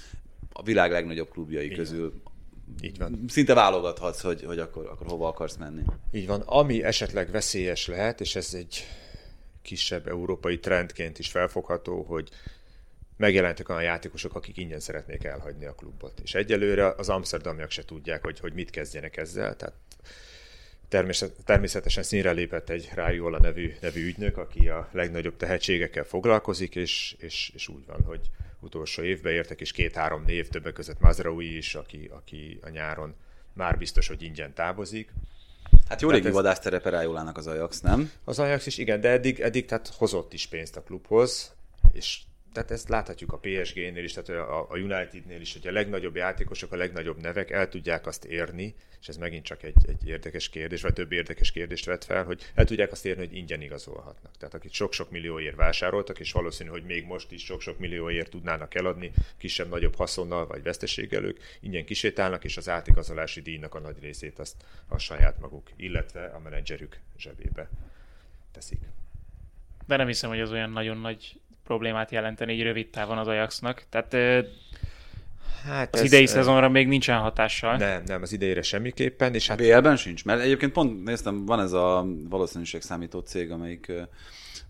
[0.57, 1.77] a világ legnagyobb klubjai Igen.
[1.77, 2.23] közül
[2.81, 3.25] Így van.
[3.29, 5.83] szinte válogathatsz, hogy, hogy akkor, akkor hova akarsz menni.
[6.13, 6.41] Így van.
[6.41, 8.85] Ami esetleg veszélyes lehet, és ez egy
[9.63, 12.29] kisebb európai trendként is felfogható, hogy
[13.17, 16.21] megjelentek olyan játékosok, akik ingyen szeretnék elhagyni a klubot.
[16.23, 19.57] És egyelőre az amsterdamiak se tudják, hogy, hogy mit kezdjenek ezzel.
[19.57, 19.75] Tehát
[21.45, 27.51] természetesen színre lépett egy Rájóla nevű, nevű ügynök, aki a legnagyobb tehetségekkel foglalkozik, és, és,
[27.55, 28.31] és úgy van, hogy
[28.65, 33.15] utolsó évben értek, és két-három név, többek között Mazraoui is, aki, aki a nyáron
[33.53, 35.13] már biztos, hogy ingyen távozik.
[35.89, 36.33] Hát jó régi ez...
[36.33, 38.11] vadászterepe Rájólának az Ajax, nem?
[38.25, 41.55] Az Ajax is, igen, de eddig, eddig tehát hozott is pénzt a klubhoz,
[41.93, 42.21] és
[42.55, 46.73] tehát ezt láthatjuk a PSG-nél is, tehát a, a United-nél is, hogy a legnagyobb játékosok,
[46.73, 50.83] a legnagyobb nevek el tudják azt érni, és ez megint csak egy, egy érdekes kérdés,
[50.83, 54.37] vagy több érdekes kérdést vet fel, hogy el tudják azt érni, hogy ingyen igazolhatnak.
[54.37, 59.13] Tehát akik sok-sok millióért vásároltak, és valószínű, hogy még most is sok-sok millióért tudnának eladni,
[59.39, 64.65] kisebb-nagyobb haszonnal vagy veszteséggel ők ingyen kisétálnak, és az átigazolási díjnak a nagy részét azt
[64.89, 67.69] a saját maguk, illetve a menedzserük zsebébe
[68.53, 68.81] teszik.
[69.87, 73.85] De nem hiszem, hogy az olyan nagyon nagy problémát jelenteni így rövid távon az Ajaxnak.
[73.89, 74.17] Tehát
[75.65, 77.77] hát az ez, idei szezonra még nincsen hatással.
[77.77, 79.35] Nem, nem, az idejére semmiképpen.
[79.35, 79.59] És hát...
[79.59, 83.93] BL-ben sincs, mert egyébként pont néztem, van ez a valószínűség számító cég, amelyik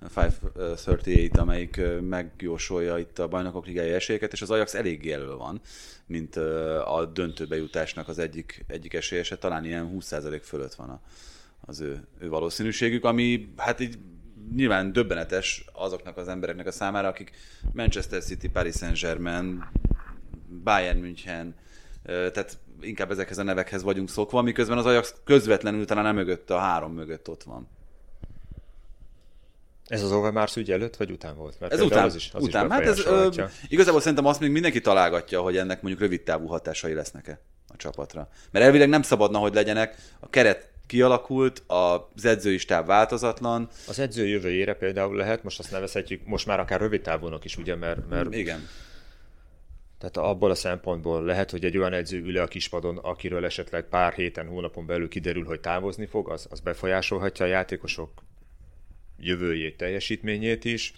[0.01, 5.61] 538, amelyik megjósolja itt a bajnokok ligája esélyeket, és az Ajax elég elő van,
[6.07, 6.37] mint
[6.85, 11.01] a döntőbe jutásnak az egyik, egyik esélyese, talán ilyen 20% fölött van a,
[11.61, 13.99] az ő, ő valószínűségük, ami hát így
[14.55, 17.31] nyilván döbbenetes azoknak az embereknek a számára, akik
[17.73, 19.65] Manchester City, Paris Saint-Germain,
[20.65, 21.55] Bayern München,
[22.05, 26.59] tehát inkább ezekhez a nevekhez vagyunk szokva, miközben az Ajax közvetlenül talán nem mögött, a
[26.59, 27.69] három mögött ott van.
[29.87, 31.61] Ez az Overmars ügy előtt, vagy után volt?
[31.61, 32.67] Mert ez után, az is, az után.
[32.67, 33.29] Is hát ez, ö,
[33.69, 38.29] igazából szerintem azt még mindenki találgatja, hogy ennek mondjuk rövid távú hatásai lesznek-e a csapatra.
[38.51, 39.97] Mert elvileg nem szabadna, hogy legyenek.
[40.21, 43.69] A keret kialakult, az edzői stáb változatlan.
[43.89, 47.75] Az edző jövőjére például lehet, most azt nevezhetjük, most már akár rövid távúnak is, ugye,
[47.75, 48.69] mert, mert Igen.
[49.99, 54.13] Tehát abból a szempontból lehet, hogy egy olyan edző ül a kispadon, akiről esetleg pár
[54.13, 58.23] héten, hónapon belül kiderül, hogy távozni fog, az, az befolyásolhatja a játékosok
[59.19, 60.95] jövőjét, teljesítményét is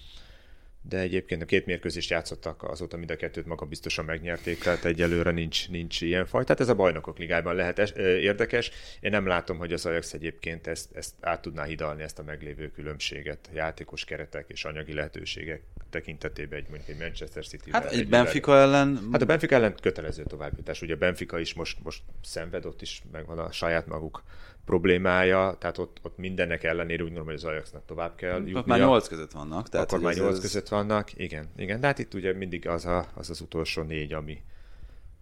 [0.89, 5.31] de egyébként a két mérkőzést játszottak, azóta mind a kettőt maga biztosan megnyerték, tehát egyelőre
[5.31, 6.45] nincs, nincs ilyen faj.
[6.45, 8.71] Tehát ez a bajnokok ligájában lehet es, érdekes.
[9.01, 12.71] Én nem látom, hogy az Ajax egyébként ezt, ezt át tudná hidalni, ezt a meglévő
[12.71, 17.71] különbséget, játékos keretek és anyagi lehetőségek tekintetében egy mondjuk egy Manchester City.
[17.73, 19.09] Hát egy, Benfica ellen...
[19.13, 20.83] Hát a Benfica ellen kötelező továbbjutás.
[20.83, 24.23] Ugye a Benfica is most, most szenved, ott is megvan a saját maguk
[24.67, 28.63] problémája, tehát ott, ott mindennek ellenére úgy gondolom, hogy az Ajaxnak tovább kell jutnia.
[28.67, 29.69] Már nyolc között vannak.
[29.69, 30.41] Tehát Akkor már nyolc ez...
[30.41, 31.81] között vannak, igen, igen.
[31.81, 34.43] De hát itt ugye mindig az a, az, az utolsó négy, ami,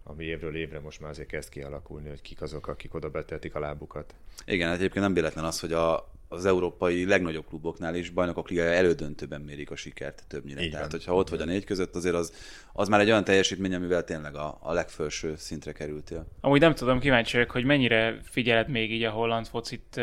[0.03, 3.59] ami évről évre most már azért kezd kialakulni, hogy kik azok, akik oda betetik a
[3.59, 4.15] lábukat.
[4.45, 8.71] Igen, hát egyébként nem véletlen az, hogy a, az európai legnagyobb kluboknál is bajnokok ligája
[8.71, 10.61] elődöntőben mérik a sikert többnyire.
[10.61, 10.99] Így Tehát, van.
[10.99, 12.33] hogyha ott vagy a négy között, azért az,
[12.73, 16.27] az már egy olyan teljesítmény, amivel tényleg a, a legfelső szintre kerültél.
[16.41, 19.97] Amúgy nem tudom, kíváncsi vagyok, hogy mennyire figyeled még így a holland focit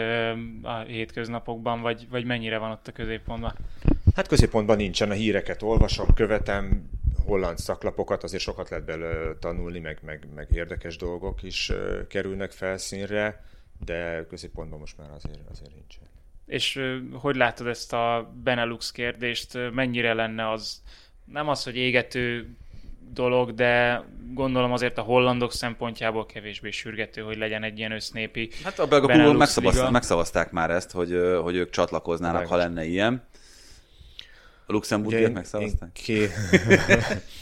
[0.63, 3.55] a hétköznapokban, vagy, vagy mennyire van ott a középpontban?
[4.15, 6.91] Hát középpontban nincsen, a híreket olvasom, követem,
[7.25, 11.73] holland szaklapokat, azért sokat lehet belőle tanulni, meg, meg, meg érdekes dolgok is
[12.09, 13.45] kerülnek felszínre,
[13.85, 16.12] de középpontban most már azért, azért nincsen.
[16.47, 16.81] És
[17.13, 20.83] hogy látod ezt a Benelux kérdést, mennyire lenne az,
[21.25, 22.57] nem az, hogy égető
[23.13, 24.05] dolog, de
[24.35, 29.33] gondolom azért a hollandok szempontjából kevésbé sürgető, hogy legyen egy ilyen össznépi Hát a belga
[29.33, 33.23] megszavazták, megszavazták már ezt, hogy, hogy ők csatlakoznának, ha lenne ilyen.
[34.67, 35.93] A luxemburgiek megszavazták?
[35.93, 36.27] Ki...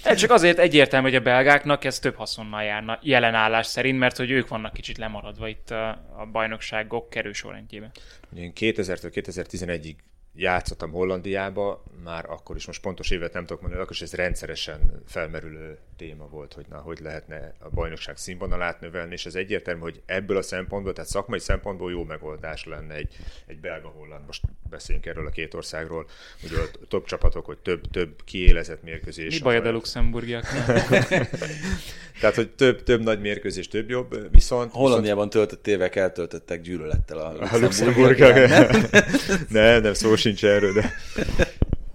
[0.03, 4.17] Ez csak azért egyértelmű, hogy a belgáknak ez több haszonnal járna jelen állás szerint, mert
[4.17, 7.91] hogy ők vannak kicsit lemaradva itt a, a bajnokságok kerősorrendjében.
[8.37, 9.95] Én 2000-től 2011-ig
[10.35, 15.03] játszottam Hollandiába, már akkor is, most pontos évet nem tudok mondani, akkor is ez rendszeresen
[15.07, 20.03] felmerülő téma volt, hogy na, hogy lehetne a bajnokság színvonalát növelni, és ez egyértelmű, hogy
[20.07, 23.17] ebből a szempontból, tehát szakmai szempontból jó megoldás lenne egy,
[23.47, 26.07] egy belga-holland, most beszéljünk erről a két országról,
[26.45, 29.35] ugye a top csapatok, hogy több, több kiélezett mérkőzés.
[29.35, 30.67] Mi bajod a luxemburgiaknak?
[32.21, 34.73] Tehát, hogy több, több nagy mérkőzés, több jobb, viszont...
[34.73, 38.37] Hollandiában töltött évek eltöltöttek gyűlölettel a A luxemburgiak.
[38.37, 39.49] luxemburgiak.
[39.49, 40.95] nem, nem, szó sincs erről, de...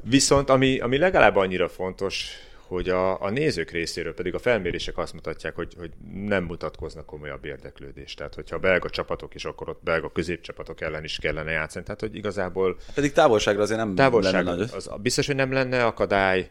[0.03, 2.27] Viszont ami, ami legalább annyira fontos,
[2.67, 7.45] hogy a, a nézők részéről pedig a felmérések azt mutatják, hogy, hogy nem mutatkoznak komolyabb
[7.45, 8.13] érdeklődés.
[8.13, 11.85] Tehát, hogyha a belga csapatok, és akkor ott belga középcsapatok ellen is kellene játszani.
[11.85, 14.69] Tehát, hogy igazából Pedig távolságra azért nem távolság, lenne nagy.
[14.73, 16.49] az, biztos, hogy nem lenne akadály,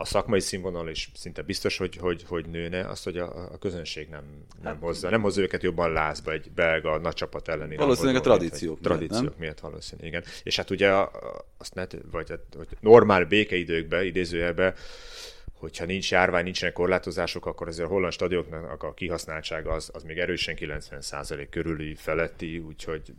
[0.00, 4.08] a szakmai színvonal is szinte biztos, hogy, hogy, hogy nőne, az, hogy a, a közönség
[4.08, 4.24] nem,
[4.62, 7.76] nem Hát- hozza, nem hozza őket jobban lázba egy belga nagy csapat elleni.
[7.76, 9.38] Valószínűleg a tradíciók miatt, Tradíciók nem?
[9.38, 10.24] miatt valószínűleg, igen.
[10.42, 10.92] És hát ugye
[11.58, 14.74] azt ne, vagy hát, hogy normál békeidőkben, idézőjelben,
[15.52, 20.18] hogyha nincs járvány, nincsenek korlátozások, akkor azért a holland stadionoknak a kihasználtsága az, az még
[20.18, 23.12] erősen 90% körüli feletti, úgyhogy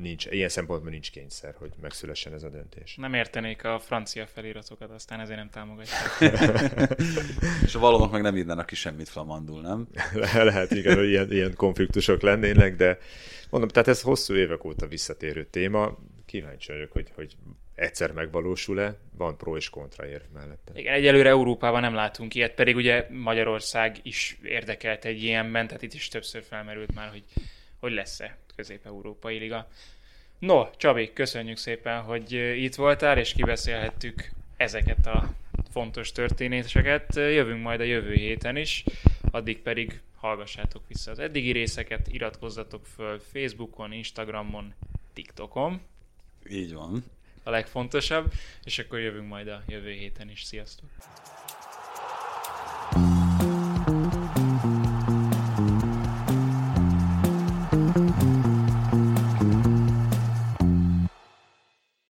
[0.00, 2.96] nincs, ilyen szempontból nincs kényszer, hogy megszülessen ez a döntés.
[2.96, 6.32] Nem értenék a francia feliratokat, aztán ezért nem támogatják.
[7.66, 9.88] És a valonok meg nem írnának ki semmit flamandul, nem?
[10.12, 12.98] Le- lehet, igen, hogy ilyen, ilyen konfliktusok lennének, de
[13.50, 15.98] mondom, tehát ez hosszú évek óta visszatérő téma.
[16.26, 17.36] Kíváncsi vagyok, hogy, hogy
[17.74, 20.72] egyszer megvalósul-e, van pro és kontra érv mellette.
[20.74, 25.94] Igen, egyelőre Európában nem látunk ilyet, pedig ugye Magyarország is érdekelt egy ilyenben, tehát itt
[25.94, 27.24] is többször felmerült már, hogy,
[27.78, 29.68] hogy lesz-e közép-európai liga.
[30.38, 35.34] No, Csabi, köszönjük szépen, hogy eh, itt voltál, és kibeszélhettük ezeket a
[35.70, 37.14] fontos történéseket.
[37.14, 38.84] Jövünk majd a jövő héten is,
[39.30, 44.74] addig pedig hallgassátok vissza az eddigi részeket, iratkozzatok föl Facebookon, Instagramon,
[45.12, 45.80] TikTokon,
[46.50, 47.04] Így van.
[47.42, 48.32] a legfontosabb,
[48.64, 50.42] és akkor jövünk majd a jövő héten is.
[50.42, 50.88] Sziasztok!